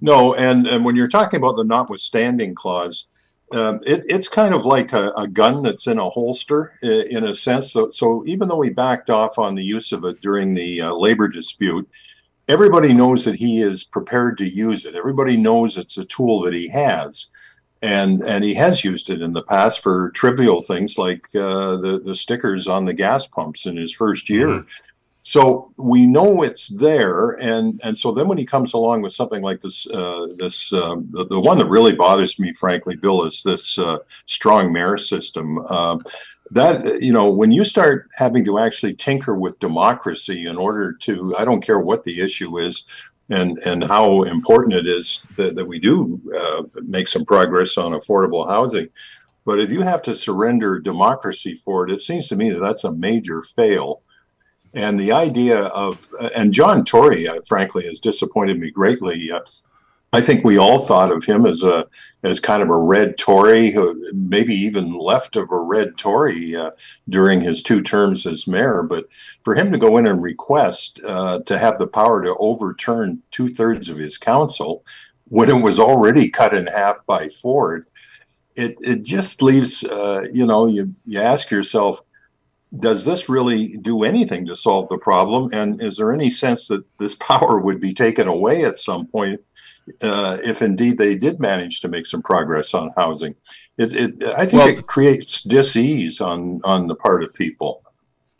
No, 0.00 0.32
and 0.34 0.68
and 0.68 0.84
when 0.84 0.94
you're 0.94 1.08
talking 1.08 1.38
about 1.38 1.56
the 1.56 1.64
notwithstanding 1.64 2.54
clause 2.54 3.08
um, 3.54 3.80
it, 3.86 4.04
it's 4.08 4.28
kind 4.28 4.54
of 4.54 4.64
like 4.64 4.92
a, 4.92 5.10
a, 5.16 5.26
gun 5.26 5.62
that's 5.62 5.86
in 5.86 5.98
a 5.98 6.08
holster 6.08 6.72
in 6.82 7.24
a 7.24 7.34
sense. 7.34 7.72
So, 7.72 7.90
so, 7.90 8.24
even 8.26 8.48
though 8.48 8.58
we 8.58 8.70
backed 8.70 9.10
off 9.10 9.38
on 9.38 9.54
the 9.54 9.62
use 9.62 9.92
of 9.92 10.04
it 10.04 10.20
during 10.20 10.54
the 10.54 10.82
uh, 10.82 10.94
labor 10.94 11.28
dispute, 11.28 11.88
everybody 12.48 12.92
knows 12.92 13.24
that 13.24 13.36
he 13.36 13.60
is 13.60 13.84
prepared 13.84 14.38
to 14.38 14.48
use 14.48 14.84
it. 14.84 14.94
Everybody 14.94 15.36
knows 15.36 15.76
it's 15.76 15.98
a 15.98 16.04
tool 16.04 16.40
that 16.42 16.54
he 16.54 16.68
has. 16.68 17.28
And, 17.82 18.22
and 18.22 18.44
he 18.44 18.54
has 18.54 18.84
used 18.84 19.10
it 19.10 19.22
in 19.22 19.32
the 19.32 19.42
past 19.42 19.82
for 19.82 20.10
trivial 20.10 20.60
things 20.60 20.98
like 20.98 21.26
uh, 21.34 21.76
the, 21.78 22.00
the 22.04 22.14
stickers 22.14 22.68
on 22.68 22.84
the 22.84 22.94
gas 22.94 23.26
pumps 23.26 23.66
in 23.66 23.76
his 23.76 23.92
first 23.92 24.30
year. 24.30 24.48
Mm-hmm. 24.48 24.68
So 25.22 25.72
we 25.78 26.04
know 26.04 26.42
it's 26.42 26.68
there, 26.68 27.40
and 27.40 27.80
and 27.84 27.96
so 27.96 28.10
then 28.10 28.26
when 28.26 28.38
he 28.38 28.44
comes 28.44 28.74
along 28.74 29.02
with 29.02 29.12
something 29.12 29.40
like 29.40 29.60
this, 29.60 29.88
uh, 29.88 30.26
this 30.36 30.72
um, 30.72 31.08
the, 31.12 31.24
the 31.24 31.40
one 31.40 31.58
that 31.58 31.66
really 31.68 31.94
bothers 31.94 32.40
me, 32.40 32.52
frankly, 32.52 32.96
Bill, 32.96 33.24
is 33.24 33.40
this 33.44 33.78
uh, 33.78 33.98
strong 34.26 34.72
mayor 34.72 34.98
system. 34.98 35.64
Um, 35.66 36.02
that 36.50 37.00
you 37.00 37.12
know, 37.12 37.30
when 37.30 37.52
you 37.52 37.62
start 37.62 38.08
having 38.16 38.44
to 38.46 38.58
actually 38.58 38.94
tinker 38.94 39.36
with 39.36 39.60
democracy 39.60 40.46
in 40.46 40.56
order 40.56 40.92
to, 40.92 41.32
I 41.38 41.44
don't 41.44 41.64
care 41.64 41.78
what 41.78 42.02
the 42.02 42.20
issue 42.20 42.58
is, 42.58 42.84
and 43.30 43.58
and 43.58 43.84
how 43.84 44.22
important 44.22 44.74
it 44.74 44.88
is 44.88 45.24
that, 45.36 45.54
that 45.54 45.64
we 45.64 45.78
do 45.78 46.20
uh, 46.36 46.64
make 46.82 47.06
some 47.06 47.24
progress 47.24 47.78
on 47.78 47.92
affordable 47.92 48.50
housing. 48.50 48.88
But 49.44 49.60
if 49.60 49.70
you 49.70 49.82
have 49.82 50.02
to 50.02 50.16
surrender 50.16 50.80
democracy 50.80 51.54
for 51.54 51.86
it, 51.86 51.92
it 51.92 52.02
seems 52.02 52.26
to 52.28 52.36
me 52.36 52.50
that 52.50 52.60
that's 52.60 52.84
a 52.84 52.92
major 52.92 53.42
fail 53.42 54.02
And 54.74 54.98
the 54.98 55.12
idea 55.12 55.64
of, 55.66 56.08
and 56.34 56.52
John 56.52 56.84
Tory, 56.84 57.28
uh, 57.28 57.40
frankly, 57.46 57.84
has 57.86 58.00
disappointed 58.00 58.58
me 58.58 58.70
greatly. 58.70 59.30
Uh, 59.30 59.40
I 60.14 60.20
think 60.20 60.44
we 60.44 60.58
all 60.58 60.78
thought 60.78 61.10
of 61.10 61.24
him 61.24 61.46
as 61.46 61.62
a 61.62 61.86
as 62.22 62.38
kind 62.38 62.62
of 62.62 62.68
a 62.68 62.76
red 62.76 63.16
Tory, 63.16 63.74
maybe 64.12 64.54
even 64.54 64.98
left 64.98 65.36
of 65.36 65.50
a 65.50 65.58
red 65.58 65.96
Tory 65.96 66.54
uh, 66.54 66.70
during 67.08 67.40
his 67.40 67.62
two 67.62 67.80
terms 67.80 68.26
as 68.26 68.46
mayor. 68.46 68.82
But 68.82 69.06
for 69.40 69.54
him 69.54 69.72
to 69.72 69.78
go 69.78 69.96
in 69.96 70.06
and 70.06 70.22
request 70.22 71.00
uh, 71.06 71.40
to 71.40 71.58
have 71.58 71.78
the 71.78 71.86
power 71.86 72.22
to 72.22 72.36
overturn 72.36 73.22
two 73.30 73.48
thirds 73.48 73.88
of 73.88 73.96
his 73.96 74.18
council 74.18 74.84
when 75.32 75.48
it 75.48 75.62
was 75.62 75.80
already 75.80 76.28
cut 76.28 76.52
in 76.52 76.66
half 76.66 77.04
by 77.06 77.26
Ford, 77.28 77.86
it 78.54 78.76
it 78.80 79.02
just 79.02 79.40
leaves 79.40 79.82
uh, 79.82 80.26
you 80.30 80.44
know 80.44 80.66
you 80.66 80.94
you 81.06 81.20
ask 81.20 81.50
yourself. 81.50 82.00
Does 82.78 83.04
this 83.04 83.28
really 83.28 83.76
do 83.78 84.04
anything 84.04 84.46
to 84.46 84.56
solve 84.56 84.88
the 84.88 84.98
problem? 84.98 85.50
And 85.52 85.82
is 85.82 85.96
there 85.96 86.12
any 86.12 86.30
sense 86.30 86.68
that 86.68 86.84
this 86.98 87.14
power 87.30 87.60
would 87.60 87.80
be 87.80 87.92
taken 87.92 88.28
away 88.28 88.64
at 88.64 88.78
some 88.78 89.06
point 89.06 89.40
uh, 90.02 90.38
if 90.44 90.62
indeed 90.62 90.98
they 90.98 91.14
did 91.14 91.40
manage 91.40 91.80
to 91.80 91.88
make 91.88 92.06
some 92.06 92.22
progress 92.22 92.74
on 92.74 92.92
housing. 92.96 93.34
It, 93.78 93.92
it 93.94 94.24
I 94.36 94.46
think 94.46 94.62
well, 94.62 94.68
it 94.68 94.86
creates 94.86 95.42
dis-ease 95.42 96.20
on 96.20 96.60
on 96.64 96.86
the 96.86 96.94
part 96.94 97.22
of 97.22 97.34
people. 97.34 97.82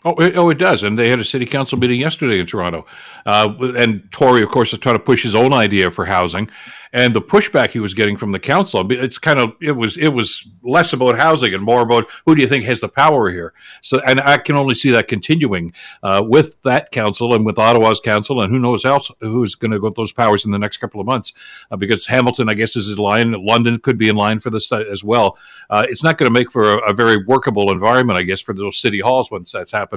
Oh, 0.05 0.15
it, 0.17 0.37
oh, 0.37 0.51
it 0.51 0.59
does. 0.59 0.83
And 0.83 0.99
they 0.99 1.09
had 1.09 1.21
a 1.21 1.25
city 1.25 1.47
council 1.47 1.79
meeting 1.79 2.01
yesterday 2.01 2.41
in 2.41 2.47
Toronto. 2.47 2.87
Uh, 3.25 3.55
and 3.77 4.11
Tory, 4.11 4.43
of 4.43 4.49
course, 4.49 4.73
is 4.73 4.79
trying 4.79 4.97
to 4.97 5.03
push 5.03 5.23
his 5.23 5.35
own 5.35 5.53
idea 5.53 5.91
for 5.91 6.07
housing 6.07 6.51
and 6.93 7.15
the 7.15 7.23
pushback 7.23 7.71
he 7.71 7.79
was 7.79 7.95
getting 7.95 8.17
from 8.17 8.33
the 8.33 8.39
council. 8.39 8.91
It's 8.93 9.19
kind 9.19 9.41
of 9.41 9.55
it 9.61 9.73
was 9.73 9.97
it 9.97 10.09
was 10.09 10.47
less 10.63 10.93
about 10.93 11.19
housing 11.19 11.55
and 11.55 11.63
more 11.63 11.81
about 11.81 12.05
who 12.27 12.35
do 12.35 12.43
you 12.43 12.49
think 12.49 12.65
has 12.65 12.81
the 12.81 12.89
power 12.89 13.31
here. 13.31 13.55
So, 13.81 14.01
and 14.07 14.21
I 14.21 14.39
can 14.39 14.57
only 14.57 14.75
see 14.75 14.91
that 14.91 15.09
continuing 15.09 15.73
uh, 16.03 16.23
with 16.25 16.61
that 16.63 16.91
council 16.91 17.35
and 17.35 17.47
with 17.47 17.59
Ottawa's 17.59 18.01
council, 18.01 18.41
and 18.41 18.53
who 18.53 18.59
knows 18.59 18.85
else 18.85 19.11
who's 19.21 19.55
going 19.55 19.71
to 19.71 19.81
get 19.81 19.95
those 19.95 20.13
powers 20.13 20.45
in 20.45 20.51
the 20.51 20.59
next 20.59 20.79
couple 20.79 21.01
of 21.01 21.07
months, 21.07 21.33
uh, 21.71 21.77
because 21.77 22.07
Hamilton, 22.07 22.49
I 22.49 22.55
guess, 22.55 22.77
is 22.77 22.91
in 22.91 22.97
line. 22.97 23.33
London 23.33 23.79
could 23.79 23.97
be 23.97 24.09
in 24.09 24.17
line 24.17 24.41
for 24.41 24.51
this 24.51 24.71
uh, 24.71 24.85
as 24.91 25.03
well. 25.03 25.39
Uh, 25.71 25.87
it's 25.89 26.05
not 26.05 26.19
going 26.19 26.31
to 26.31 26.33
make 26.33 26.53
for 26.53 26.75
a, 26.75 26.91
a, 26.91 26.93
very 26.93 27.25
workable 27.25 27.73
environment, 27.73 28.19
I 28.19 28.23
guess, 28.23 28.41
for 28.41 28.53
those 28.53 28.79
city 28.79 29.01
halls 29.01 29.31
once 29.31 29.53
that's 29.53 29.73
happening. 29.73 29.92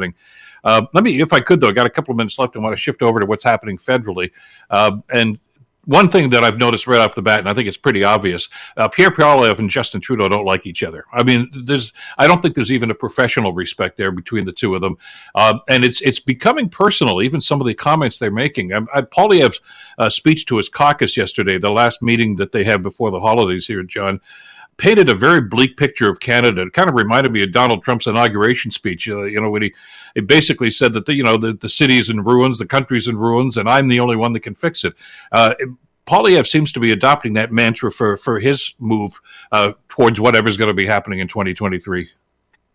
Uh, 0.63 0.81
let 0.93 1.03
me, 1.03 1.21
if 1.21 1.31
I 1.31 1.39
could, 1.39 1.61
though, 1.61 1.69
I 1.69 1.71
got 1.71 1.85
a 1.85 1.91
couple 1.91 2.11
of 2.11 2.17
minutes 2.17 2.39
left. 2.39 2.55
I 2.55 2.59
want 2.59 2.75
to 2.75 2.81
shift 2.81 3.01
over 3.01 3.19
to 3.19 3.25
what's 3.25 3.43
happening 3.43 3.77
federally. 3.77 4.31
Uh, 4.69 4.97
and 5.13 5.39
one 5.85 6.09
thing 6.09 6.29
that 6.29 6.43
I've 6.43 6.57
noticed 6.57 6.87
right 6.87 6.99
off 6.99 7.15
the 7.15 7.21
bat, 7.21 7.39
and 7.39 7.47
I 7.47 7.53
think 7.53 7.67
it's 7.67 7.77
pretty 7.77 8.03
obvious, 8.03 8.49
uh, 8.75 8.87
Pierre 8.87 9.11
Poilievre 9.11 9.59
and 9.59 9.69
Justin 9.69 10.01
Trudeau 10.01 10.27
don't 10.27 10.45
like 10.45 10.65
each 10.65 10.83
other. 10.83 11.05
I 11.13 11.23
mean, 11.23 11.49
there's 11.53 11.93
I 12.17 12.27
don't 12.27 12.41
think 12.41 12.55
there's 12.55 12.71
even 12.71 12.91
a 12.91 12.95
professional 12.95 13.53
respect 13.53 13.97
there 13.97 14.11
between 14.11 14.45
the 14.45 14.51
two 14.51 14.75
of 14.75 14.81
them, 14.81 14.97
uh, 15.35 15.59
and 15.69 15.85
it's 15.85 16.01
it's 16.01 16.19
becoming 16.19 16.69
personal. 16.69 17.21
Even 17.21 17.39
some 17.39 17.61
of 17.61 17.67
the 17.67 17.73
comments 17.73 18.17
they're 18.17 18.31
making. 18.31 18.73
Um, 18.73 18.87
I, 18.93 19.01
Poilievre's 19.01 19.59
uh, 19.97 20.09
speech 20.09 20.45
to 20.47 20.57
his 20.57 20.69
caucus 20.69 21.15
yesterday, 21.15 21.57
the 21.57 21.71
last 21.71 22.01
meeting 22.01 22.37
that 22.37 22.51
they 22.51 22.63
had 22.63 22.81
before 22.81 23.11
the 23.11 23.19
holidays 23.19 23.67
here, 23.67 23.83
John 23.83 24.21
painted 24.77 25.09
a 25.09 25.15
very 25.15 25.41
bleak 25.41 25.77
picture 25.77 26.09
of 26.09 26.19
Canada. 26.19 26.63
It 26.63 26.73
kind 26.73 26.89
of 26.89 26.95
reminded 26.95 27.31
me 27.31 27.43
of 27.43 27.51
Donald 27.51 27.83
Trump's 27.83 28.07
inauguration 28.07 28.71
speech. 28.71 29.07
Uh, 29.07 29.23
you 29.23 29.39
know, 29.39 29.49
when 29.49 29.63
he 29.63 29.73
it 30.15 30.27
basically 30.27 30.71
said 30.71 30.93
that 30.93 31.05
the, 31.05 31.15
you 31.15 31.23
know 31.23 31.37
the 31.37 31.53
the 31.53 31.69
city's 31.69 32.09
in 32.09 32.23
ruins, 32.23 32.59
the 32.59 32.65
country's 32.65 33.07
in 33.07 33.17
ruins, 33.17 33.57
and 33.57 33.69
I'm 33.69 33.87
the 33.87 33.99
only 33.99 34.15
one 34.15 34.33
that 34.33 34.41
can 34.41 34.55
fix 34.55 34.83
it. 34.83 34.93
Uh, 35.31 35.55
Poilievre 36.05 36.45
seems 36.45 36.71
to 36.73 36.79
be 36.79 36.91
adopting 36.91 37.33
that 37.33 37.51
mantra 37.51 37.91
for 37.91 38.17
for 38.17 38.39
his 38.39 38.75
move 38.79 39.19
uh, 39.51 39.73
towards 39.87 40.19
whatever's 40.19 40.57
going 40.57 40.67
to 40.67 40.73
be 40.73 40.85
happening 40.85 41.19
in 41.19 41.27
2023. 41.27 42.09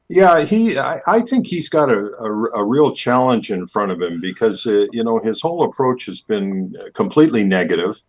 Yeah, 0.09 0.43
he. 0.43 0.77
I, 0.77 0.99
I 1.07 1.21
think 1.21 1.47
he's 1.47 1.69
got 1.69 1.89
a, 1.89 2.11
a, 2.19 2.61
a, 2.61 2.65
real 2.65 2.93
challenge 2.93 3.53
in 3.53 3.65
front 3.65 3.93
of 3.93 4.03
him 4.03 4.21
because 4.21 4.67
uh, 4.67 4.87
you 4.91 5.05
know 5.05 5.21
his 5.21 5.41
whole 5.41 5.63
approach 5.63 6.07
has 6.07 6.21
been 6.21 6.75
completely 6.95 7.45
negative. 7.45 8.03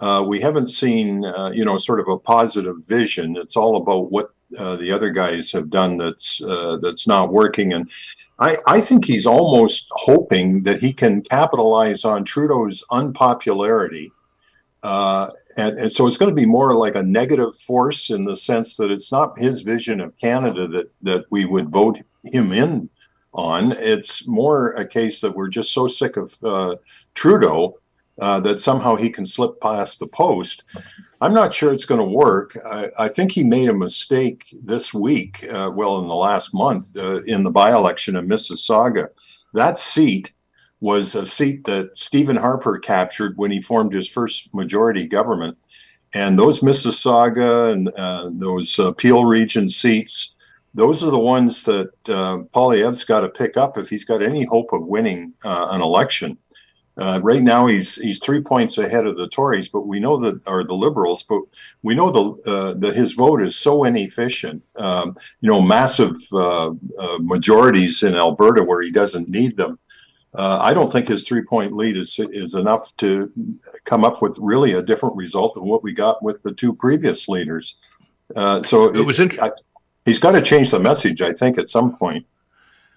Uh, 0.00 0.24
we 0.26 0.40
haven't 0.40 0.68
seen, 0.68 1.24
uh, 1.24 1.50
you 1.52 1.64
know, 1.64 1.76
sort 1.76 2.00
of 2.00 2.08
a 2.08 2.18
positive 2.18 2.76
vision. 2.86 3.36
It's 3.36 3.56
all 3.56 3.76
about 3.76 4.10
what 4.12 4.26
uh, 4.58 4.76
the 4.76 4.92
other 4.92 5.10
guys 5.10 5.50
have 5.52 5.70
done 5.70 5.96
that's 5.96 6.42
uh, 6.42 6.78
that's 6.80 7.06
not 7.06 7.32
working, 7.32 7.72
and 7.72 7.90
I, 8.38 8.56
I 8.66 8.80
think 8.80 9.04
he's 9.04 9.26
almost 9.26 9.86
hoping 9.90 10.62
that 10.62 10.80
he 10.80 10.92
can 10.92 11.22
capitalize 11.22 12.04
on 12.04 12.24
Trudeau's 12.24 12.84
unpopularity. 12.90 14.12
Uh, 14.84 15.30
and, 15.56 15.76
and, 15.76 15.92
so 15.92 16.06
it's 16.06 16.16
going 16.16 16.30
to 16.30 16.40
be 16.40 16.46
more 16.46 16.72
like 16.72 16.94
a 16.94 17.02
negative 17.02 17.56
force 17.56 18.10
in 18.10 18.24
the 18.24 18.36
sense 18.36 18.76
that 18.76 18.92
it's 18.92 19.10
not 19.10 19.36
his 19.36 19.62
vision 19.62 20.00
of 20.00 20.16
Canada 20.18 20.68
that 20.68 20.88
that 21.02 21.24
we 21.30 21.44
would 21.44 21.68
vote 21.68 21.98
him 22.22 22.52
in 22.52 22.88
on. 23.34 23.72
It's 23.72 24.28
more 24.28 24.70
a 24.72 24.86
case 24.86 25.20
that 25.20 25.34
we're 25.34 25.48
just 25.48 25.72
so 25.72 25.88
sick 25.88 26.16
of 26.16 26.32
uh, 26.44 26.76
Trudeau 27.14 27.76
uh, 28.20 28.40
that 28.40 28.60
somehow 28.60 28.96
he 28.96 29.10
can 29.10 29.24
slip 29.24 29.60
past 29.60 30.00
the 30.00 30.06
post. 30.06 30.64
I'm 31.20 31.34
not 31.34 31.52
sure 31.52 31.72
it's 31.72 31.84
going 31.84 32.00
to 32.00 32.16
work. 32.16 32.56
I, 32.66 32.88
I, 32.98 33.08
think 33.08 33.32
he 33.32 33.42
made 33.42 33.68
a 33.68 33.74
mistake 33.74 34.44
this 34.62 34.94
week, 34.94 35.44
uh, 35.52 35.70
well, 35.74 35.98
in 35.98 36.06
the 36.06 36.14
last 36.14 36.54
month, 36.54 36.96
uh, 36.96 37.22
in 37.24 37.42
the 37.42 37.50
by 37.50 37.72
election 37.72 38.16
in 38.16 38.28
Mississauga. 38.28 39.08
That 39.54 39.78
seat 39.78 40.32
was 40.80 41.14
a 41.14 41.26
seat 41.26 41.64
that 41.64 41.96
Stephen 41.96 42.36
Harper 42.36 42.78
captured 42.78 43.36
when 43.36 43.50
he 43.50 43.60
formed 43.60 43.92
his 43.92 44.08
first 44.08 44.54
majority 44.54 45.06
government. 45.06 45.58
And 46.14 46.38
those 46.38 46.60
Mississauga 46.60 47.72
and 47.72 47.88
uh, 47.90 48.30
those 48.32 48.78
uh, 48.78 48.92
Peel 48.92 49.24
region 49.24 49.68
seats, 49.68 50.34
those 50.74 51.02
are 51.02 51.10
the 51.10 51.18
ones 51.18 51.64
that 51.64 51.90
uh, 52.08 52.38
Poilievre's 52.54 53.04
got 53.04 53.20
to 53.20 53.28
pick 53.28 53.56
up 53.56 53.76
if 53.76 53.88
he's 53.88 54.04
got 54.04 54.22
any 54.22 54.44
hope 54.44 54.72
of 54.72 54.86
winning 54.86 55.34
uh, 55.44 55.68
an 55.70 55.82
election. 55.82 56.38
Uh, 56.98 57.20
right 57.22 57.42
now, 57.42 57.66
he's 57.66 57.94
he's 57.94 58.18
three 58.18 58.40
points 58.40 58.76
ahead 58.76 59.06
of 59.06 59.16
the 59.16 59.28
Tories, 59.28 59.68
but 59.68 59.86
we 59.86 60.00
know 60.00 60.16
that 60.16 60.46
or 60.48 60.64
the 60.64 60.74
Liberals, 60.74 61.22
but 61.22 61.40
we 61.82 61.94
know 61.94 62.10
the 62.10 62.50
uh, 62.50 62.74
that 62.80 62.96
his 62.96 63.12
vote 63.12 63.40
is 63.40 63.54
so 63.54 63.84
inefficient. 63.84 64.62
Um, 64.76 65.14
you 65.40 65.48
know, 65.48 65.60
massive 65.60 66.16
uh, 66.32 66.70
uh 66.98 67.18
majorities 67.20 68.02
in 68.02 68.16
Alberta 68.16 68.64
where 68.64 68.82
he 68.82 68.90
doesn't 68.90 69.28
need 69.28 69.56
them. 69.56 69.78
Uh, 70.34 70.58
I 70.60 70.74
don't 70.74 70.90
think 70.90 71.06
his 71.06 71.26
three 71.26 71.42
point 71.42 71.72
lead 71.72 71.96
is 71.96 72.18
is 72.18 72.54
enough 72.54 72.94
to 72.96 73.32
come 73.84 74.04
up 74.04 74.20
with 74.20 74.36
really 74.40 74.72
a 74.72 74.82
different 74.82 75.16
result 75.16 75.54
than 75.54 75.64
what 75.64 75.84
we 75.84 75.92
got 75.92 76.20
with 76.22 76.42
the 76.42 76.52
two 76.52 76.74
previous 76.74 77.28
leaders. 77.28 77.76
Uh, 78.34 78.60
so 78.62 78.92
it 78.92 79.06
was 79.06 79.20
interesting. 79.20 79.50
He's 80.04 80.18
got 80.18 80.32
to 80.32 80.42
change 80.42 80.70
the 80.70 80.80
message, 80.80 81.22
I 81.22 81.32
think, 81.32 81.58
at 81.58 81.68
some 81.68 81.96
point. 81.96 82.26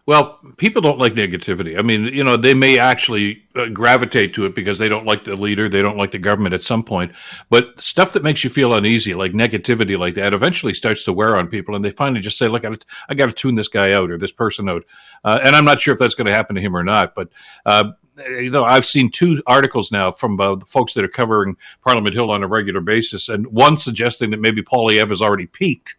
Well, 0.07 0.39
people 0.57 0.81
don't 0.81 0.97
like 0.97 1.13
negativity. 1.13 1.77
I 1.77 1.83
mean, 1.83 2.05
you 2.05 2.23
know, 2.23 2.35
they 2.35 2.55
may 2.55 2.79
actually 2.79 3.43
uh, 3.55 3.67
gravitate 3.67 4.33
to 4.33 4.45
it 4.45 4.55
because 4.55 4.79
they 4.79 4.89
don't 4.89 5.05
like 5.05 5.25
the 5.25 5.35
leader, 5.35 5.69
they 5.69 5.83
don't 5.83 5.97
like 5.97 6.11
the 6.11 6.17
government 6.17 6.55
at 6.55 6.63
some 6.63 6.83
point. 6.83 7.11
But 7.49 7.79
stuff 7.79 8.13
that 8.13 8.23
makes 8.23 8.43
you 8.43 8.49
feel 8.49 8.73
uneasy, 8.73 9.13
like 9.13 9.33
negativity, 9.33 9.97
like 9.97 10.15
that, 10.15 10.33
eventually 10.33 10.73
starts 10.73 11.03
to 11.03 11.13
wear 11.13 11.37
on 11.37 11.47
people, 11.47 11.75
and 11.75 11.85
they 11.85 11.91
finally 11.91 12.19
just 12.19 12.37
say, 12.37 12.47
"Look, 12.47 12.65
I, 12.65 12.75
I 13.09 13.13
got 13.13 13.27
to 13.27 13.31
tune 13.31 13.55
this 13.55 13.67
guy 13.67 13.91
out 13.91 14.09
or 14.09 14.17
this 14.17 14.31
person 14.31 14.67
out." 14.69 14.83
Uh, 15.23 15.39
and 15.43 15.55
I'm 15.55 15.65
not 15.65 15.79
sure 15.79 15.93
if 15.93 15.99
that's 15.99 16.15
going 16.15 16.27
to 16.27 16.33
happen 16.33 16.55
to 16.55 16.61
him 16.61 16.75
or 16.75 16.83
not, 16.83 17.15
but. 17.15 17.29
Uh, 17.65 17.91
you 18.27 18.51
know, 18.51 18.65
I've 18.65 18.85
seen 18.85 19.09
two 19.09 19.41
articles 19.47 19.91
now 19.91 20.11
from 20.11 20.39
uh, 20.39 20.55
the 20.55 20.65
folks 20.65 20.93
that 20.93 21.03
are 21.03 21.07
covering 21.07 21.55
Parliament 21.81 22.13
Hill 22.13 22.29
on 22.29 22.43
a 22.43 22.47
regular 22.47 22.81
basis, 22.81 23.29
and 23.29 23.47
one 23.47 23.77
suggesting 23.77 24.31
that 24.31 24.41
maybe 24.41 24.61
Poilievre 24.61 25.09
has 25.09 25.21
already 25.21 25.47
peaked, 25.47 25.95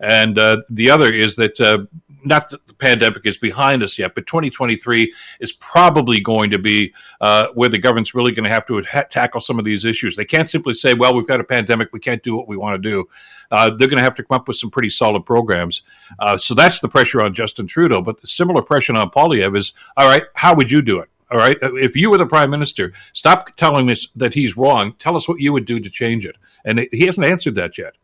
and 0.00 0.36
uh, 0.36 0.58
the 0.68 0.90
other 0.90 1.12
is 1.12 1.36
that 1.36 1.60
uh, 1.60 1.86
not 2.24 2.50
that 2.50 2.66
the 2.66 2.74
pandemic 2.74 3.26
is 3.26 3.38
behind 3.38 3.82
us 3.82 3.98
yet, 3.98 4.14
but 4.14 4.26
2023 4.26 5.12
is 5.40 5.52
probably 5.52 6.20
going 6.20 6.50
to 6.50 6.58
be 6.58 6.92
uh, 7.20 7.48
where 7.54 7.68
the 7.68 7.78
government's 7.78 8.14
really 8.14 8.32
going 8.32 8.44
to 8.44 8.50
have 8.50 8.66
to 8.66 8.82
ha- 8.82 9.04
tackle 9.08 9.40
some 9.40 9.58
of 9.58 9.64
these 9.64 9.84
issues. 9.84 10.16
They 10.16 10.24
can't 10.24 10.48
simply 10.48 10.74
say, 10.74 10.94
well, 10.94 11.14
we've 11.14 11.26
got 11.26 11.40
a 11.40 11.44
pandemic, 11.44 11.90
we 11.92 12.00
can't 12.00 12.22
do 12.22 12.36
what 12.36 12.48
we 12.48 12.56
want 12.56 12.82
to 12.82 12.90
do. 12.90 13.08
Uh, 13.50 13.70
they're 13.70 13.88
going 13.88 13.98
to 13.98 14.04
have 14.04 14.16
to 14.16 14.24
come 14.24 14.36
up 14.36 14.48
with 14.48 14.56
some 14.56 14.70
pretty 14.70 14.90
solid 14.90 15.24
programs. 15.26 15.82
Uh, 16.18 16.36
so 16.36 16.54
that's 16.54 16.80
the 16.80 16.88
pressure 16.88 17.22
on 17.22 17.34
Justin 17.34 17.66
Trudeau. 17.66 18.02
But 18.02 18.20
the 18.20 18.26
similar 18.26 18.62
pressure 18.62 18.94
on 18.94 19.10
Poilievre 19.10 19.56
is, 19.56 19.72
all 19.96 20.08
right, 20.08 20.24
how 20.34 20.54
would 20.54 20.70
you 20.70 20.82
do 20.82 21.00
it? 21.00 21.08
All 21.30 21.38
right. 21.38 21.56
If 21.60 21.96
you 21.96 22.10
were 22.10 22.18
the 22.18 22.26
prime 22.26 22.50
minister, 22.50 22.92
stop 23.12 23.56
telling 23.56 23.90
us 23.90 24.08
that 24.14 24.34
he's 24.34 24.56
wrong. 24.56 24.92
Tell 24.98 25.16
us 25.16 25.28
what 25.28 25.40
you 25.40 25.52
would 25.52 25.64
do 25.64 25.80
to 25.80 25.90
change 25.90 26.26
it. 26.26 26.36
And 26.64 26.86
he 26.92 27.06
hasn't 27.06 27.26
answered 27.26 27.54
that 27.56 27.76
yet. 27.78 27.94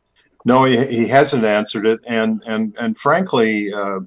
No, 0.45 0.65
he, 0.65 0.85
he 0.87 1.09
hasn't 1.09 1.45
answered 1.45 1.87
it, 1.87 2.01
and 2.07 2.43
and 2.47 2.75
and 2.79 2.97
frankly, 2.97 3.73
uh, 3.73 4.01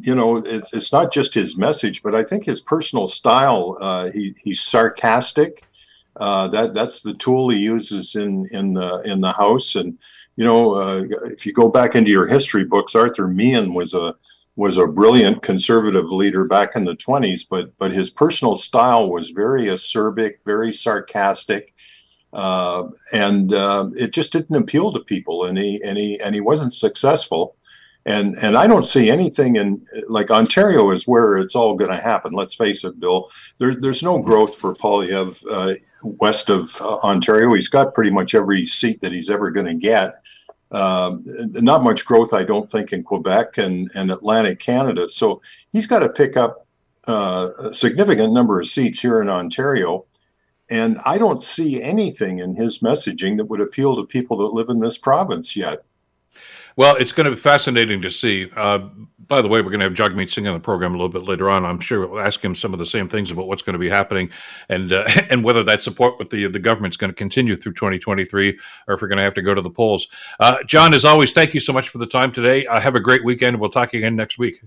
you 0.00 0.14
know, 0.14 0.36
it's 0.36 0.72
it's 0.72 0.92
not 0.92 1.12
just 1.12 1.34
his 1.34 1.56
message, 1.56 2.02
but 2.02 2.14
I 2.14 2.22
think 2.22 2.44
his 2.44 2.60
personal 2.60 3.06
style. 3.06 3.76
Uh, 3.80 4.10
he 4.10 4.34
he's 4.44 4.60
sarcastic. 4.60 5.62
Uh, 6.16 6.48
that 6.48 6.74
that's 6.74 7.02
the 7.02 7.14
tool 7.14 7.48
he 7.48 7.58
uses 7.58 8.16
in 8.16 8.46
in 8.52 8.74
the 8.74 9.00
in 9.00 9.20
the 9.20 9.32
house, 9.32 9.76
and 9.76 9.98
you 10.36 10.44
know, 10.44 10.74
uh, 10.74 11.04
if 11.24 11.46
you 11.46 11.52
go 11.52 11.68
back 11.68 11.94
into 11.94 12.10
your 12.10 12.26
history 12.26 12.64
books, 12.64 12.94
Arthur 12.94 13.26
Meighen 13.26 13.72
was 13.72 13.94
a 13.94 14.14
was 14.56 14.76
a 14.76 14.88
brilliant 14.88 15.40
conservative 15.42 16.10
leader 16.10 16.44
back 16.44 16.74
in 16.74 16.84
the 16.84 16.96
20s, 16.96 17.46
but 17.48 17.76
but 17.78 17.92
his 17.92 18.10
personal 18.10 18.56
style 18.56 19.10
was 19.10 19.30
very 19.30 19.66
acerbic, 19.66 20.34
very 20.44 20.72
sarcastic 20.72 21.74
uh, 22.32 22.84
and 23.12 23.54
uh, 23.54 23.88
it 23.94 24.12
just 24.12 24.32
didn't 24.32 24.56
appeal 24.56 24.92
to 24.92 25.00
people, 25.00 25.44
and 25.44 25.58
he 25.58 25.82
and 25.82 25.96
he 25.96 26.20
and 26.20 26.34
he 26.34 26.40
wasn't 26.40 26.74
successful. 26.74 27.56
And 28.06 28.36
and 28.42 28.56
I 28.56 28.66
don't 28.66 28.84
see 28.84 29.10
anything 29.10 29.56
in 29.56 29.84
like 30.08 30.30
Ontario 30.30 30.90
is 30.90 31.06
where 31.06 31.36
it's 31.36 31.54
all 31.54 31.74
going 31.74 31.90
to 31.90 32.00
happen. 32.00 32.32
Let's 32.32 32.54
face 32.54 32.84
it, 32.84 32.98
Bill. 33.00 33.30
There, 33.58 33.74
there's 33.74 34.02
no 34.02 34.18
growth 34.18 34.54
for 34.54 34.74
Poilievre 34.74 35.44
uh, 35.50 35.74
west 36.02 36.48
of 36.48 36.80
uh, 36.80 36.98
Ontario. 36.98 37.52
He's 37.54 37.68
got 37.68 37.94
pretty 37.94 38.10
much 38.10 38.34
every 38.34 38.66
seat 38.66 39.00
that 39.00 39.12
he's 39.12 39.30
ever 39.30 39.50
going 39.50 39.66
to 39.66 39.74
get. 39.74 40.22
Um, 40.70 41.22
not 41.52 41.82
much 41.82 42.04
growth, 42.04 42.34
I 42.34 42.44
don't 42.44 42.68
think, 42.68 42.92
in 42.92 43.02
Quebec 43.02 43.58
and, 43.58 43.88
and 43.94 44.10
Atlantic 44.10 44.58
Canada. 44.58 45.08
So 45.08 45.40
he's 45.70 45.86
got 45.86 46.00
to 46.00 46.08
pick 46.08 46.36
up 46.36 46.66
uh, 47.06 47.48
a 47.64 47.72
significant 47.72 48.32
number 48.32 48.60
of 48.60 48.66
seats 48.66 49.00
here 49.00 49.22
in 49.22 49.30
Ontario. 49.30 50.04
And 50.70 50.98
I 51.06 51.18
don't 51.18 51.42
see 51.42 51.82
anything 51.82 52.40
in 52.40 52.54
his 52.54 52.80
messaging 52.80 53.36
that 53.38 53.46
would 53.46 53.60
appeal 53.60 53.96
to 53.96 54.04
people 54.04 54.36
that 54.38 54.52
live 54.52 54.68
in 54.68 54.80
this 54.80 54.98
province 54.98 55.56
yet. 55.56 55.84
Well, 56.76 56.94
it's 56.94 57.10
going 57.10 57.24
to 57.24 57.32
be 57.32 57.36
fascinating 57.36 58.02
to 58.02 58.10
see. 58.10 58.48
Uh, 58.54 58.88
by 59.26 59.42
the 59.42 59.48
way, 59.48 59.60
we're 59.60 59.70
going 59.70 59.80
to 59.80 59.86
have 59.86 59.94
Jagmeet 59.94 60.30
Singh 60.30 60.46
on 60.46 60.54
the 60.54 60.60
program 60.60 60.92
a 60.92 60.96
little 60.96 61.08
bit 61.08 61.24
later 61.24 61.50
on. 61.50 61.64
I'm 61.64 61.80
sure 61.80 62.06
we'll 62.06 62.20
ask 62.20 62.42
him 62.42 62.54
some 62.54 62.72
of 62.72 62.78
the 62.78 62.86
same 62.86 63.08
things 63.08 63.32
about 63.32 63.48
what's 63.48 63.62
going 63.62 63.74
to 63.74 63.80
be 63.80 63.88
happening 63.88 64.30
and 64.68 64.92
uh, 64.92 65.08
and 65.30 65.42
whether 65.42 65.64
that 65.64 65.82
support 65.82 66.18
with 66.20 66.30
the 66.30 66.46
the 66.46 66.60
government's 66.60 66.96
going 66.96 67.10
to 67.10 67.16
continue 67.16 67.56
through 67.56 67.72
2023 67.72 68.58
or 68.86 68.94
if 68.94 69.02
we're 69.02 69.08
going 69.08 69.18
to 69.18 69.24
have 69.24 69.34
to 69.34 69.42
go 69.42 69.54
to 69.54 69.60
the 69.60 69.70
polls. 69.70 70.06
Uh, 70.38 70.62
John, 70.64 70.94
as 70.94 71.04
always, 71.04 71.32
thank 71.32 71.52
you 71.52 71.60
so 71.60 71.72
much 71.72 71.88
for 71.88 71.98
the 71.98 72.06
time 72.06 72.30
today. 72.30 72.64
Uh, 72.66 72.78
have 72.78 72.94
a 72.94 73.00
great 73.00 73.24
weekend. 73.24 73.58
We'll 73.58 73.70
talk 73.70 73.92
again 73.92 74.14
next 74.14 74.38
week. 74.38 74.62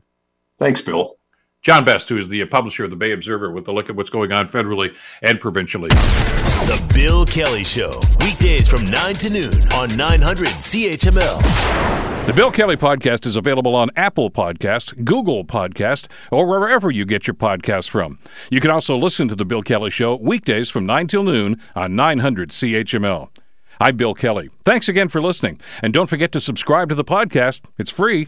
Thanks, 0.57 0.81
Bill. 0.81 1.20
John 1.61 1.85
Best, 1.85 2.09
who 2.09 2.17
is 2.17 2.27
the 2.27 2.43
publisher 2.45 2.85
of 2.85 2.89
the 2.89 2.95
Bay 2.95 3.11
Observer, 3.11 3.51
with 3.51 3.67
a 3.67 3.71
look 3.71 3.87
at 3.87 3.95
what's 3.95 4.09
going 4.09 4.31
on 4.31 4.47
federally 4.47 4.95
and 5.21 5.39
provincially. 5.39 5.89
The 5.89 6.83
Bill 6.91 7.23
Kelly 7.23 7.63
Show, 7.63 7.91
weekdays 8.19 8.67
from 8.67 8.89
9 8.89 9.13
to 9.15 9.29
noon 9.29 9.67
on 9.73 9.95
900 9.95 10.47
CHML. 10.47 12.25
The 12.25 12.33
Bill 12.33 12.49
Kelly 12.49 12.77
Podcast 12.77 13.27
is 13.27 13.35
available 13.35 13.75
on 13.75 13.91
Apple 13.95 14.31
Podcast, 14.31 15.05
Google 15.05 15.45
Podcast, 15.45 16.07
or 16.31 16.47
wherever 16.47 16.89
you 16.89 17.05
get 17.05 17.27
your 17.27 17.35
podcasts 17.35 17.87
from. 17.87 18.17
You 18.49 18.59
can 18.59 18.71
also 18.71 18.97
listen 18.97 19.27
to 19.27 19.35
The 19.35 19.45
Bill 19.45 19.61
Kelly 19.61 19.91
Show 19.91 20.15
weekdays 20.15 20.71
from 20.71 20.87
9 20.87 21.05
till 21.05 21.23
noon 21.23 21.61
on 21.75 21.95
900 21.95 22.49
CHML. 22.49 23.29
I'm 23.79 23.97
Bill 23.97 24.13
Kelly. 24.13 24.49
Thanks 24.63 24.87
again 24.87 25.09
for 25.09 25.21
listening. 25.21 25.59
And 25.81 25.91
don't 25.91 26.05
forget 26.05 26.31
to 26.33 26.41
subscribe 26.41 26.89
to 26.89 26.95
the 26.95 27.03
podcast. 27.03 27.61
It's 27.79 27.89
free, 27.89 28.27